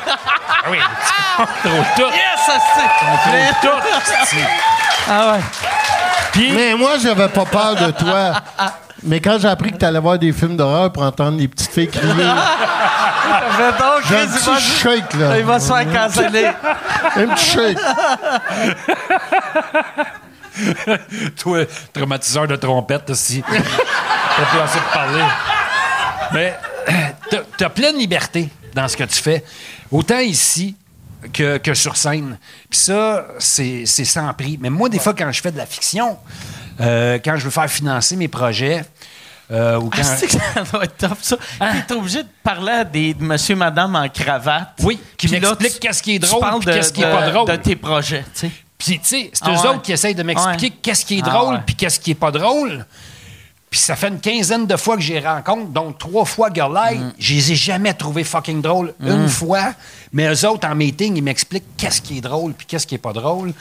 [0.48, 2.10] Ah oui, tu contrôles tout.
[2.10, 2.88] Yes, ça, c'est.
[3.60, 3.68] tout.
[5.10, 5.40] Ah ouais.
[6.54, 8.32] Mais moi, j'avais pas peur de toi.
[9.02, 11.70] Mais quand j'ai appris que tu allais voir des films d'horreur pour entendre les petites
[11.70, 12.14] filles crier,
[13.58, 15.38] Mettons, j'ai un Chris, il va, petit shake, là.
[15.38, 16.50] il va se faire canceller.
[17.16, 17.78] Un petit shake.
[21.40, 23.42] Toi, traumatiseur de trompette aussi.
[23.46, 25.24] T'as plus assez de parler.
[26.32, 26.54] Mais
[27.58, 29.44] t'as- pleine liberté dans ce que tu fais,
[29.90, 30.74] autant ici
[31.32, 32.38] que, que sur scène.
[32.70, 34.58] Puis ça, c'est sans prix.
[34.60, 36.16] Mais moi, des fois, quand je fais de la fiction,
[36.80, 38.82] euh, quand je veux faire financer mes projets,
[39.50, 40.00] euh, ou quand...
[40.02, 41.36] Ah, que ça doit être tough, ça.
[41.60, 41.72] Hein?
[41.86, 44.70] T'es obligé de parler à des monsieur, madame en cravate.
[44.82, 45.38] Oui, qui tu-
[45.78, 47.46] qu'est-ce qui est drôle qu'est-ce qui est pas drôle.
[47.48, 48.50] De tes projets, tu sais.
[48.84, 49.68] Puis, tu sais, c'est Ah eux ouais.
[49.68, 50.78] autres qui essayent de m'expliquer Ouais.
[50.82, 52.84] qu'est-ce qui est Ah drôle puis qu'est-ce qui est pas drôle.
[53.70, 57.00] Puis ça fait une quinzaine de fois que j'y rencontre, donc trois fois Girl Light.
[57.00, 57.12] Mm.
[57.18, 58.92] Je les ai jamais trouvés fucking drôles.
[59.00, 59.72] Une fois,
[60.12, 62.98] mais eux autres, en meeting, ils m'expliquent qu'est-ce qui est drôle puis qu'est-ce qui est
[62.98, 63.54] pas drôle.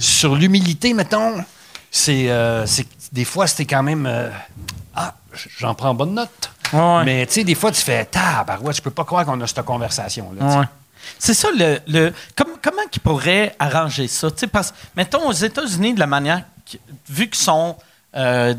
[0.00, 1.44] Sur l'humilité, mettons,
[1.90, 2.28] c'est...
[2.30, 4.06] euh, c'est- des fois, c'était quand même...
[4.06, 4.28] euh,
[4.96, 5.14] ah,
[5.60, 6.50] j'en prends bonne note.
[6.72, 7.04] Ouais.
[7.04, 8.04] Mais tu sais, des fois, tu fais...
[8.06, 10.58] Tabarouette, je peux pas croire qu'on a cette conversation-là.
[10.58, 10.64] Ouais.
[11.18, 14.30] C'est ça, le, le- comme- comment ils pourraient arranger ça?
[14.30, 16.78] Tu sais, parce mettons, aux États-Unis, de la manière, que-
[17.08, 17.76] vu qu'ils sont
[18.16, 18.54] euh,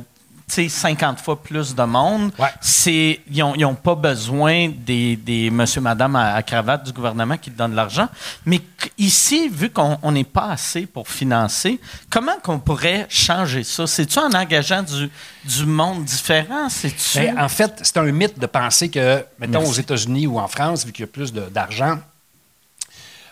[0.48, 2.50] tu sais, 50 fois plus de monde, Ouais.
[2.62, 7.50] c'est, ils n'ont pas besoin des, des monsieur, madame à, à cravate du gouvernement qui
[7.50, 8.08] donnent de l'argent.
[8.46, 8.62] Mais
[9.00, 11.80] ici, vu qu'on on n'est pas assez pour financer,
[12.12, 13.88] comment qu'on pourrait changer ça?
[13.88, 15.10] C'est-tu en engageant du,
[15.46, 16.70] du monde différent?
[16.70, 17.18] C'est-tu...
[17.26, 19.70] Ben, en fait, c'est un mythe de penser que, mettons, Merci.
[19.72, 21.98] aux États-Unis ou en France, vu qu'il y a plus d'argent,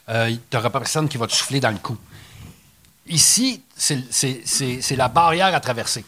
[0.09, 1.97] euh, tu n'auras pas personne qui va te souffler dans le cou.
[3.07, 6.05] Ici, c'est- la barrière à traverser.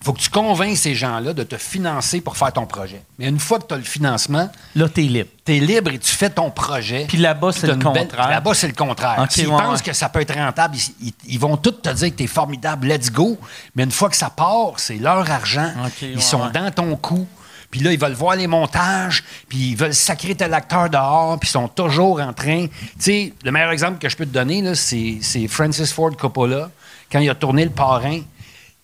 [0.00, 3.02] Il faut que tu convainques ces gens-là de te financer pour faire ton projet.
[3.18, 5.28] Mais une fois que tu as le financement, Là, t'es libre.
[5.44, 7.06] tu es libre et tu fais ton projet.
[7.08, 8.28] Puis là-bas, c'est le contraire.
[8.28, 9.26] Là-bas, c'est le contraire.
[9.28, 12.14] S'ils pensent que ça peut être rentable, ils, ils- ils vont tous te dire que
[12.16, 13.38] tu es formidable, let's go.
[13.74, 15.72] Mais une fois que ça part, c'est leur argent.
[16.00, 16.52] Ils ouais, sont ouais.
[16.52, 17.26] dans ton cou.
[17.70, 21.48] Puis là, ils veulent voir les montages, puis ils veulent sacrer tel acteur dehors, puis
[21.48, 22.66] ils sont toujours en train.
[22.66, 26.16] Tu sais, le meilleur exemple que je peux te donner, là, c'est c'est Francis Ford
[26.16, 26.70] Coppola.
[27.12, 28.20] Quand il a tourné Le Parrain,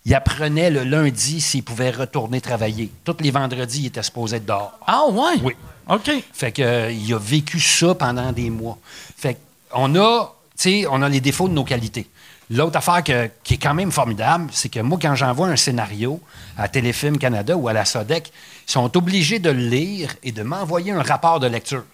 [0.07, 2.91] il apprenait le lundi s'il pouvait retourner travailler.
[3.05, 4.79] Tous les vendredis, il était supposé être dehors.
[4.87, 5.35] Ah ouais?
[5.43, 5.55] Oui.
[5.89, 6.11] OK.
[6.33, 8.79] Fait que, euh, il a vécu ça pendant des mois.
[9.17, 9.39] Fait que,
[9.73, 12.07] on a, tu sais, on a les défauts de nos qualités.
[12.51, 16.21] L'autre affaire que- qui est quand même formidable, c'est que moi, quand j'envoie un scénario
[16.59, 18.31] à Téléfilm Canada ou à la SODEC,
[18.67, 21.85] sont obligés de le lire et de m'envoyer un rapport de lecture.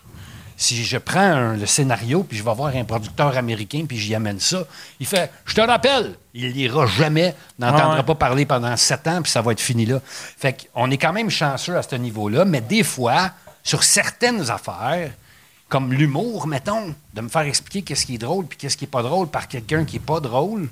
[0.56, 4.14] Si je prends un- le scénario, puis je vais voir un producteur américain, puis j'y
[4.14, 4.64] amène ça,
[5.00, 8.02] il fait «Je te rappelle!» Il lira jamais, n'entendra Ah ouais.
[8.02, 10.00] pas parler pendant sept ans, puis ça va être fini là.
[10.04, 13.30] Fait qu'on est quand même chanceux à ce niveau-là, mais des fois,
[13.64, 15.10] sur certaines affaires,
[15.70, 18.88] comme l'humour, mettons, de me faire expliquer qu'est-ce qui est drôle puis qu'est-ce qui est
[18.88, 20.68] pas drôle par quelqu'un qui est pas drôle.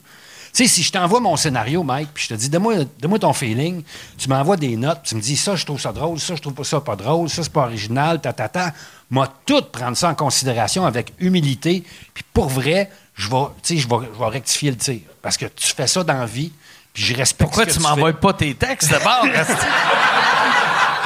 [0.53, 3.83] Tu sais, si je t'envoie mon scénario, Mike, puis je te dis, donne-moi ton feeling,
[4.17, 6.55] tu m'envoies des notes, tu me dis, ça, je trouve ça drôle, ça, je trouve
[6.55, 8.73] pas ça pas drôle, ça, c'est pas original, ta, ta, ta.
[9.11, 11.85] Moi, tout prendre ça en considération avec humilité,
[12.15, 15.01] puis pour vrai, je vais, je vais, je vais rectifier le tir.
[15.23, 16.53] Parce que tu fais ça dans la vie,
[16.93, 19.27] puis je respecte Pourquoi tu m'envoies pas tes textes d'abord?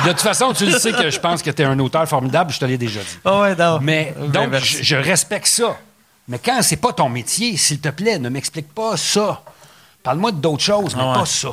[0.05, 2.53] De toute façon, tu le sais que je pense que tu es un auteur formidable,
[2.53, 3.19] je te l'ai déjà dit.
[3.25, 3.79] Ah ouais, non.
[3.81, 5.77] Mais donc, je respecte ça.
[6.29, 9.43] Mais quand c'est pas ton métier, s'il te plaît, ne m'explique pas ça.
[10.03, 11.19] Parle-moi d'autres choses, mais Ah ouais.
[11.21, 11.49] pas ça.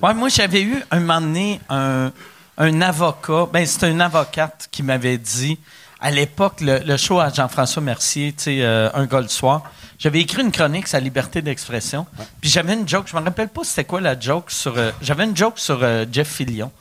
[0.00, 2.12] Ouais, moi, j'avais eu un moment donné un,
[2.58, 3.46] un avocat.
[3.52, 5.58] Ben, c'était une avocate qui m'avait dit,
[6.00, 9.62] à l'époque, le, le show à Jean-François Mercier, tu sais, euh, Un gars le soir,
[9.98, 12.06] j'avais écrit une chronique sur la liberté d'expression.
[12.40, 14.76] Puis j'avais une joke, je me rappelle pas c'était quoi la joke sur.
[14.76, 16.72] euh, j'avais une joke sur euh, Jeff Fillion.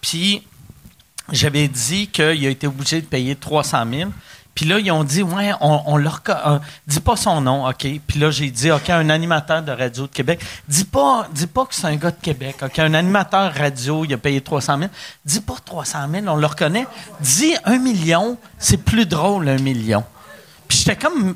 [0.00, 0.46] Puis
[1.32, 4.10] j'avais dit qu'il a été obligé de payer 300 000.
[4.54, 6.22] Puis là, ils ont dit, ouais, on, on leur.
[6.28, 7.86] euh, dis pas son nom, OK?
[8.06, 10.40] Puis là, j'ai dit, OK, un animateur de radio de Québec.
[10.68, 12.78] Dis pas, dis pas que c'est un gars de Québec, OK?
[12.78, 14.90] Un animateur radio, il a payé 300 000.
[15.24, 16.86] Dis pas 300 000, on le reconnaît.
[17.20, 20.04] Dis un million, c'est plus drôle, un million.
[20.68, 21.34] Puis j'étais comme,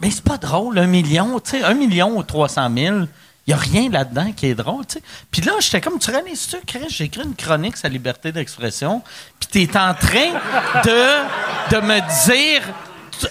[0.00, 2.96] mais c'est pas drôle, un million, tu sais, un million ou 300 000.
[3.48, 5.02] N'y a rien là-dedans qui est drôle, tu sais.
[5.30, 9.02] Puis là, j'étais comme, tu réalises-tu, Chris, j'ai écrit une chronique sur la liberté d'expression,
[9.40, 10.30] puis tu es en train
[10.84, 12.62] de, me dire,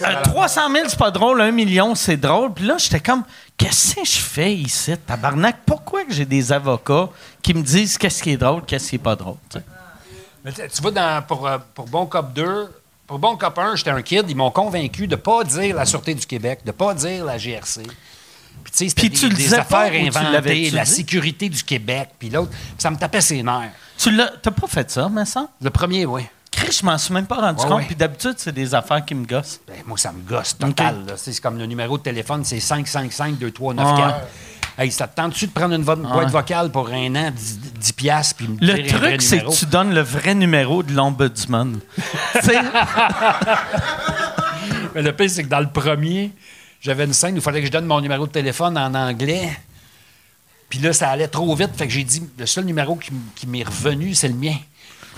[0.01, 2.53] euh, 300 000, c'est pas drôle, un million, c'est drôle.
[2.53, 3.23] Puis là, j'étais comme,
[3.57, 5.59] qu'est-ce que je fais ici, tabarnak?
[5.65, 7.07] Pourquoi j'ai des avocats
[7.41, 9.59] qui me disent qu'est-ce qui est drôle, qu'est-ce qui est pas drôle, tu?
[10.43, 12.67] Mais tu vois, dans, pour, euh, pour Bon Cop 2,
[13.07, 15.85] pour Bon Cop 1, j'étais un kid, ils m'ont convaincu de ne pas dire la
[15.85, 17.83] Sûreté du Québec, de ne pas dire la GRC.
[18.63, 20.91] Puis, tu des, tu le des affaires inventées, la dit?
[20.91, 22.51] sécurité du Québec, puis l'autre.
[22.77, 23.71] Ça me tapait ses nerfs.
[23.97, 25.47] Tu l'as, t'as pas fait ça, mais ça?
[25.61, 26.23] Le premier, oui.
[26.51, 27.77] Chris, je m'en suis même pas rendu Ouais, compte.
[27.79, 27.85] ouais.
[27.85, 29.59] Puis d'habitude, c'est des affaires qui me gossent.
[29.67, 31.05] Ben, moi, ça me gosse total.
[31.15, 34.13] C'est comme le numéro de téléphone, c'est 555-2394.
[34.77, 38.35] Hey, ça te tente-tu de prendre une boîte vocale pour un an, 10, 10 piastres,
[38.35, 41.79] puis me Le dire truc, c'est que tu donnes le vrai numéro de l'ombudsman.
[44.95, 46.31] Mais le pire, c'est que dans le premier,
[46.81, 49.49] j'avais une scène où il fallait que je donne mon numéro de téléphone en anglais.
[50.69, 51.71] Puis là, ça allait trop vite.
[51.75, 54.55] Fait que j'ai dit, le seul numéro qui, m'est revenu, c'est le mien.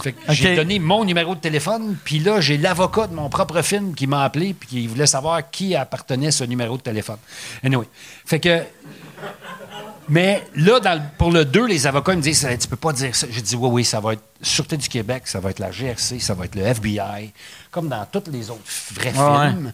[0.01, 1.95] Fait que j'ai donné mon numéro de téléphone.
[2.03, 4.53] Puis là, j'ai l'avocat de mon propre film qui m'a appelé.
[4.55, 7.17] Puis qui voulait savoir qui appartenait ce numéro de téléphone.
[7.63, 7.87] Anyway.
[8.25, 8.63] Fait que.
[10.09, 13.15] Mais là, dans le- pour le 2, les avocats me disent Tu peux pas dire
[13.15, 13.27] ça.
[13.29, 16.19] J'ai dit Oui, oui, ça va être Sûreté du Québec, ça va être la GRC,
[16.19, 17.31] ça va être le FBI,
[17.71, 18.59] comme dans tous les autres
[18.91, 19.71] vrais Ouais, films.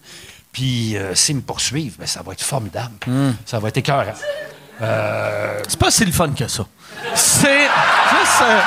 [0.52, 2.92] Puis euh, s'ils me poursuivent, ben, ça va être formidable.
[3.06, 3.32] Hmm.
[3.46, 4.14] Ça va être écœurant.
[5.68, 6.64] C'est pas si le fun que ça.
[7.14, 8.42] C'est juste.
[8.42, 8.60] euh,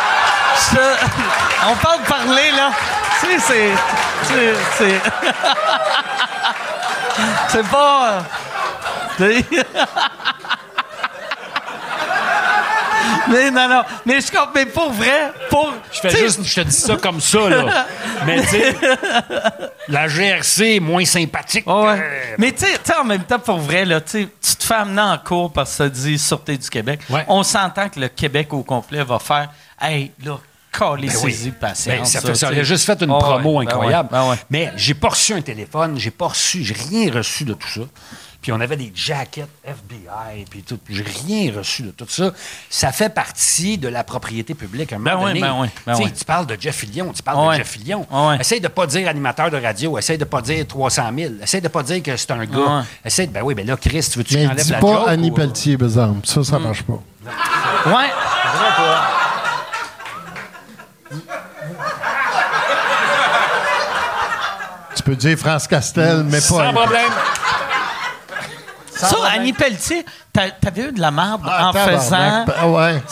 [0.72, 2.72] je- on parle de parler, là.
[3.19, 3.72] Tu sais, c'est.
[4.27, 5.01] c'est- C'est.
[7.49, 8.23] c'est pas.
[13.30, 13.82] Mais non, non.
[14.06, 14.50] Mais je comprends.
[14.56, 15.74] Mais pour vrai, pour.
[15.91, 17.86] Je fais juste, je te dis ça comme ça, là.
[18.26, 18.76] Mais tu sais,
[19.88, 21.66] la GRC est moins sympathique.
[21.68, 21.98] Ouais.
[21.98, 25.18] que- Mais tu sais- en même temps, pour vrai, là, tu te fais amener en
[25.18, 27.02] cours parce que ça dit Sûreté du Québec.
[27.10, 27.26] Ouais.
[27.28, 29.50] On s'entend que le Québec au complet va faire
[29.82, 30.38] Hey, là,
[30.78, 31.54] calez Ben oui.
[31.60, 32.24] patience.
[32.24, 34.10] Ben, ça, aurait juste fait une Ah ouais, promo ben incroyable.
[34.12, 34.38] ouais, ben ouais.
[34.50, 37.82] Mais j'ai pas reçu un téléphone, j'ai pas reçu, j'ai rien reçu de tout ça.
[38.41, 40.78] Puis on avait des jackets FBI, puis tout.
[40.90, 42.34] J'ai rien reçu de tout ça.
[42.70, 44.91] Ça fait partie de la propriété publique.
[44.91, 46.12] À un moment Ben oui, donné, ben oui, ben oui.
[46.12, 48.06] Tu parles de Jeff Fillion, tu parles de Jeff Fillion.
[48.12, 48.36] Ouais.
[48.41, 51.70] Essaye de pas dire animateur de radio, essaye de pas dire 300 000, essaye de
[51.70, 52.58] pas dire que c'est un gars.
[52.58, 52.82] Ouais.
[53.06, 54.88] Essaye de, ben oui, ben là, Chris, tu veux-tu que Mais j'enlève dis la pas
[54.88, 56.28] joke Annie ou- Pelletier, par exemple.
[56.28, 57.00] Ça, ça marche pas.
[57.86, 58.10] Ouais.
[65.04, 66.72] Tu peux dire France Castel, mais Sans pas.
[66.72, 67.12] problème.
[68.96, 72.46] Ça, Annie Pelletier, t'a- t'avais eu de la merde Ah, en faisant.
[72.56, 73.04] Ah ouais.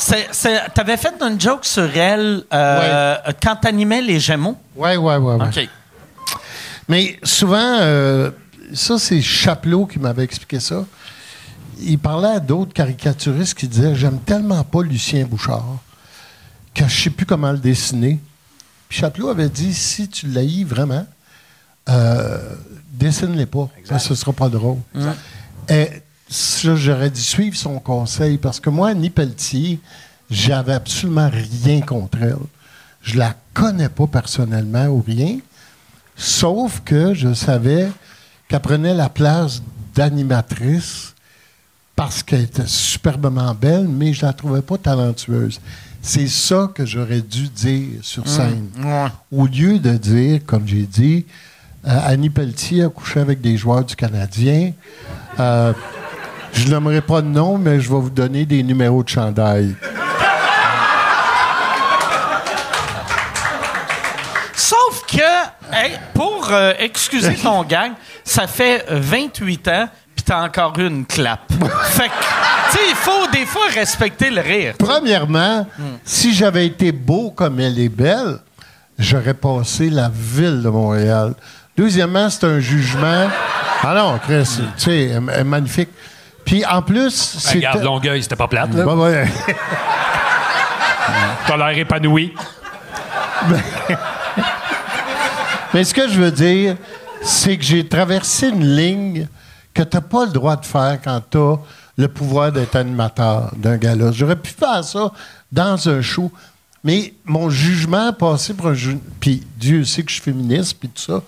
[0.73, 4.55] T'avais fait une joke sur elle euh, quand t'animais les Gémeaux.
[4.75, 5.35] Ouais, ouais, ouais.
[5.35, 5.47] ouais.
[5.47, 5.69] OK.
[6.87, 8.31] Mais souvent, euh,
[8.73, 10.85] ça, c'est Chapelot qui m'avait expliqué ça.
[11.79, 15.65] Il parlait à d'autres caricaturistes qui disaient J'aime tellement pas Lucien Bouchard
[16.73, 18.17] que je sais plus comment le dessiner.
[18.87, 21.05] Puis Chapelot avait dit Si tu l'haïs vraiment,
[21.89, 22.55] euh,
[22.93, 23.69] dessine-les pas.
[23.83, 24.77] Ça, ce sera pas drôle.
[25.69, 25.89] Et
[26.29, 29.79] ça, j'aurais dû suivre son conseil parce que moi, Annie Pelletier,
[30.29, 32.37] j'avais absolument rien contre elle.
[33.01, 35.39] Je la connais pas personnellement ou rien,
[36.15, 37.89] sauf que je savais
[38.47, 39.61] qu'elle prenait la place
[39.95, 41.13] d'animatrice
[41.95, 45.59] parce qu'elle était superbement belle, mais je la trouvais pas talentueuse.
[46.01, 48.69] C'est ça que j'aurais dû dire sur scène.
[49.31, 51.25] Au lieu de dire, comme j'ai dit,
[51.83, 54.71] Annie Pelletier a couché avec des joueurs du Canadien.
[55.39, 55.73] Euh,
[56.53, 59.75] je n'aimerais pas de nom, mais je vais vous donner des numéros de chandail.
[64.53, 67.93] Sauf que, hey, pour euh, excuser ton gang,
[68.23, 71.41] ça fait euh, 28 ans, puis t'as encore eu une clap.
[71.85, 74.75] fait que, tu sais, il faut des fois respecter le rire.
[74.77, 75.65] Premièrement,
[76.05, 78.37] si j'avais été beau comme elle est belle,
[78.99, 81.33] j'aurais passé la ville de Montréal.
[81.77, 83.29] Deuxièmement, c'est un jugement.
[83.83, 85.89] Ah non, Chris, tu sais, magnifique.
[86.45, 87.57] Puis en plus, c'est.
[87.57, 88.73] Regarde, Longueuil, c'était pas plate.
[88.73, 88.85] Là.
[88.85, 89.27] Ouais, ouais.
[91.47, 92.33] T'as l'air épanoui.
[95.73, 96.75] Mais ce que je veux dire,
[97.21, 99.27] c'est que j'ai traversé une ligne
[99.73, 101.57] que tu n'as pas le droit de faire quand tu as
[101.97, 104.11] le pouvoir d'être animateur d'un gala.
[104.11, 105.11] J'aurais pu faire ça
[105.51, 106.31] dans un show,
[106.83, 109.01] mais mon jugement passé pour un jugement.
[109.19, 111.21] Puis Dieu sait que je suis féministe, puis tout ça.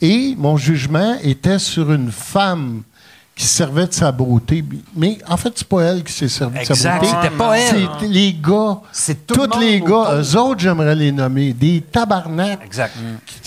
[0.00, 2.82] Et mon jugement était sur une femme
[3.34, 4.64] qui servait de sa beauté.
[4.94, 7.06] Mais en fait, c'est pas elle qui s'est servie de sa beauté.
[7.12, 7.88] c'était pas elle.
[8.00, 8.78] C'est les gars.
[8.92, 10.04] C'est tout Tous les autour.
[10.06, 11.52] gars, eux autres, j'aimerais les nommer.
[11.52, 12.94] Des tabarnaks Exact.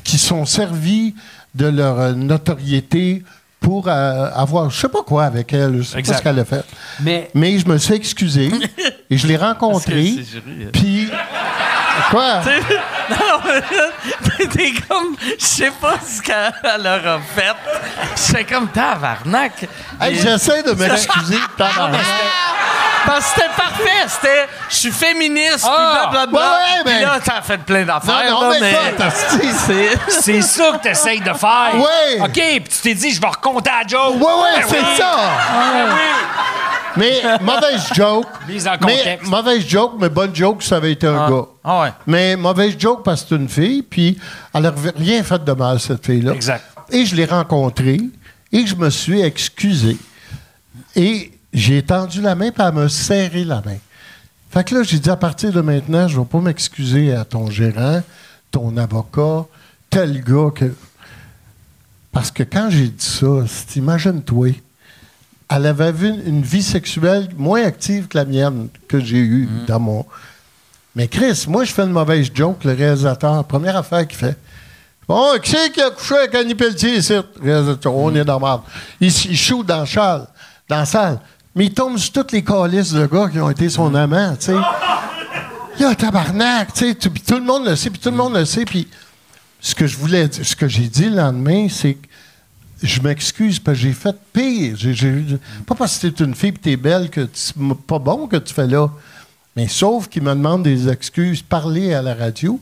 [0.04, 1.16] qui sont servis
[1.56, 3.24] de leur euh, notoriété
[3.60, 6.14] pour euh, avoir je sais pas quoi avec elle, je sais Exact.
[6.14, 6.66] pas ce qu'elle a fait.
[7.02, 8.52] Mais- Mais je me suis excusé
[9.10, 10.14] et je l'ai rencontré.
[12.12, 12.52] Parce que
[13.10, 17.56] Puis quoi T'es comme, je sais pas ce qu'elle leur a fait.
[18.16, 19.68] C'est comme tabarnak.
[20.02, 21.38] Hey, Et- J'essaie de m'excuser.
[21.58, 22.02] tabarnak.
[23.06, 23.90] Parce que c'était parfait.
[24.08, 26.02] C'était, je suis féministe, Ah!
[26.02, 26.40] puis blablabla.
[26.40, 28.32] Ouais, ouais, Puis mais- là, t'as fait plein Non, d'affaires.
[28.32, 29.12] non, là, mais ça, t'as-
[29.66, 30.12] c'est...
[30.22, 31.72] C'est ça que tu essayes de faire.
[31.76, 32.20] Ouais.
[32.22, 34.16] OK, puis tu t'es dit, je vais raconter la joke.
[34.16, 34.86] Ouais, ouais, Ben c'est oui.
[36.98, 38.26] Mais mauvaise joke.
[38.48, 41.46] Mise en mais mauvaise joke, mais bonne joke, ça avait été un gars.
[41.64, 41.94] Ah ouais.
[42.08, 44.18] Mais mauvaise joke parce que c'est une fille, puis
[44.54, 46.34] elle n'a rien fait de mal, cette fille-là.
[46.34, 46.64] Exact.
[46.92, 48.00] Et je l'ai rencontrée
[48.52, 49.98] et je me suis excusé.
[50.96, 53.78] Et j'ai tendu la main, puis elle m'a serré la main.
[54.52, 57.24] Fait que là, j'ai dit, à partir de maintenant, je ne vais pas m'excuser à
[57.26, 58.02] ton gérant,
[58.50, 59.46] ton avocat,
[59.92, 60.74] tel gars que...
[62.12, 64.54] Parce que quand j'ai dit ça, c'est- imagine-toi,
[65.50, 69.80] elle avait vu une, vie sexuelle moins active que la mienne, que j'ai eue dans
[69.80, 70.06] mon...
[70.96, 73.44] Mais Chris, moi, je fais une mauvaise joke, le réalisateur.
[73.46, 74.38] Première affaire qu'il fait.
[75.08, 77.14] Bon, qui c'est qui a couché avec Annie Pelletier ici?
[77.42, 78.62] Réalisateur, on est dans marde.
[79.00, 80.28] Il, il shoot dans, salle,
[80.68, 81.20] dans la salle.
[81.56, 84.48] Mais il tombe sur toutes les calices de gars qui ont été son amant, tu
[84.48, 84.56] sais.
[85.78, 86.96] Il y a un tabarnak, tu sais.
[86.96, 88.66] tout- puis Tout le monde le sait, puis tout le monde le sait.
[88.66, 88.88] Puis
[89.62, 92.08] ce que je voulais dire- ce que j'ai dit le lendemain, c'est que
[92.82, 94.78] je m'excuse parce que j'ai fait pire.
[95.66, 97.56] Pas parce que t'es une fille et t'es belle que c'est
[97.88, 98.90] pas bon que tu fais là.
[99.56, 102.60] Mais sauf qu'il me demande des excuses, parler à la radio.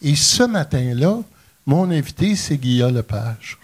[0.00, 1.18] Et ce matin-là,
[1.66, 3.58] mon invité, c'est Guillaume Lepage.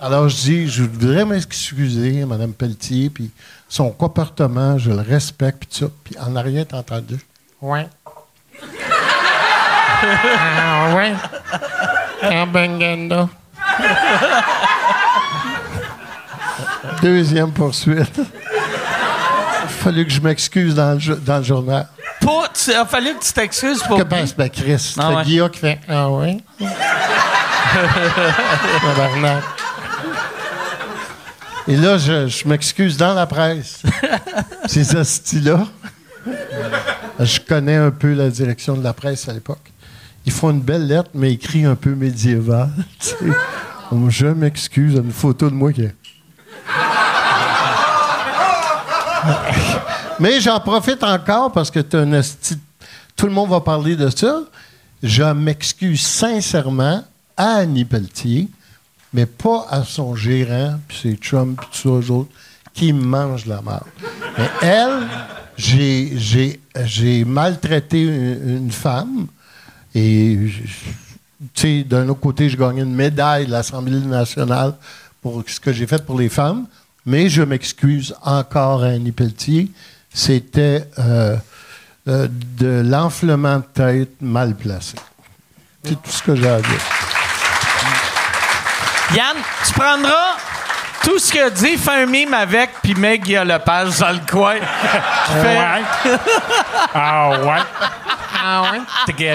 [0.00, 3.30] Alors je dis, je voudrais m'excuser, Mme Pelletier, puis
[3.68, 5.86] son comportement, je le respecte, puis ça.
[6.04, 7.18] Puis en arrière, t'as entendu.
[7.60, 7.88] Ouais.
[10.02, 11.12] ah ouais.
[12.22, 13.28] Ah ben,
[17.02, 18.18] Deuxième poursuite.
[18.18, 21.86] Il fallu que je m'excuse dans le, dans le journal.
[22.54, 23.98] Tu- il a fallu que tu t'excuses pour.
[23.98, 24.94] Que pense ben Chris?
[24.98, 25.24] Ah ouais.
[25.24, 26.38] Guillaume qui fait Ah ouais?
[28.82, 29.42] Tabarnak.
[31.68, 33.82] Et là, je, je m'excuse dans la presse.
[34.66, 35.66] Ces hosties-là.
[37.20, 39.72] Je connais un peu la direction de la presse à l'époque.
[40.26, 42.70] Ils font une belle lettre, mais écrit un peu médiéval.
[43.00, 43.14] tu
[44.08, 45.94] Je m'excuse, une photo de moi qui est.
[50.18, 52.22] Mais j'en profite encore parce que t'as un
[53.16, 54.42] tout le monde va parler de ça.
[55.02, 57.04] Je m'excuse sincèrement
[57.36, 58.48] à Annie Pelletier,
[59.12, 62.30] mais pas à son gérant, puis ses chums, puis tous eux autres,
[62.74, 63.84] qui mangent la merde.
[64.38, 65.06] Mais elle,
[65.56, 69.26] j'ai, maltraité une femme,
[69.98, 70.36] et
[71.54, 74.74] tu sais, d'un autre côté, je gagnais une médaille de l'Assemblée nationale
[75.22, 76.66] pour ce que j'ai fait pour les femmes,
[77.06, 79.70] mais je m'excuse encore à Annie Pelletier.
[80.12, 81.36] C'était euh,
[82.08, 82.28] euh,
[82.58, 84.96] de l'enflement de tête mal placé.
[85.82, 86.84] C'est tout ce que j'ai à dire.
[89.14, 89.36] Yann,
[89.66, 90.36] tu prendras
[91.06, 94.20] tout ce qu'il a dit, fait un mime avec, puis Meg Guillaume Lepage dans le
[94.30, 94.56] coin.
[95.26, 96.18] Fait- Ouais.
[96.94, 97.62] Ah ouais.
[98.44, 98.78] Ah ouais?
[99.06, 99.34] T'es bien.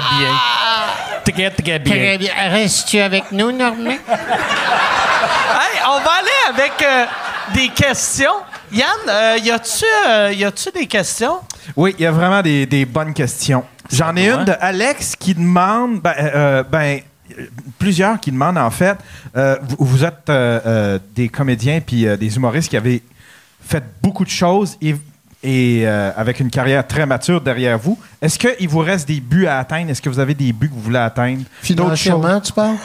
[1.23, 1.79] T'es bien, t'es bien.
[1.95, 2.31] Très bien.
[2.49, 3.89] Restes-tu avec nous, Normand?
[3.91, 7.05] Hey, on va aller avec euh,
[7.53, 8.33] des questions.
[8.71, 11.39] Yann, euh, y a-tu euh, y a-tu des questions?
[11.75, 13.63] Oui, il y a vraiment des, des bonnes questions.
[13.91, 16.99] J'en ai une de Alex qui demande, ben, euh, ben, euh,
[17.79, 18.97] plusieurs qui demandent en fait,
[19.35, 23.01] euh, vous, vous êtes euh, euh, des comédiens puis euh, des humoristes qui avez
[23.63, 24.95] fait beaucoup de choses et,
[25.43, 27.97] et, euh, avec une carrière très mature derrière vous.
[28.21, 29.89] Est-ce qu'il vous reste des buts à atteindre?
[29.89, 31.43] Est-ce que vous avez des buts que vous voulez atteindre?
[31.61, 32.75] Financièrement, tu parles?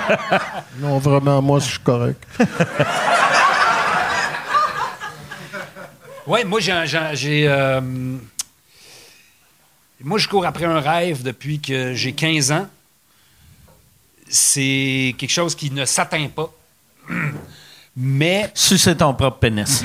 [0.78, 2.22] non, vraiment, moi, je suis correct.
[6.26, 6.72] Oui, moi, j'ai.
[6.72, 7.80] un- j'ai- j'ai, euh,
[10.04, 12.66] moi, je cours après un rêve depuis que j'ai 15 ans.
[14.34, 16.48] C'est quelque chose qui ne s'atteint pas.
[17.96, 19.84] Mais Sucer ton propre pénis.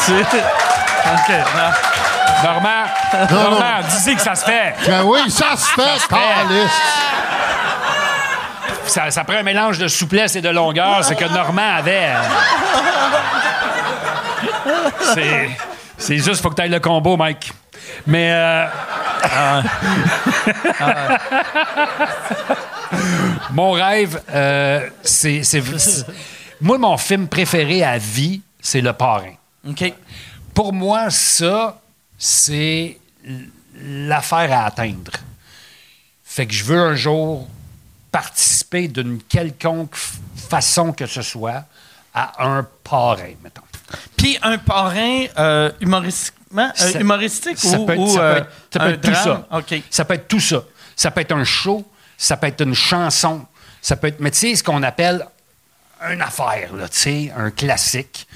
[0.00, 0.38] C'est-tu?
[0.38, 1.28] OK.
[1.28, 1.70] non.
[2.42, 2.86] Normand,
[3.30, 4.74] Normand, disais que ça se fait.
[4.86, 6.70] Ben oui, ça se fait, calice.
[8.86, 12.14] Ça, ça prend un mélange de souplesse et de longueur, c'est que Normand avait.
[15.14, 15.50] C'est,
[15.98, 17.52] c'est juste, faut que tu ailles le combo, Mike.
[18.06, 18.30] Mais.
[18.32, 18.66] euh,
[23.52, 25.42] mon rêve, euh, c'est,
[26.60, 29.34] Moi, mon film préféré à vie, c'est Le Parrain.
[29.68, 29.92] OK.
[30.52, 31.80] Pour moi, ça,
[32.18, 32.98] c'est
[33.80, 35.12] l'affaire à atteindre.
[36.24, 37.48] Fait que je veux un jour
[38.10, 41.64] participer d'une quelconque façon que ce soit
[42.12, 43.62] à un parrain, mettons.
[44.16, 45.72] Puis un parrain euh,
[46.62, 48.90] euh, Ça- humoristique ça ou, peut être, ou, ça peut euh, être- ça peut un
[48.90, 49.24] être tout drame?
[49.50, 49.58] ça.
[49.58, 49.82] OK.
[49.90, 50.62] Ça peut être tout ça.
[50.96, 51.84] Ça peut être un show,
[52.16, 53.44] ça peut être une chanson,
[53.82, 55.26] ça peut être, mais tu sais, ce qu'on appelle
[56.10, 58.26] une affaire, là, tu sais, un classique.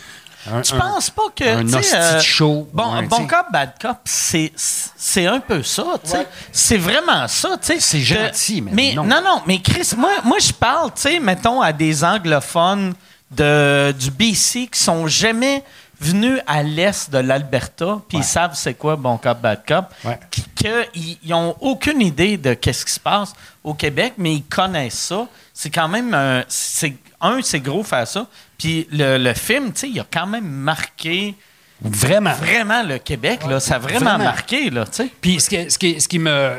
[0.50, 1.44] Un- Tu un- penses pas que.
[1.44, 6.10] un euh, show, Bon, ouais, bon cop, bad cop, c'est, c'est un peu ça, tu
[6.10, 6.26] sais.
[6.52, 7.80] C'est vraiment ça, tu sais.
[7.80, 9.04] C'est Que- gentil, mais non.
[9.04, 9.20] non.
[9.22, 12.94] Non, mais Chris, moi, moi je parle, tu sais, mettons, à des anglophones
[13.30, 15.62] de, du BC qui sont jamais
[16.00, 20.18] venus à l'est de l'Alberta, puis ils savent c'est quoi bon cop, bad cop, Ouais.
[20.30, 23.32] qui- que ils ils ont aucune idée de qu'est-ce qui se passe
[23.64, 25.26] au Québec, mais ils connaissent ça.
[25.52, 28.26] C'est quand même, un- c'est un, c'est gros faire ça.
[28.56, 31.34] Puis le, le film, tu sais, il a quand même marqué
[31.80, 32.32] Vraiment.
[32.34, 33.58] vraiment le Québec, là.
[33.60, 34.24] Ça a vraiment, Vraiment.
[34.24, 35.08] marqué, là, tu sais.
[35.20, 36.30] Puis ce qui, ce qui- ce qui me.
[36.30, 36.58] euh,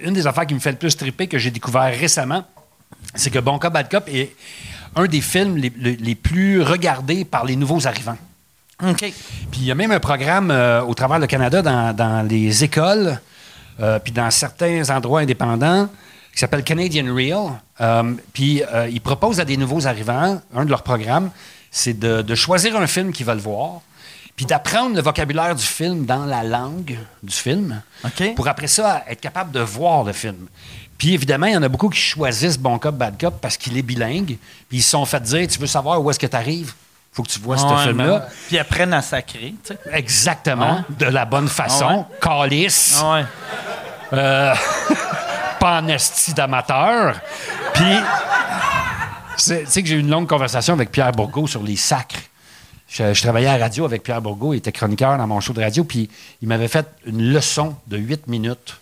[0.00, 2.44] une des affaires qui me fait le plus triper que j'ai découvert récemment,
[3.14, 4.34] c'est que Bon Cop, Bad Cop est
[4.96, 8.16] un des films les, les- les plus regardés par les nouveaux arrivants.
[8.82, 8.98] OK.
[8.98, 12.64] Puis il y a même un programme euh, au travers le Canada dans, dans les
[12.64, 13.20] écoles,
[13.80, 15.88] euh, puis dans certains endroits indépendants,
[16.32, 17.52] qui s'appelle Canadian Real.
[17.80, 21.30] Euh, puis euh, ils proposent à des nouveaux arrivants, un de leurs programmes,
[21.70, 23.80] c'est de, de choisir un film qu'ils veulent voir,
[24.36, 27.80] puis d'apprendre le vocabulaire du film dans la langue du film,
[28.34, 30.48] pour après ça être capable de voir le film.
[30.98, 33.76] Puis évidemment, il y en a beaucoup qui choisissent Bon Cop, Bad Cop parce qu'il
[33.76, 34.38] est bilingue,
[34.68, 36.72] puis ils se sont fait dire, tu veux savoir où est-ce que tu arrives?
[37.14, 38.28] Faut que tu vois ce film-là.
[38.48, 39.78] Puis apprennent à sacrer, tu sais.
[39.92, 42.06] Exactement, de la bonne façon.
[42.20, 43.24] Calice, ouais.
[45.60, 47.20] pas en esti d'amateur.
[47.72, 47.96] Puis,
[49.38, 52.20] tu sais que j'ai eu une longue conversation avec Pierre Bourgault sur les sacres.
[52.88, 55.52] Je, je travaillais à la radio avec Pierre Bourgault, il était chroniqueur dans mon show
[55.52, 56.10] de radio, puis
[56.42, 58.76] il m'avait fait une leçon de 8 minutes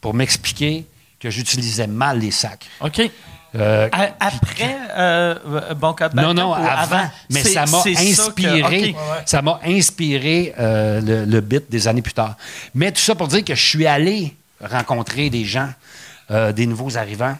[0.00, 0.84] pour m'expliquer
[1.18, 2.66] que j'utilisais mal les sacres.
[2.80, 3.08] OK.
[3.54, 3.88] Euh,
[4.18, 5.34] après euh,
[5.74, 7.10] Bon Cop, Bad non, non, avant.
[7.30, 8.96] Mais ça m'a c'est ça que- inspiré.
[9.26, 12.36] Ça m'a inspiré euh, le, le bit des années plus tard.
[12.74, 15.68] Mais tout ça pour dire que je suis allé rencontrer des gens,
[16.30, 17.36] euh, des nouveaux arrivants,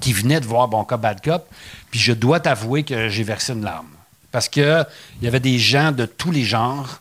[0.00, 1.46] qui venaient de voir Bon Cop, Bad Cop.
[1.90, 3.86] Puis je dois t'avouer que j'ai versé une larme.
[4.32, 4.82] Parce que
[5.20, 7.00] il y avait des gens de tous les genres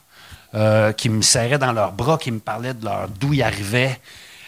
[0.53, 3.99] euh, qui me serraient dans leurs bras, qui me parlaient de leur d'où ils arrivaient,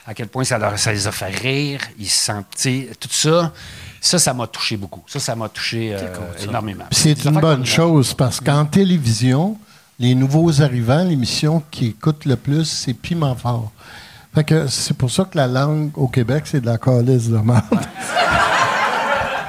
[0.07, 3.51] à quel point ça, leur, ça les a fait rire, ils se sentaient, tout ça.
[3.99, 5.01] Ça, ça m'a touché beaucoup.
[5.07, 6.13] Ça, ça m'a touché euh,
[6.43, 6.85] énormément.
[6.91, 9.57] C'est une bonne chose parce qu'en télévision,
[9.97, 13.71] les nouveaux arrivants, l'émission qui écoute le plus, c'est Piment Fort.
[14.35, 17.37] Fait que c'est pour ça que la langue au Québec, c'est de la calice de
[17.37, 17.63] merde.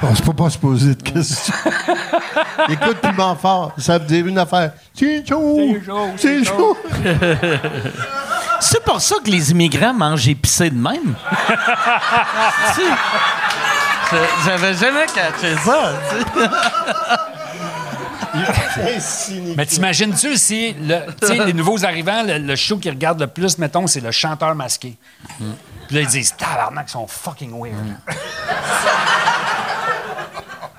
[0.03, 1.55] On ne peut pas se poser de questions.
[2.69, 4.73] Écoute Piment Fort, ça veut dire une affaire.
[4.95, 5.59] C'est chaud!
[6.16, 6.77] C'est chaud!
[7.03, 7.16] C'est
[8.87, 11.15] pour ça que les immigrants mangent épicé de même?
[12.75, 12.89] Tu sais,
[14.13, 15.93] je- J'avais jamais catché ça.
[16.09, 16.17] tu
[19.01, 19.43] sais.
[19.57, 23.87] Mais t'imagines-tu si le, les nouveaux arrivants, le, le show qu'ils regardent le plus, mettons,
[23.87, 24.97] c'est le chanteur masqué.
[25.89, 27.97] Puis là, ils disent Tabarnak, ils sont fucking weird.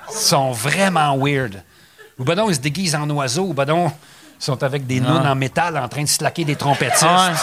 [0.10, 1.62] sont vraiment weird.
[2.20, 3.46] Ou ben non, ils se déguisent en oiseaux.
[3.48, 3.88] Ou ben non,
[4.40, 7.04] ils sont avec des nounes en métal en train de slacker des trompettistes.
[7.04, 7.34] Ouais.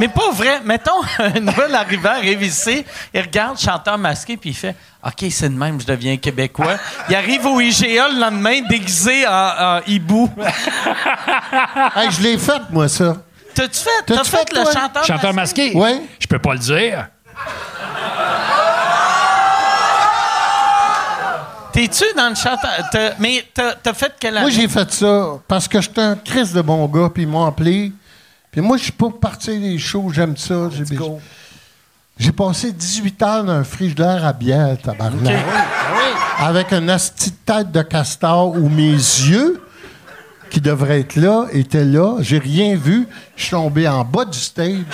[0.00, 0.60] Mais pas vrai.
[0.64, 4.74] Mettons, un nouvel arrivant arrive ici, il regarde chanteur masqué, puis il fait
[5.04, 6.76] OK, c'est de même, je deviens québécois.
[7.08, 9.30] Il arrive au IGA le lendemain déguisé en,
[9.76, 10.30] en hibou.
[11.94, 13.16] Hey, je l'ai fait, moi, ça.
[13.54, 14.72] T'as-tu fait, T'as-tu t'as fait, fait, le toi?
[14.72, 15.72] chanteur, Chanteur masqué?
[15.74, 16.02] Ouais.
[16.18, 17.06] Je peux pas le dire.
[21.72, 22.70] T'es-tu dans le chanteur?
[23.18, 24.46] mais t'as, t'as fait quelle année?
[24.46, 27.44] Moi, j'ai fait ça parce que j'étais un Christ de bon gars, puis ils m'ont
[27.46, 27.92] appelé.
[28.56, 30.70] Puis moi, je suis pas partir des shows, j'aime ça.
[30.72, 30.96] J'ai,
[32.16, 35.44] j'ai passé 18 heures dans un frigidaire à bière, tabarnak.
[36.38, 39.60] Avec une asti de tête de castor où mes yeux,
[40.48, 42.16] qui devraient être là, étaient là.
[42.20, 43.06] J'ai rien vu.
[43.36, 44.86] Je suis tombé en bas du stage.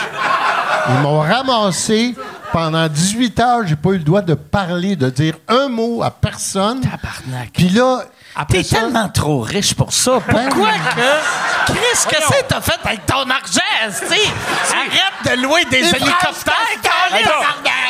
[0.88, 2.16] Ils m'ont ramassé.
[2.52, 6.10] Pendant 18 heures, j'ai pas eu le droit de parler, de dire un mot à
[6.10, 6.80] personne.
[6.80, 7.52] Tabarnak.
[7.52, 8.06] Puis là,
[8.48, 10.12] T'es ça, tellement trop riche pour ça.
[10.26, 11.72] Pourquoi que.
[11.72, 14.30] Chris, que t'as fait avec ton argent, esti?
[14.70, 16.54] Arrête de louer des hélicoptères!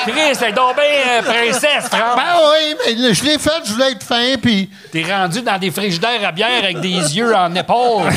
[0.06, 2.16] Chris, t'es bien euh, princesse, Franck.
[2.16, 5.70] Ben oui, mais je l'ai fait, je voulais être fin, puis T'es rendu dans des
[5.70, 8.10] frigidaires à bière avec des yeux en épaule.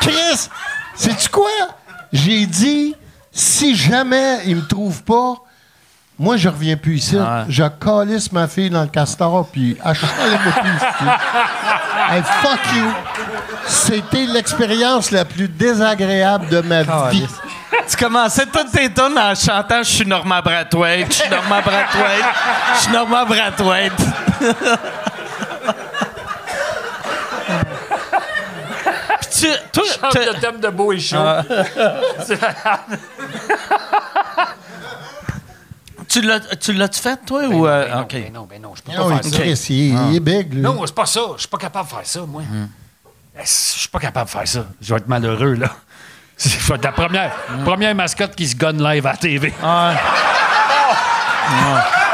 [0.00, 0.48] Chris,
[0.94, 1.50] sais-tu quoi?
[2.12, 2.94] J'ai dit,
[3.32, 5.34] si jamais il me trouve pas,
[6.20, 7.16] moi, je reviens plus ici.
[7.16, 7.44] Ouais.
[7.48, 10.84] Je calisse ma fille dans le castor, puis achète-moi plus ici.
[12.10, 12.92] Hey, fuck you.
[13.66, 17.26] C'était l'expérience la plus désagréable de ma vie.
[17.88, 22.24] Tu commençais toutes tes tonnes en chantant «Je suis Normand Brathwaite, je suis Normand Brathwaite,
[22.74, 23.92] je suis Normand Brathwaite.»
[29.20, 31.16] Puis tu, toi, Chante le thème de beau et chaud.
[31.16, 31.44] l'as,
[36.10, 36.20] tu
[36.72, 37.66] l'as-tu fait, toi, ou...
[37.66, 38.12] euh, Ben non, OK.
[38.12, 39.38] ben non, ben non, je peux Non, pas faire ça.
[39.38, 40.60] Chris, il, il est big, lui.
[40.60, 41.20] Non, c'est pas ça.
[41.36, 42.42] Je suis pas capable de faire ça, moi.
[43.36, 44.66] Eh, Je suis pas capable de faire ça?
[44.80, 45.70] Je vais être malheureux, là.
[46.38, 47.32] Je vais être la première,
[47.64, 49.54] première mascotte qui se gonne live à la TV.
[49.62, 49.94] Ah!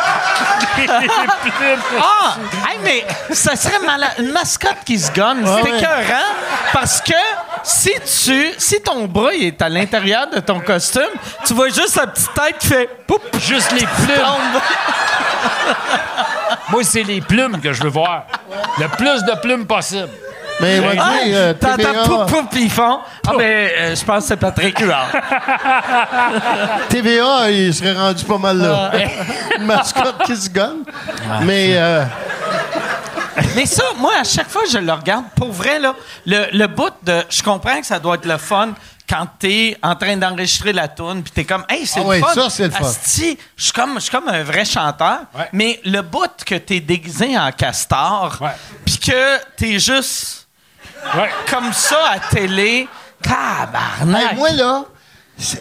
[2.68, 3.04] Hey, mais
[3.34, 4.12] ça serait malade.
[4.18, 5.78] Une mascotte qui se gonne, c'est ouais.
[5.78, 6.34] écœurant
[6.72, 7.14] parce que
[7.62, 7.92] si
[8.24, 11.02] tu, si ton bras il est à l'intérieur de ton costume,
[11.44, 14.16] tu vois juste sa petite tête qui fait poup, Juste les plumes.
[14.16, 14.62] tombe.
[16.70, 18.24] Moi, c'est les plumes que je veux voir.
[18.78, 20.08] Le plus de plumes possible.
[20.60, 23.00] Mais moi, Ah, dis, euh, T'entends TVA, poup, puis ils font.
[23.26, 23.42] Ah, ben,
[23.78, 25.08] euh, je pense que c'est Patrick Huard.
[26.88, 28.90] TVA, il serait rendu pas mal là.
[29.58, 30.82] Une mascotte qui se gagne.
[31.42, 32.04] Mais euh,
[33.54, 36.66] Mais ça, moi, à chaque fois que je le regarde, pour vrai, là, le, le
[36.68, 37.22] bout de.
[37.28, 38.70] Je comprends que ça doit être le fun
[39.08, 42.20] quand t'es en train d'enregistrer la tune, puis t'es comme, hey, c'est Ah le ouais,
[42.20, 42.34] fun.
[42.34, 42.84] ça, c'est le fun.
[42.84, 45.18] Asti, je suis comme, je suis comme un vrai chanteur.
[45.34, 45.48] Ouais.
[45.52, 48.38] Mais le bout que t'es déguisé en castor,
[48.84, 50.45] puis que t'es juste
[51.14, 51.30] Ouais.
[51.50, 52.88] comme ça à télé,
[53.22, 54.32] tabarnak.
[54.32, 54.84] hey, moi, là,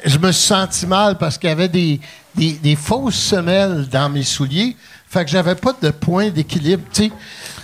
[0.05, 1.99] je me suis senti mal parce qu'il y avait des,
[2.33, 4.75] des, des fausses semelles dans mes souliers.
[5.09, 7.11] Fait que j'avais pas de point d'équilibre, tu sais.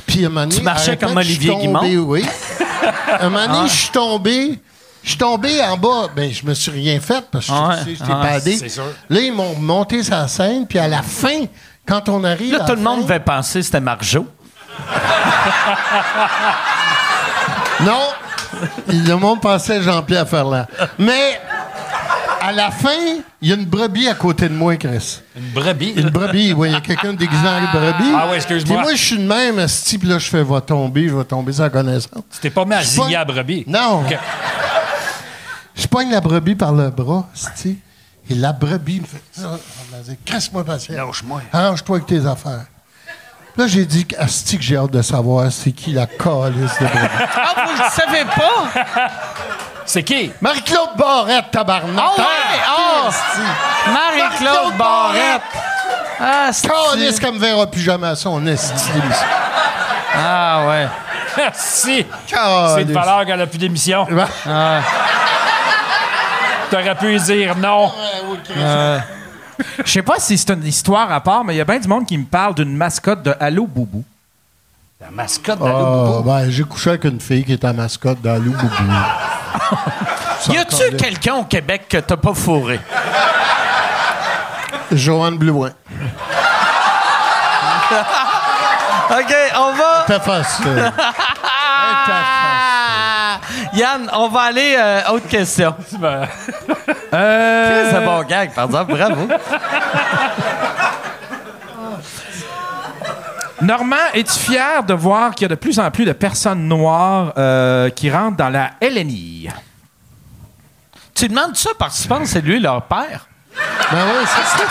[0.06, 2.04] Puis à un moment donné, Tu marchais comme temps, je suis Olivier tombé, Guimond?
[2.08, 2.26] Oui.
[3.20, 4.60] À un moment donné, je suis tombé.
[5.04, 6.10] Je suis tombé en bas.
[6.16, 8.56] Ben, je me suis rien fait parce que Ouais, je padé.
[8.58, 8.84] c'est sûr.
[9.10, 10.68] Là, ils m'ont monté sa scène.
[10.68, 11.46] Puis à la fin,
[11.88, 12.54] quand on arrive.
[12.54, 14.28] Là, tout le monde fin- devait penser que c'était Marjo.
[17.86, 18.10] Non,
[18.88, 20.66] le monde pensait Jean-Pierre Ferland.
[20.98, 21.40] Mais
[22.42, 22.90] à la fin,
[23.42, 25.20] il y a une brebis à côté de moi, Chris.
[25.36, 25.94] Une brebis?
[25.96, 28.12] Une brebis, oui, il y a quelqu'un déguisé en brebis.
[28.16, 28.78] Ah ouais, excuse-moi.
[28.78, 31.24] Puis moi, je suis de même, ce type là, je fais, va tomber, je vais
[31.24, 32.24] tomber sans connaissance.
[32.32, 33.64] Tu t'es pas mis à zigner à brebis?
[33.68, 34.04] Non.
[35.76, 37.28] Je pogne la brebis par le bras,
[37.60, 37.80] tu
[38.30, 39.60] et la brebis me fait ça.
[40.64, 40.90] Patience.
[40.90, 41.42] Lâche-moi.
[41.52, 42.66] Arrange-toi avec tes affaires.
[43.58, 46.88] Là, j'ai dit, Asti, que j'ai hâte de savoir c'est qui la calice de.
[47.36, 49.10] Ah, vous le savez pas?
[49.86, 50.32] C'est qui?
[50.40, 51.98] Marie-Claude Barrette, tabarnak.
[51.98, 52.26] Ah ouais,
[52.66, 53.10] ah!
[53.92, 55.42] Marie-Claude Marie-Claude Barrette.
[56.20, 56.70] Ah, c'est...
[56.70, 59.28] Calice qu'elle me verra plus jamais à son esti d'émission.
[60.16, 60.88] Ah, ouais.
[61.54, 62.06] si.
[62.76, 64.08] C'est de valeur qu'elle a plus d'émission.
[64.10, 64.82] Ben,
[66.70, 67.92] T'aurais pu lui dire non.
[69.86, 71.88] Je sais pas si c'est une histoire à part, mais il y a bien du
[71.88, 74.04] monde qui me parle d'une mascotte de Allô Boubou.
[75.00, 78.42] La mascotte ah, d'Allô ben, j'ai couché avec une fille qui est en mascotte dans
[78.42, 78.70] Lou Boubou.
[80.50, 82.80] Y a-tu quelqu'un au Québec que t'as pas fourré?
[84.92, 85.70] Joanne Blouin.
[89.12, 90.04] OK, on va...
[90.08, 90.92] T'as facile.
[93.74, 94.76] Yann, on va aller...
[94.78, 95.76] euh, autre question.
[97.14, 98.94] Euh, C'est un bon gag, par exemple.
[98.96, 99.28] Bravo.
[103.62, 107.34] Normand, es-tu fier de voir qu'il y a de plus en plus de personnes noires
[107.38, 109.50] euh, qui rentrent dans la LNI?
[111.14, 113.28] Tu demandes ça parce que tu penses que c'est lui leur père?
[113.92, 114.64] Ben oui, c'est ça.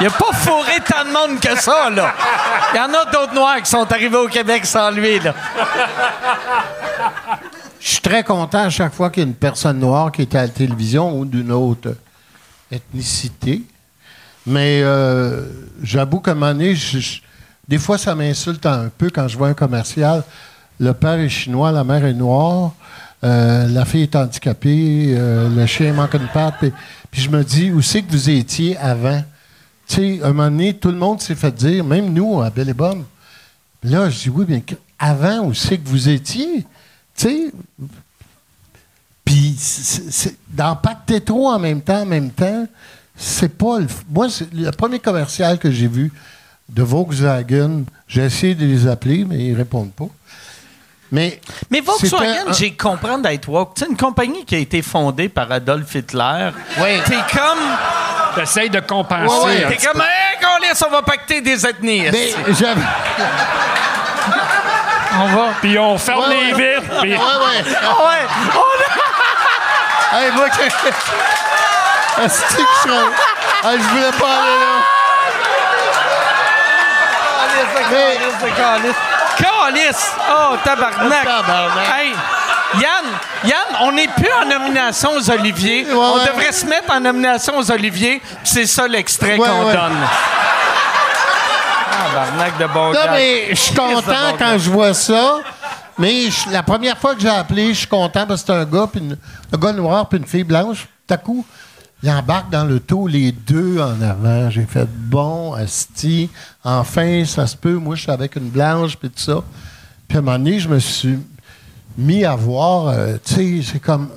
[0.00, 2.12] Il a pas fourré tant de monde que ça, là.
[2.72, 5.32] Il y en a d'autres noirs qui sont arrivés au Québec sans lui, là.
[7.80, 10.34] Je suis très content à chaque fois qu'il y a une personne noire qui est
[10.34, 11.94] à la télévision ou d'une autre
[12.70, 13.62] ethnicité.
[14.46, 15.44] Mais euh,
[15.82, 16.74] j'avoue qu'à un moment donné,
[17.68, 20.24] des fois, ça m'insulte un peu quand je vois un commercial.
[20.80, 22.72] Le père est chinois, la mère est noire,
[23.24, 26.64] euh, la fille est handicapée, euh, le chien manque une patte.
[27.10, 29.22] Puis, je me dis, où c'est que vous étiez avant?
[29.86, 32.50] Tu sais, à un moment donné, tout le monde s'est fait dire, même nous, à
[32.50, 33.04] Belle et.
[33.82, 34.60] Là, je dis, oui, bien,
[34.98, 36.66] avant, où c'est que vous étiez?
[37.18, 37.50] Tu sais,
[39.24, 42.66] puis c'est- c'est- dans Pacte trop en même temps, en même temps,
[43.16, 43.86] c'est pas le.
[43.86, 46.10] f- Moi, c'est le premier commercial que j'ai vu
[46.68, 50.08] de Volkswagen, j'ai essayé de les appeler, mais ils répondent pas.
[51.10, 51.40] Mais.
[51.70, 53.74] Mais Volkswagen, un- j'ai compris d'être woke.
[53.74, 56.50] Tu sais, une compagnie qui a été fondée par Adolf Hitler.
[56.80, 57.00] Oui.
[57.06, 57.58] T'es comme.
[58.34, 59.34] T'essayes de compenser.
[59.34, 59.64] Ouais, ouais.
[59.64, 62.02] un T'es comme, hey, qu'on laisse, on va pacter des ethnies.
[62.12, 62.80] Mais j'avais.
[65.20, 65.46] On va.
[65.60, 66.80] Puis on ferme Ouais, les ouais.
[66.80, 67.00] vitres.
[67.00, 67.64] puis- Ouais, ouais.
[67.82, 68.26] Ah ouais.
[68.54, 70.62] On Hey, moi, que.
[72.24, 72.88] Asti que je
[73.68, 74.74] Hey, je voulais pas aller là.
[77.90, 78.96] Mais- Calice.
[79.36, 80.12] Calice!
[80.30, 81.24] Oh, tabarnak!
[81.24, 81.88] Tabarnak.
[81.96, 82.12] Hey,
[82.74, 83.04] Yann,
[83.44, 85.84] Yann, on n'est plus en nomination aux Oliviers.
[85.86, 86.26] Ouais, on ouais.
[86.26, 89.72] devrait se mettre en nomination aux Oliviers, puis c'est ça l'extrait Ouais, qu'on ouais.
[89.72, 89.96] donne.
[91.98, 93.12] Tabarnak de bon Non, gars.
[93.12, 95.38] mais je suis content quand je vois ça.
[95.98, 98.64] Mais je- la première fois que j'ai appelé, je suis content parce que c'est un
[98.64, 99.16] gars, puis une-
[99.52, 100.86] un gars noir puis une fille blanche.
[101.06, 101.44] Tout à coup,
[102.02, 104.48] ils embarquent dans le taux, les deux en avant.
[104.50, 106.30] J'ai fait bon, asti.
[106.62, 107.74] Enfin, ça se peut.
[107.74, 109.42] Moi, je suis avec une blanche, puis tout ça.
[110.06, 111.18] Puis à un moment donné, je me suis
[111.96, 114.08] mis à voir, euh, tu sais, c'est comme,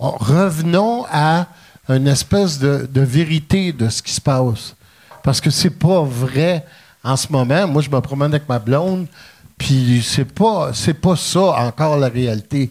[0.00, 1.46] on- revenons à
[1.88, 4.74] une espèce de, de vérité de ce qui se passe.
[5.22, 6.64] Parce que c'est pas vrai
[7.04, 7.66] en ce moment.
[7.66, 9.06] Moi, je me promène avec ma blonde,
[9.58, 12.70] puis c'est pas, c'est pas ça encore la réalité.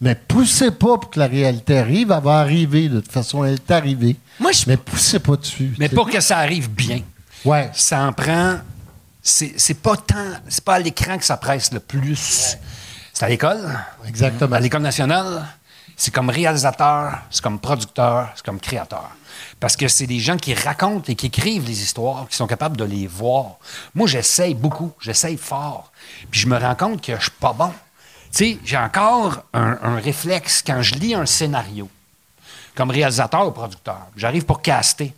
[0.00, 3.54] Mais poussez pas pour que la réalité arrive, elle va arriver de toute façon, elle
[3.54, 4.16] est arrivée.
[4.38, 5.72] Moi, je- Mais poussez pas dessus.
[5.78, 7.00] Mais pour que ça arrive bien,
[7.44, 7.70] Ouais.
[7.72, 8.56] ça en prend.
[9.22, 10.14] C'est c'est pas tant.
[10.48, 12.56] C'est pas à l'écran que ça presse le plus.
[13.12, 13.76] C'est à l'école.
[14.06, 14.54] Exactement.
[14.56, 15.46] À l'école nationale,
[15.96, 19.08] c'est comme réalisateur, c'est comme producteur, c'est comme créateur.
[19.66, 22.76] Parce que c'est des gens qui racontent et qui écrivent les histoires, qui sont capables
[22.76, 23.56] de les voir.
[23.96, 25.90] Moi, j'essaye beaucoup, j'essaye fort.
[26.30, 27.72] Puis je me rends compte que je suis pas bon.
[28.30, 31.90] Tu sais, j'ai encore un, réflexe quand je lis un scénario,
[32.76, 34.06] comme réalisateur ou producteur.
[34.16, 35.12] J'arrive pour caster.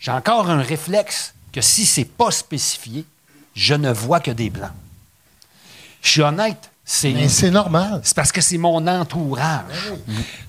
[0.00, 3.04] J'ai encore un réflexe que si c'est pas spécifié,
[3.54, 4.74] je ne vois que des blancs.
[6.02, 6.71] Je suis honnête,
[7.04, 8.00] Mais c'est normal.
[8.02, 9.92] c'est parce que c'est mon entourage.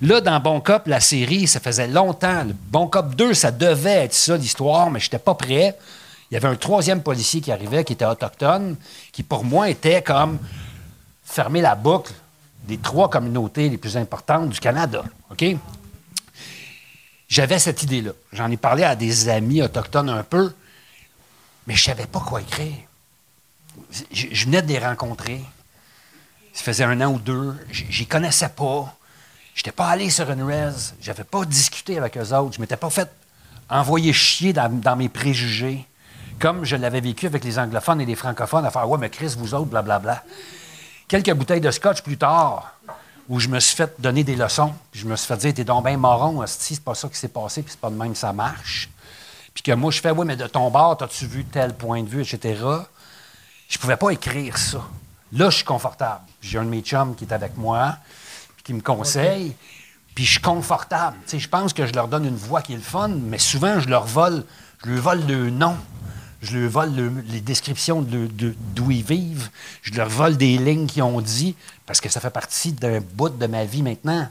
[0.02, 2.44] Là, dans Bon Cop, la série, ça faisait longtemps.
[2.44, 5.78] Le Bon Cop 2, ça devait être ça, l'histoire, mais je n'étais pas prêt.
[6.30, 8.76] Il y avait un troisième policier qui arrivait, qui était autochtone,
[9.12, 10.40] qui pour moi était comme
[11.24, 12.12] fermer la boucle
[12.68, 15.04] des trois communautés les plus importantes du Canada.
[15.30, 15.46] OK?
[17.28, 18.12] J'avais cette idée-là.
[18.32, 20.54] J'en ai parlé à des amis autochtones un peu,
[21.68, 22.74] mais je savais pas quoi écrire.
[24.12, 25.42] Je, je venais de les rencontrer.
[26.54, 27.56] Ça faisait un an ou deux.
[27.72, 28.96] J'y connaissais pas.
[29.56, 30.94] J'étais pas allé sur une res.
[31.02, 32.56] J'avais pas discuté avec eux autres.
[32.56, 33.10] Je m'étais pas fait
[33.70, 35.86] envoyer chier dans, mes préjugés.
[36.40, 39.36] Comme je l'avais vécu avec les anglophones et les francophones, à faire Ouais, mais Chris,
[39.38, 40.24] vous autres, blablabla.
[41.08, 42.74] Quelques bouteilles de scotch plus tard,
[43.30, 45.64] où je me suis fait donner des leçons, puis je me suis fait dire T'es
[45.64, 48.14] donc ben moron, hostie, c'est pas ça qui s'est passé, puis c'est pas de même
[48.14, 48.90] que ça marche.
[49.54, 52.10] Puis que moi, je fais Oui, mais de ton bord, as-tu vu tel point de
[52.10, 52.60] vue, etc.
[53.70, 54.82] Je pouvais pas écrire ça.
[55.34, 56.22] Là, je suis confortable.
[56.42, 57.98] J'ai un de mes chums qui est avec moi,
[58.64, 59.54] qui me conseille,
[60.16, 61.18] puis je suis confortable.
[61.26, 63.40] Tu sais, je pense que je leur donne une voix qui est le fun, mais
[63.40, 64.46] souvent, je leur vole,
[64.86, 65.76] je leur vole le nom.
[66.42, 69.50] Je leur vole le- les descriptions de- de- d'où ils vivent.
[69.82, 71.56] Je leur vole des lignes qu'ils ont dit,
[71.86, 74.28] parce que ça fait partie d'un bout de ma vie maintenant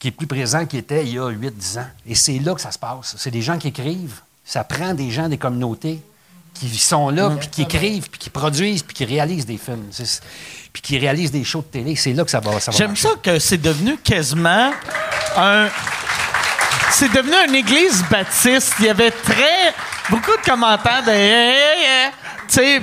[0.00, 1.86] qui est plus présent qu'il était il y a 8-10 ans.
[2.04, 3.14] Et c'est là que ça se passe.
[3.16, 4.20] C'est des gens qui écrivent.
[4.44, 6.02] Ça prend des gens des communautés
[6.54, 9.84] qui sont là, puis qui écrivent, puis qui produisent, puis qui réalisent des films.
[10.72, 11.94] Puis qui réalisent des shows de télé.
[11.96, 13.02] C'est là que ça va, ça va J'aime marcher.
[13.08, 14.72] ça que c'est devenu quasiment
[15.36, 15.68] un.
[16.90, 18.74] C'est devenu une église baptiste.
[18.80, 19.74] Il y avait très.
[20.10, 21.10] beaucoup de commentaires de.
[21.10, 22.10] Hey, hey, hey.
[22.48, 22.80] Tu sais,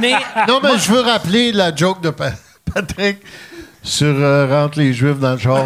[0.00, 0.14] mais.
[0.48, 2.32] Non, mais je veux rappeler la joke de Pa-
[2.72, 3.18] Patrick
[3.82, 5.64] sur euh, Rentre les Juifs dans le char,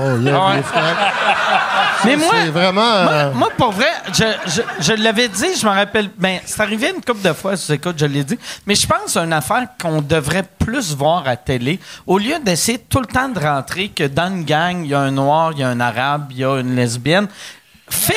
[2.05, 2.81] Mais moi, C'est vraiment.
[3.03, 6.11] moi, euh, moi, pour vrai, je, je, je l'avais dit, je me rappelle.
[6.17, 8.39] Ben, c'est arrivé une couple de fois, je écoute, je l'ai dit.
[8.67, 11.79] Mais je pense à une affaire qu'on devrait plus voir à télé.
[12.07, 15.01] Au lieu d'essayer tout le temps de rentrer que dans une gang, il y a
[15.01, 17.29] un noir, il y a un arabe, il y a une lesbienne.
[17.91, 18.15] Fais,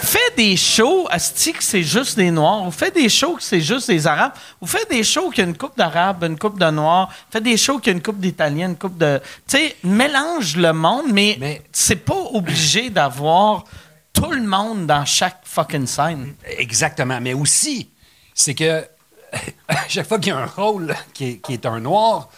[0.00, 3.60] fais des shows, Asti, que c'est juste des noirs, ou fais des shows que c'est
[3.60, 6.58] juste des arabes, ou fais des shows qu'il y a une coupe d'arabes, une coupe
[6.58, 9.20] de noirs, fais des shows qu'il y a une coupe d'italiens, une coupe de.
[9.48, 13.64] Tu sais, mélange le monde, mais, Mais- c'est pas obligé d'avoir
[14.12, 16.34] tout le monde dans chaque fucking scène.
[16.58, 17.18] Exactement.
[17.20, 17.90] Mais aussi,
[18.34, 18.84] c'est que
[19.68, 22.28] à chaque fois qu'il y a un rôle qui est, qui est un noir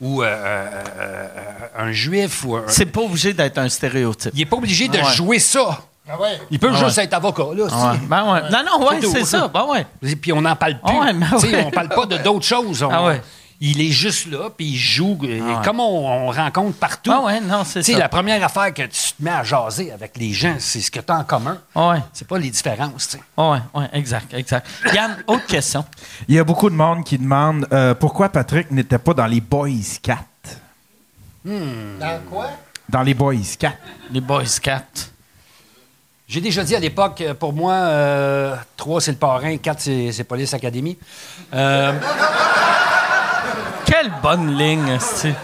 [0.00, 1.28] ou euh, euh, euh,
[1.76, 2.64] un juif ou un.
[2.66, 4.32] C'est pas obligé d'être un stéréotype.
[4.34, 5.12] Il n'est pas obligé de Ouais.
[5.14, 5.80] jouer ça.
[6.08, 6.40] Ah ouais.
[6.50, 7.64] Il peut juste être avocat, là.
[7.64, 7.70] Ouais.
[8.00, 8.06] si.
[8.06, 8.40] Ben ouais.
[8.50, 9.46] Non, non, ouais, C'est ça.
[9.48, 9.86] Ben ouais.
[10.02, 10.80] Et puis on n'en parle plus.
[10.84, 11.64] Ah ouais, ben ouais.
[11.66, 12.82] On parle pas de d'autres choses.
[12.82, 13.22] On- Ah ouais.
[13.64, 15.16] Il est juste là, puis il joue.
[15.22, 15.64] euh, Ah ouais.
[15.64, 17.12] Comme on, on rencontre partout.
[17.14, 17.98] Ah ouais, non, c'est Tu sais, ça.
[18.00, 20.98] la première affaire que tu te mets à jaser avec les gens, c'est ce que
[20.98, 21.58] tu as en commun.
[21.76, 22.00] Ouais.
[22.12, 23.22] C'est pas les différences, tu sais.
[23.36, 24.66] Ouais, ouais, exact, exact.
[24.92, 25.84] Yann, autre question.
[26.26, 29.40] Il y a beaucoup de monde qui demande euh, pourquoi Patrick n'était pas dans les
[29.40, 29.68] Boys
[30.02, 30.18] 4.
[31.44, 32.48] Dans quoi?
[32.88, 33.76] Dans les Boys 4.
[34.10, 34.82] Les Boys 4.
[36.32, 39.80] J'ai déjà dit à l'époque, euh, pour moi, euh, 3 c'est le parrain, 4
[40.10, 40.96] c'est, Police Academy.
[41.52, 41.92] Euh,
[43.84, 45.34] Quelle bonne ligne, c'est.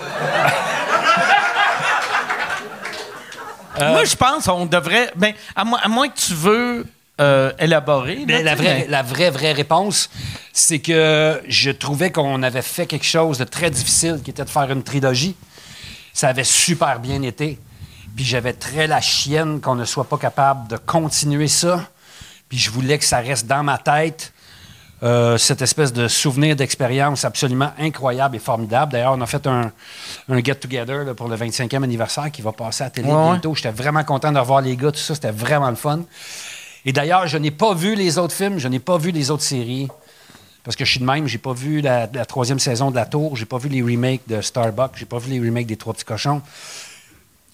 [3.78, 5.10] Moi, je pense qu'on devrait.
[5.14, 6.86] Ben, à, moins, à moins que tu veux
[7.20, 8.24] euh, élaborer.
[8.26, 10.08] là, la vraie, la vraie, vraie réponse,
[10.54, 14.48] c'est que je trouvais qu'on avait fait quelque chose de très difficile, qui était de
[14.48, 15.36] faire une trilogie.
[16.14, 17.58] Ça avait super bien été.
[18.16, 21.84] Puis j'avais très la chienne qu'on ne soit pas capable de continuer ça.
[22.48, 24.32] Puis je voulais que ça reste dans ma tête.
[25.04, 28.90] euh, cette espèce de souvenir d'expérience absolument incroyable et formidable.
[28.90, 29.70] D'ailleurs, on a fait un,
[30.28, 33.54] un get-together pour le 25e anniversaire qui va passer à la télé Ouais, bientôt.
[33.54, 35.14] J'étais vraiment content de revoir les gars, tout ça.
[35.14, 36.00] C'était vraiment le fun.
[36.84, 39.44] Et d'ailleurs, je n'ai pas vu les autres films, je n'ai pas vu les autres
[39.44, 39.86] séries.
[40.64, 43.06] Parce que je suis de même, j'ai pas vu la, la troisième saison de La
[43.06, 45.92] Tour, j'ai pas vu les remakes de Starbucks, j'ai pas vu les remakes des Trois
[45.94, 46.42] Petits Cochons.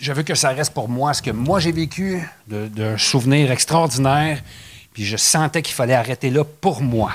[0.04, 4.38] Je veux que ça reste pour moi ce que moi j'ai vécu, d'un souvenir extraordinaire.
[4.92, 7.10] Puis je sentais qu'il fallait arrêter là pour moi.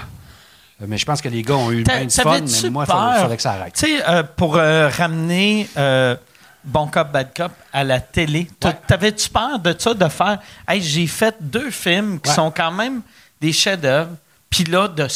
[0.81, 2.91] Euh, Mais je pense que les gars ont eu bien du fun, mais moi, il
[2.91, 3.73] fallait, que ça arrête.
[3.75, 6.15] Tu sais, euh, pour euh, ramener euh,
[6.63, 10.81] Bon Cop, Bad Cop à la télé, t'a- t'avais-tu peur de ça, de faire Hey,
[10.81, 12.35] j'ai fait deux films qui Ouais.
[12.35, 13.01] sont quand même
[13.39, 14.09] des chefs-d'œuvre,
[14.49, 15.07] puis là, de,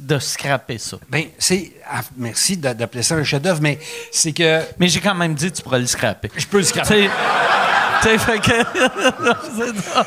[0.00, 0.96] de scraper ça.
[1.08, 1.72] Ben, c'est.
[1.88, 3.78] ah, merci d'a- d'appeler ça un chef-d'œuvre, mais
[4.10, 6.30] c'est que Mais j'ai quand même dit que tu pourrais le scraper.
[6.36, 7.08] je peux le scraper.
[8.02, 8.50] sais, fait que.
[9.56, 10.06] C'est ça.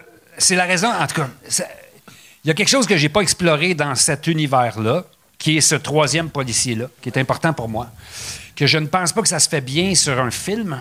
[0.38, 1.28] c'est la raison, en tout cas.
[2.44, 5.04] Il y a quelque chose que j'ai pas exploré dans cet univers-là,
[5.38, 7.88] qui est ce troisième policier-là, qui est important pour moi,
[8.54, 10.80] que je ne pense pas que ça se fait bien sur un film.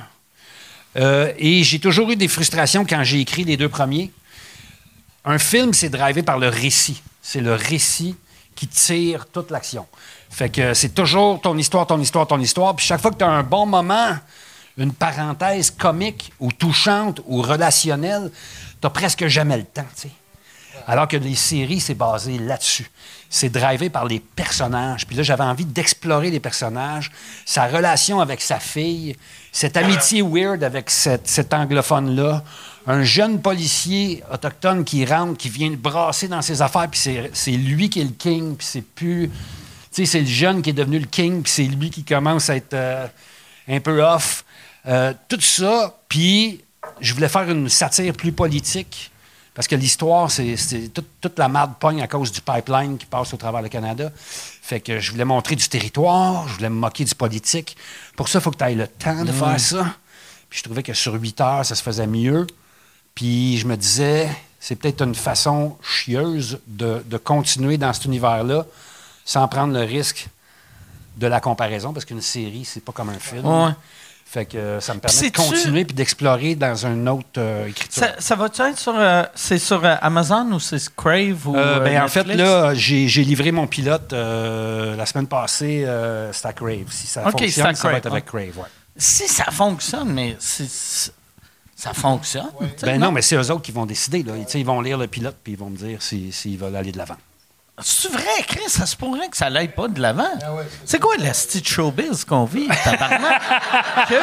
[0.97, 4.11] Euh, et j'ai toujours eu des frustrations quand j'ai écrit les deux premiers.
[5.25, 7.01] Un film, c'est drivé par le récit.
[7.21, 8.15] C'est le récit
[8.55, 9.85] qui tire toute l'action.
[10.29, 12.75] Fait que c'est toujours ton histoire, ton histoire, ton histoire.
[12.75, 14.15] Puis chaque fois que tu as un bon moment,
[14.77, 18.31] une parenthèse comique ou touchante ou relationnelle,
[18.81, 19.85] tu presque jamais le temps.
[20.87, 22.89] Alors que les séries, c'est basé là-dessus.
[23.29, 25.07] C'est drivé par les personnages.
[25.07, 27.11] Puis là, j'avais envie d'explorer les personnages,
[27.45, 29.15] sa relation avec sa fille,
[29.51, 32.43] cette amitié weird avec cet anglophone-là,
[32.87, 36.99] un jeune policier autochtone qui rentre, qui vient le brasser dans ses affaires, puis
[37.33, 39.29] c'est- lui qui est le king, puis c'est plus...
[39.91, 42.49] Tu sais, c'est le jeune qui est devenu le king, puis c'est lui qui commence
[42.49, 43.07] à être euh,
[43.67, 44.43] un peu off.
[44.87, 46.61] Euh, tout ça, puis
[46.99, 49.09] je voulais faire une satire plus politique,
[49.55, 50.55] parce que l'histoire, c'est
[50.93, 54.11] toute, toute la marde pogne à cause du pipeline qui passe au travers le Canada.
[54.61, 57.77] Fait que je voulais montrer du territoire, je voulais me moquer du politique.
[58.17, 59.95] Pour ça, il faut que tu ailles le temps de faire ça.
[60.49, 62.45] Puis je trouvais que sur huit heures, ça se faisait mieux.
[63.15, 64.29] Puis je me disais,
[64.59, 68.65] c'est peut-être une façon chieuse de, de continuer dans cet univers-là
[69.23, 70.27] sans prendre le risque
[71.17, 73.45] de la comparaison, parce qu'une série, c'est pas comme un film.
[73.45, 73.71] Ouais.
[74.27, 78.03] Fait que euh, ça me permet de continuer puis d'explorer dans une autre euh, écriture.
[78.03, 78.93] Ça, ça va-tu être sur.
[78.97, 81.53] euh, c'est sur euh, Amazon ou c'est Crave ou.
[81.53, 85.87] Ben, en fait, là, j'ai livré mon pilote la semaine passée.
[86.33, 86.87] c'est à Crave.
[86.89, 88.57] Si ça fonctionne, ça va être avec Crave.
[88.57, 88.65] ouais.
[88.97, 91.11] Si ça fonctionne, mais c'est-
[91.75, 92.49] ça fonctionne.
[92.81, 94.23] Ben non, mais c'est eux autres qui vont décider.
[94.23, 94.33] Là.
[94.37, 96.75] Tu sais, Ils vont lire le pilote puis ils vont me dire s'ils s'ils veulent
[96.75, 97.17] aller de l'avant.
[97.81, 100.23] C'est vrai, Chris, ça se pourrait que ça n'aille pas de l'avant.
[100.41, 103.41] Ah ouais, c'est quoi la petite showbiz qu'on vit, tabarnak?
[104.07, 104.15] que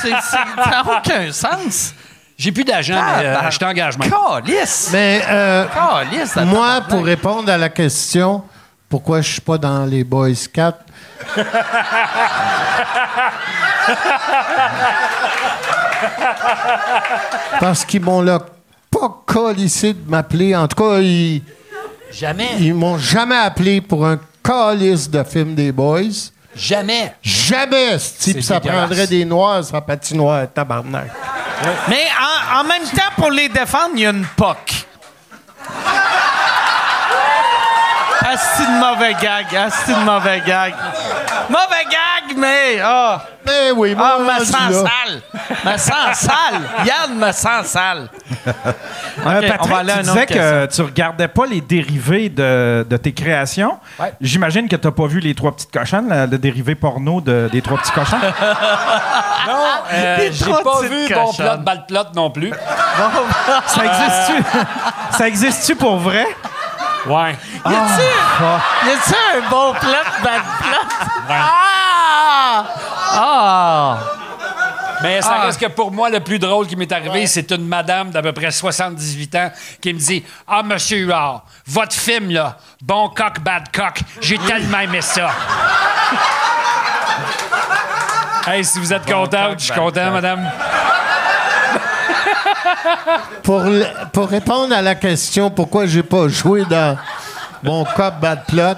[0.00, 1.92] c'est- c'est- ça n'a aucun sens.
[2.38, 3.98] J'ai plus d'agent, mais euh, je t'engage!
[4.92, 8.42] Mais euh, Calice, moi, pour répondre à la question,
[8.88, 10.78] pourquoi je suis pas dans les Boys 4?
[17.60, 18.38] Parce qu'ils m'ont là
[18.90, 20.54] pas colissé de m'appeler.
[20.56, 21.42] En tout cas, ils,
[22.12, 22.48] Jamais.
[22.58, 26.00] ils m'ont jamais appelé pour un calice de film des boys.
[26.56, 27.14] Jamais.
[27.22, 31.10] Jamais, si C'est ça prendrait des noirs, ça patinoire, tabarnak.
[31.88, 32.06] Mais
[32.54, 34.86] en, en même temps, pour les défendre, il y a une POC.
[38.22, 40.74] Asti de mauvais gag, asti de mauvais gag.
[41.50, 42.80] Mauvais gag, mais...
[42.82, 44.90] Ah, Mais oui, ah moi, me rendu sens là.
[45.04, 45.22] sale.
[45.64, 46.62] Me sens sale.
[46.86, 48.08] Yann me sent sale.
[49.26, 52.86] Euh, on Patrick, va aller à tu disais que tu regardais pas les dérivés de,
[52.88, 53.78] de tes créations.
[53.98, 54.14] Ouais.
[54.20, 57.60] J'imagine que tu n'as pas vu les trois petites cochonnes, le dérivé porno de- des
[57.60, 58.16] trois petits cochons.
[59.46, 59.54] Non,
[59.92, 62.50] euh, j'ai pas vu bon plot, bal plot non plus.
[63.66, 64.58] ça existe-tu?
[65.18, 66.26] ça existe-tu pour vrai?
[67.06, 67.32] Ouais.
[67.66, 68.02] Y a-tu
[68.86, 70.88] y a-tu un bon plat, bad plat?
[71.28, 72.64] Ah!
[73.12, 73.98] Ah!
[75.02, 75.46] Mais ça Ah.
[75.46, 78.32] reste que pour moi, le plus drôle qui m'est arrivé, c'est une madame d'à peu
[78.32, 79.50] près 78 ans
[79.80, 84.80] qui me dit Ah, monsieur Huard, votre film, là, bon coq, bad coq, j'ai tellement
[84.80, 85.30] aimé ça.
[88.46, 90.50] hey, si vous êtes contente, je suis content, madame.
[93.42, 93.64] Pour,
[94.12, 96.96] pour répondre à la question pourquoi j'ai pas joué dans
[97.62, 98.76] mon cop bad plot,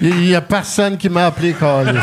[0.00, 1.98] il y a personne qui m'a appelé Carlis.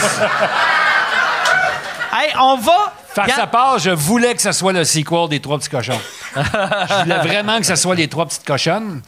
[2.13, 2.93] Hey, on va...
[3.13, 5.99] Face à part, je voulais que ce soit le sequel des Trois Petits Cochons.
[6.35, 9.01] je voulais vraiment que ce soit les Trois Petites Cochonnes.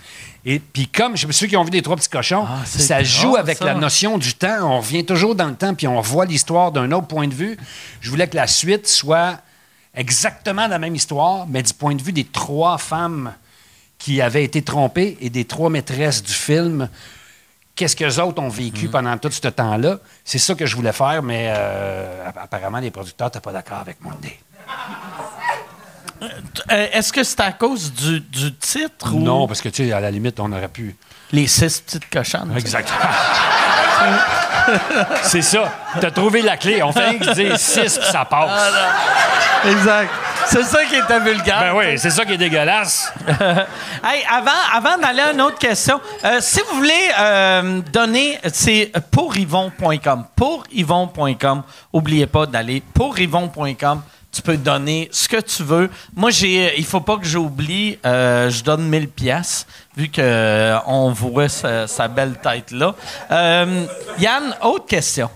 [0.46, 3.28] Et puis comme je ceux qui ont vu les Trois Petits Cochons, Ah, ça joue
[3.30, 3.66] drôle, avec ça.
[3.66, 4.58] la notion du temps.
[4.64, 7.58] On revient toujours dans le temps, puis on voit l'histoire d'un autre point de vue.
[8.02, 9.38] Je voulais que la suite soit
[9.96, 13.34] exactement la même histoire, mais du point de vue des trois femmes
[13.98, 16.90] qui avaient été trompées et des trois maîtresses du film.
[17.76, 19.98] Qu'est-ce que les autres ont vécu pendant tout ce temps-là?
[20.24, 23.98] C'est ça que je voulais faire, mais euh, apparemment, les producteurs n'étaient pas d'accord avec
[24.02, 24.38] mon idée.
[26.72, 29.20] Euh, Est-ce que c'est à cause du, du titre ou?
[29.20, 30.95] Non, parce que, tu sais, à la limite, on aurait pu.
[31.32, 32.54] les six petites cochonnes?
[32.56, 33.00] Exactement.
[35.24, 35.72] C'est ça.
[36.00, 36.82] T'as trouvé la clé.
[36.84, 38.72] On fait que dire 6 puis ça passe.
[39.66, 40.10] Exact.
[40.48, 41.60] C'est ça qui était vulgaire.
[41.60, 43.11] Ben oui, c'est ça qui est dégueulasse.
[44.06, 48.91] Hey, avant, avant d'aller à une autre question, euh, si vous voulez euh, donner, c'est
[49.11, 50.26] pourrivon.com.
[50.36, 51.64] Pourrivon.com.
[51.94, 54.02] Oubliez pas d'aller pourrivon.com.
[54.34, 55.90] Tu peux donner ce que tu veux.
[56.15, 60.78] Moi, j'ai, il faut pas que j'oublie, euh, je donne 1000 pièces vu que euh,
[60.88, 62.95] on voit sa, sa belle tête là.
[63.32, 63.86] Euh,
[64.18, 65.30] Yann, autre question.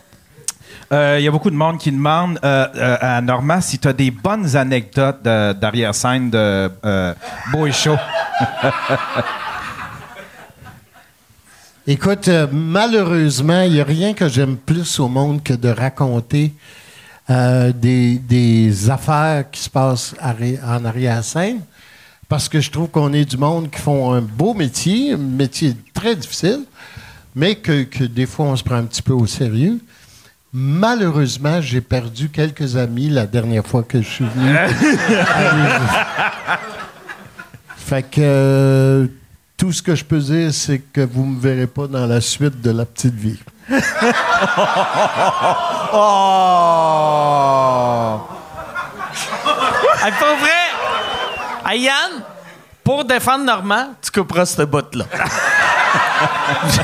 [0.92, 3.88] Euh, Il y a beaucoup de monde qui demande euh, euh, à Norma si tu
[3.90, 6.72] as des bonnes anecdotes d'arrière-scène de
[7.52, 7.98] Beau et Chaud.
[11.88, 16.54] Écoute, malheureusement, il n'y a rien que j'aime plus au monde que de raconter
[17.30, 21.60] des, affaires qui se passent en arrière-scène.
[22.30, 25.78] Parce que je trouve qu'on est du monde qui font un beau métier, un métier
[25.94, 26.66] très difficile,
[27.36, 29.80] mais que des fois on se prend un petit peu au sérieux.
[30.54, 34.56] Malheureusement, j'ai perdu quelques amis la dernière fois que je suis venu.
[37.78, 39.08] Fait que euh,
[39.58, 42.62] tout ce que je peux dire, c'est que vous me verrez pas dans la suite
[42.62, 43.40] de la petite vie.
[46.60, 48.20] Oh!
[50.04, 50.64] Hey, pour vrai,
[51.74, 52.24] hey, Yann,
[52.84, 55.06] pour défendre Normand, tu couperas ce bout-là.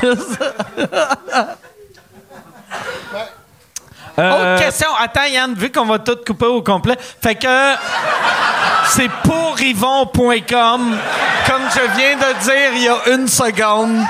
[0.02, 0.42] Juste-
[4.16, 4.88] Autre question.
[4.98, 6.96] Attends, Yann, vu qu'on va tout couper au complet.
[6.98, 7.74] Fait que
[8.88, 10.96] c'est pourrivon.com.
[11.46, 14.04] Comme je viens de dire il y a une seconde.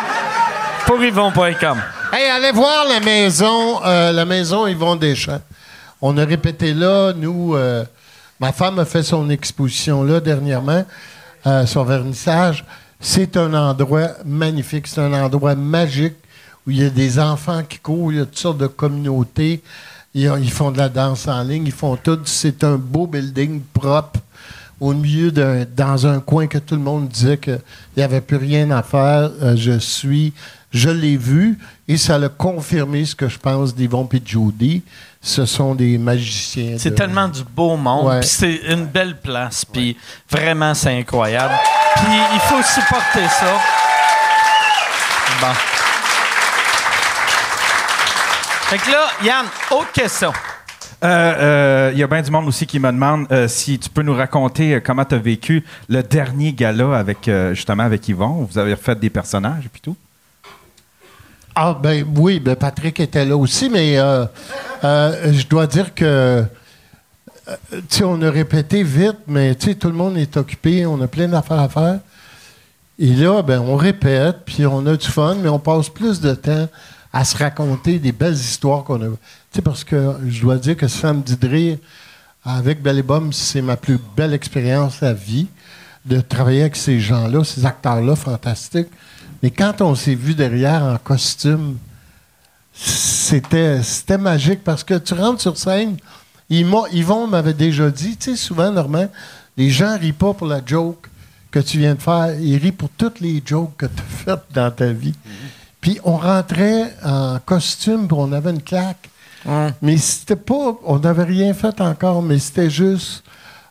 [0.87, 1.81] Pourrivon.com.
[2.13, 5.41] Hey, allez voir la maison, euh, la maison Yvon Deschamps.
[6.03, 7.85] On a répété là, nous, euh,
[8.39, 10.85] ma femme a fait son exposition là dernièrement,
[11.47, 12.65] euh, son vernissage.
[13.01, 16.15] C'est un endroit magnifique, c'est un endroit magique
[16.67, 19.63] où il y a des enfants qui courent, il y a toutes sortes de communautés,
[20.15, 22.20] ils, ont- ils font de la danse en ligne, ils font tout.
[22.24, 24.20] C'est un beau building propre
[24.81, 27.61] au milieu d'un dans un coin que tout le monde disait qu'il
[27.97, 29.31] n'y avait plus rien à faire.
[29.43, 30.32] Euh, je suis,
[30.73, 31.59] je l'ai vu
[31.89, 34.82] et ça a confirmé ce que je pense d'Yvon et de Judy.
[35.23, 36.77] Ce sont des magiciens.
[36.78, 38.09] C'est de- tellement du beau monde.
[38.09, 38.23] Ouais.
[38.23, 39.65] C'est une belle place.
[39.65, 39.97] Puis
[40.31, 41.55] vraiment, c'est incroyable.
[41.97, 42.05] Puis
[42.35, 43.55] il faut supporter ça.
[45.41, 45.84] Bon.
[48.75, 50.33] Fait que là, Yann, autre question.
[51.01, 54.03] Il Euh, y a bien du monde aussi qui me demande euh, si tu peux
[54.03, 58.49] nous raconter euh, comment tu as vécu le dernier gala avec euh, justement avec Yvon.
[58.51, 59.97] Vous avez refait des personnages et puis tout.
[61.55, 64.25] Ah, ben oui, ben Patrick était là aussi, mais euh,
[64.83, 66.05] euh, je dois dire que.
[66.05, 70.85] euh, tu sais, on a répété vite, mais tu sais, tout le monde est occupé,
[70.85, 72.01] on a plein d'affaires à faire.
[72.99, 76.35] Et là, ben, on répète, puis on a du fun, mais on passe plus de
[76.35, 76.67] temps
[77.15, 79.07] à se raconter des belles histoires qu'on a.
[79.07, 79.16] Tu
[79.53, 81.78] sais, parce que je dois dire que Samedi de rire,
[82.45, 85.47] avec Bellebum, c'est ma plus belle expérience à vie
[86.05, 88.89] de travailler avec ces gens-là, ces acteurs-là fantastiques.
[89.43, 91.78] Mais quand on s'est vu derrière en costume,
[92.74, 95.97] c'était, c'était magique parce que tu rentres sur scène.
[96.51, 99.09] Ils Yvon m'avait déjà dit, tu sais, souvent, Normand,
[99.57, 101.09] les gens rient pas pour la joke
[101.53, 104.45] que tu viens de faire, ils rient pour toutes les jokes que tu as faites
[104.53, 105.15] dans ta vie.
[105.85, 109.11] Puis on rentrait en costume, puis on avait une claque.
[109.82, 110.78] Mais c'était pas.
[110.86, 113.23] On n'avait rien fait encore, mais c'était juste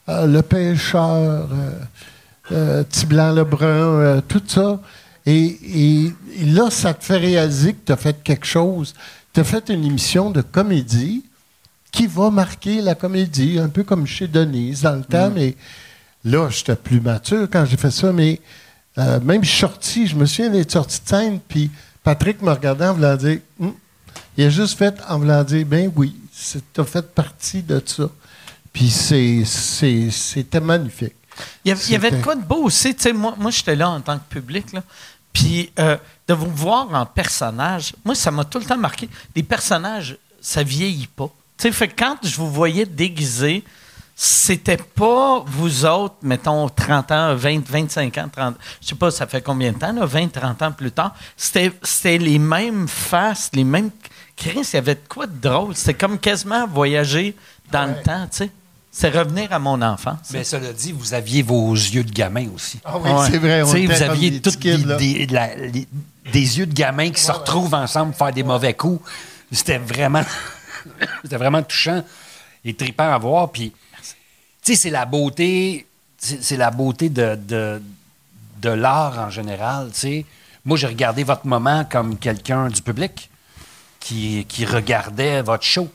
[0.07, 1.71] euh, le pêcheur, euh,
[2.51, 4.79] euh, Petit Blanc Lebrun, euh, tout ça.
[5.25, 8.93] Et, et- et là, ça te fait réaliser que tu as fait quelque chose.
[9.33, 11.23] Tu as fait une émission de comédie
[11.91, 15.55] qui va marquer la comédie, un peu comme chez Denise dans le temps, mais
[16.25, 18.39] là, j'étais plus mature quand j'ai fait ça, mais
[18.99, 21.71] euh, même sorti, je me souviens d'être sorti de scène, puis
[22.03, 23.73] Patrick me regardait en voulant dire, Hum.
[24.37, 26.15] il a juste fait en voulant dire, ben oui,
[26.73, 28.09] tu as fait partie de ça.
[28.71, 31.13] Puis c'était magnifique.
[31.63, 32.93] Il y, avait, il y avait de quoi de beau aussi.
[32.95, 34.71] Tu sais, moi, moi j'étais là en tant que public.
[34.73, 34.83] Là.
[35.31, 35.97] Puis euh,
[36.27, 39.09] de vous voir en personnage, moi, ça m'a tout le temps marqué.
[39.35, 41.29] Les personnages, ça vieillit pas.
[41.57, 43.63] Tu sais, fait quand je vous voyais déguisé,
[44.15, 49.25] c'était pas vous autres, mettons, 30 ans, 20, 25 ans, 30, je sais pas, ça
[49.27, 51.15] fait combien de temps, là, 20, 30 ans plus tard.
[51.35, 53.89] C'était, c'était les mêmes faces, les mêmes.
[54.35, 55.75] Chris, il y avait de quoi de drôle.
[55.75, 57.35] C'était comme quasiment voyager
[57.71, 58.51] dans le temps, tu sais.
[58.95, 60.29] C'est revenir à mon enfance.
[60.31, 62.79] Mais cela dit, vous aviez vos yeux de gamin aussi.
[62.85, 63.27] Ah oui, Ouais.
[63.31, 63.63] c'est vrai.
[63.63, 65.25] on Tu sais, était vous aviez des tous des,
[66.31, 69.01] des- yeux de gamins qui se retrouvent ensemble pour faire des mauvais coups.
[69.51, 70.21] C'était vraiment,
[71.23, 72.03] c'était vraiment touchant
[72.63, 73.51] et trippant à voir.
[73.51, 73.73] Puis,
[74.63, 75.85] sais, c'est la beauté,
[76.17, 77.81] c'est la beauté de, de,
[78.61, 79.89] de l'art en général.
[79.91, 80.25] Tu sais,
[80.65, 83.29] moi, j'ai regardé votre moment comme quelqu'un du public
[83.99, 85.89] qui, qui regardait votre show.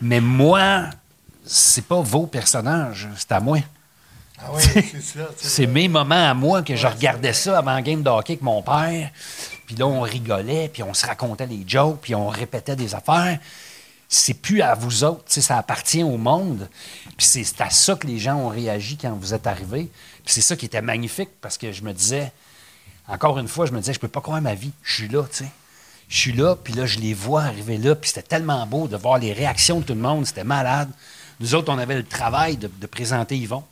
[0.00, 0.86] Mais moi,
[1.44, 3.58] c'est pas vos personnages, c'est à moi.
[4.38, 5.28] Ah oui, c'est ça.
[5.36, 8.34] c'est C'est mes moments à moi que je regardais ça avant un game de hockey
[8.34, 9.10] avec mon père.
[9.66, 13.38] Puis là, on rigolait, puis on se racontait des jokes, puis on répétait des affaires.
[14.12, 16.68] C'est plus à vous autres, ça appartient au monde.
[17.16, 19.88] C'est à ça que les gens ont réagi quand vous êtes arrivés.
[20.26, 22.32] C'est ça qui était magnifique parce que je me disais,
[23.06, 24.72] encore une fois, je me disais, je peux pas croire ma vie.
[24.82, 25.50] Je suis là, tu sais.
[26.08, 28.96] Je suis là, puis là, je les vois arriver là, puis c'était tellement beau de
[28.96, 30.90] voir les réactions de tout le monde, c'était malade.
[31.38, 33.62] Nous autres, on avait le travail de, présenter Yvon.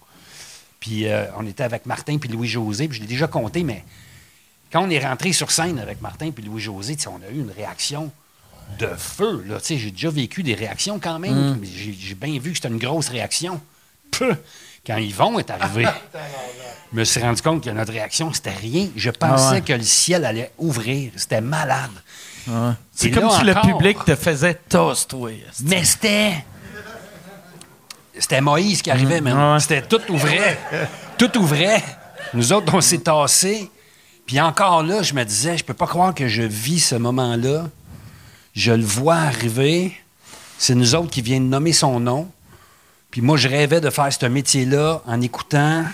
[0.78, 3.84] Puis euh, on était avec Martin puis Louis-José, puis je l'ai déjà compté, mais
[4.70, 8.12] quand on est rentré sur scène avec Martin puis Louis-José, on a eu une réaction
[8.78, 9.44] de feu.
[9.46, 12.56] Là, Tu sais, j'ai déjà vécu des réactions quand même, mais j'ai bien vu que
[12.56, 13.60] c'était une grosse réaction.
[14.10, 14.34] Peu.
[14.86, 15.86] Quand Yvon est arrivé,
[16.92, 18.88] je me suis rendu compte que notre réaction, c'était rien.
[18.96, 19.60] Je pensais Ah ouais.
[19.60, 21.12] que le ciel allait ouvrir.
[21.16, 21.90] C'était malade.
[22.92, 25.42] C'est comme si le public te faisait toast, oui.
[25.64, 26.44] mais c'était.
[28.18, 29.54] C'était Moïse qui arrivait, man.
[29.54, 29.60] ouais.
[29.60, 30.58] C'était tout ouvrait.
[31.18, 31.82] tout ouvrait.
[32.34, 33.70] Nous autres, on s'est tassés.
[34.26, 37.66] Puis encore là, je me disais, je peux pas croire que je vis ce moment-là.
[38.54, 39.94] Je le vois arriver.
[40.58, 42.30] C'est nous autres qui viennent nommer son nom.
[43.10, 45.84] Puis moi, je rêvais de faire ce métier-là en écoutant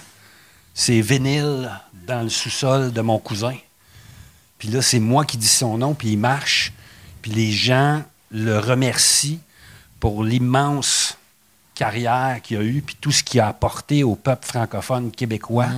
[0.75, 1.71] ces vinyles
[2.07, 3.57] dans le sous-sol de mon cousin.
[4.59, 6.73] Puis là, c'est moi qui dis son nom, puis il marche.
[7.23, 9.41] Puis les gens le remercient
[10.01, 11.17] pour l'immense
[11.75, 15.69] carrière qu'il a eue, puis tout ce qu'il a apporté au peuple francophone québécois,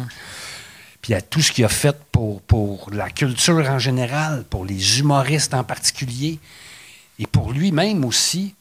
[1.00, 4.98] puis à tout ce qu'il a fait pour, pour la culture en général, pour les
[4.98, 6.38] humoristes en particulier,
[7.18, 8.54] et pour lui-même aussi,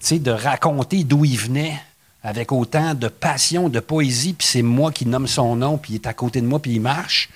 [0.00, 1.80] tu sais, de raconter d'où il venait
[2.22, 5.96] avec autant de passion, de poésie, puis c'est moi qui nomme son nom, puis il
[5.96, 7.28] est à côté de moi, puis il marche.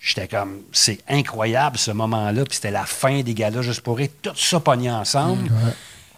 [0.00, 4.08] J'étais comme, c'est incroyable ce moment-là, puis c'était la fin des galas juste pour rire,
[4.22, 5.50] tout ça pogné ensemble.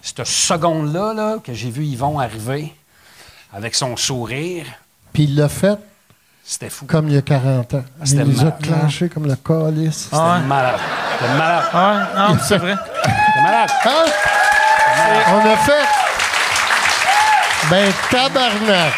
[0.02, 2.72] Cette seconde-là, là, que j'ai vu Yvon arriver
[3.52, 4.64] avec son sourire,
[5.12, 5.78] Puis il l'a fait
[6.44, 6.86] c'était fou.
[6.86, 7.84] comme il y a 40 ans.
[8.00, 10.04] Il C'était les a clenchés comme le calice.
[10.04, 10.46] C'était Ah ouais.
[10.46, 10.80] malade.
[11.18, 11.64] C'était malade.
[11.72, 12.74] Ah, non, c'est vrai.
[13.42, 13.70] Malade.
[13.84, 14.04] Hein?
[15.32, 15.86] On a fait.
[17.70, 18.92] Ben, tabarnak.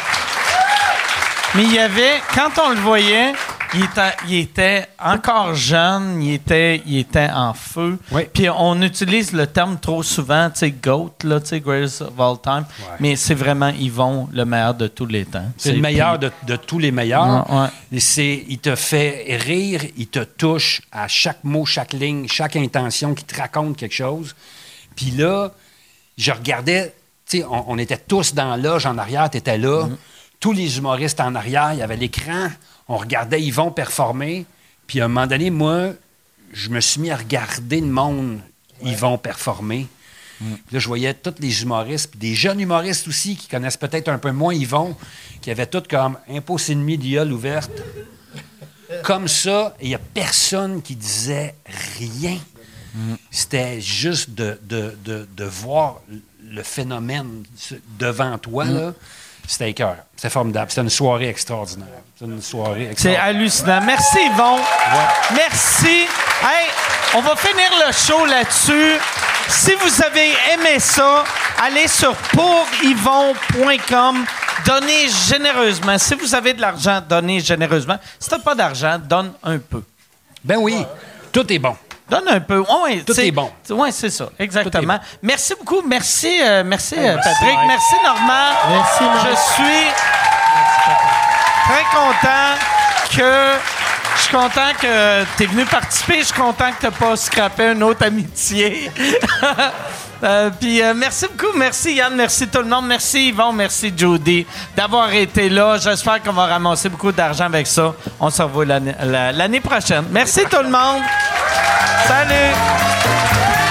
[1.54, 3.32] Mais il y avait, quand on le voyait,
[3.74, 7.98] il était, il était encore jeune, il était, il était en feu.
[8.10, 8.22] Oui.
[8.32, 12.18] Puis on utilise le terme trop souvent, tu sais, GOAT, là, tu sais, Greatest of
[12.18, 12.64] All Time.
[12.98, 15.51] Mais c'est vraiment Yvon, le meilleur de tous les temps.
[15.56, 17.51] C'est le meilleur de, de tous les meilleurs.
[17.51, 17.68] Ouais, ouais.
[17.92, 22.56] Et c'est, il te fait rire, il te touche à chaque mot, chaque ligne, chaque
[22.56, 24.34] intention qui te raconte quelque chose.
[24.97, 25.51] Puis là,
[26.18, 26.94] je regardais,
[27.26, 29.84] tu sais, on, on était tous dans la loge en arrière, tu étais là.
[29.84, 29.97] Mm-hmm.
[30.40, 32.48] Tous les humoristes en arrière, il y avait l'écran,
[32.90, 34.44] on regardait Yvon performer.
[34.86, 35.92] Puis à un moment donné, moi,
[36.52, 38.40] je me suis mis à regarder le monde
[38.82, 39.86] Yvon performer.
[40.40, 44.08] Puis Là, je voyais tous les humoristes, puis des jeunes humoristes aussi qui connaissent peut-être
[44.08, 44.96] un peu moins Yvon,
[45.40, 47.70] qui avaient tout comme impôt ennemi d'IOL ouverte.
[49.04, 51.54] Comme ça, et il n'y a personne qui disait
[51.98, 52.38] rien.
[53.30, 56.00] C'était juste de, de, de, de voir
[56.42, 57.44] le phénomène
[58.00, 58.94] devant toi, là.
[59.51, 59.97] C'était écœur.
[60.14, 60.70] C'était formidable.
[60.70, 61.89] C'était une soirée extraordinaire.
[62.16, 63.24] C'était une soirée C'est extraordinaire.
[63.24, 63.81] hallucinant.
[63.85, 64.59] Merci, Yvon.
[65.35, 66.06] Merci.
[66.43, 66.68] Hey,
[67.16, 68.93] on va finir le show là-dessus.
[69.48, 71.24] Si vous avez aimé ça,
[71.60, 74.24] allez sur pouryvon.com.
[74.66, 75.98] Donnez généreusement.
[75.98, 77.97] Si vous avez de l'argent, donnez généreusement.
[78.20, 79.82] Si tu n'as pas d'argent, donne un peu.
[80.44, 80.86] Ben oui,
[81.32, 81.77] tout est bon.
[82.11, 82.59] Donne un peu.
[82.59, 83.51] Ouais, Tout c'est- est bon.
[83.70, 84.28] Oui, c'est ça.
[84.39, 84.95] Exactement.
[84.95, 85.01] bon.
[85.23, 85.82] Merci beaucoup.
[85.87, 87.57] Merci, euh, merci, euh, merci, Patrick.
[87.57, 87.69] Mike.
[87.69, 88.51] Merci, Normand.
[88.69, 89.37] Merci, Mike.
[89.37, 89.87] Je suis
[91.65, 92.59] très content
[93.16, 93.59] que.
[94.16, 96.19] Je suis content que tu es venu participer.
[96.20, 98.91] Je suis content que tu n'as pas scrappé une autre amitié.
[100.22, 101.56] Euh, Puis euh, merci beaucoup.
[101.56, 102.14] Merci Yann.
[102.14, 102.86] Merci tout le monde.
[102.86, 103.52] Merci Yvon.
[103.52, 105.78] Merci Judy d'avoir été là.
[105.78, 107.94] J'espère qu'on va ramasser beaucoup d'argent avec ça.
[108.18, 110.05] On se revoit l'année la- l'année prochaine.
[110.10, 111.02] Merci tout le monde.
[112.06, 113.69] Salut!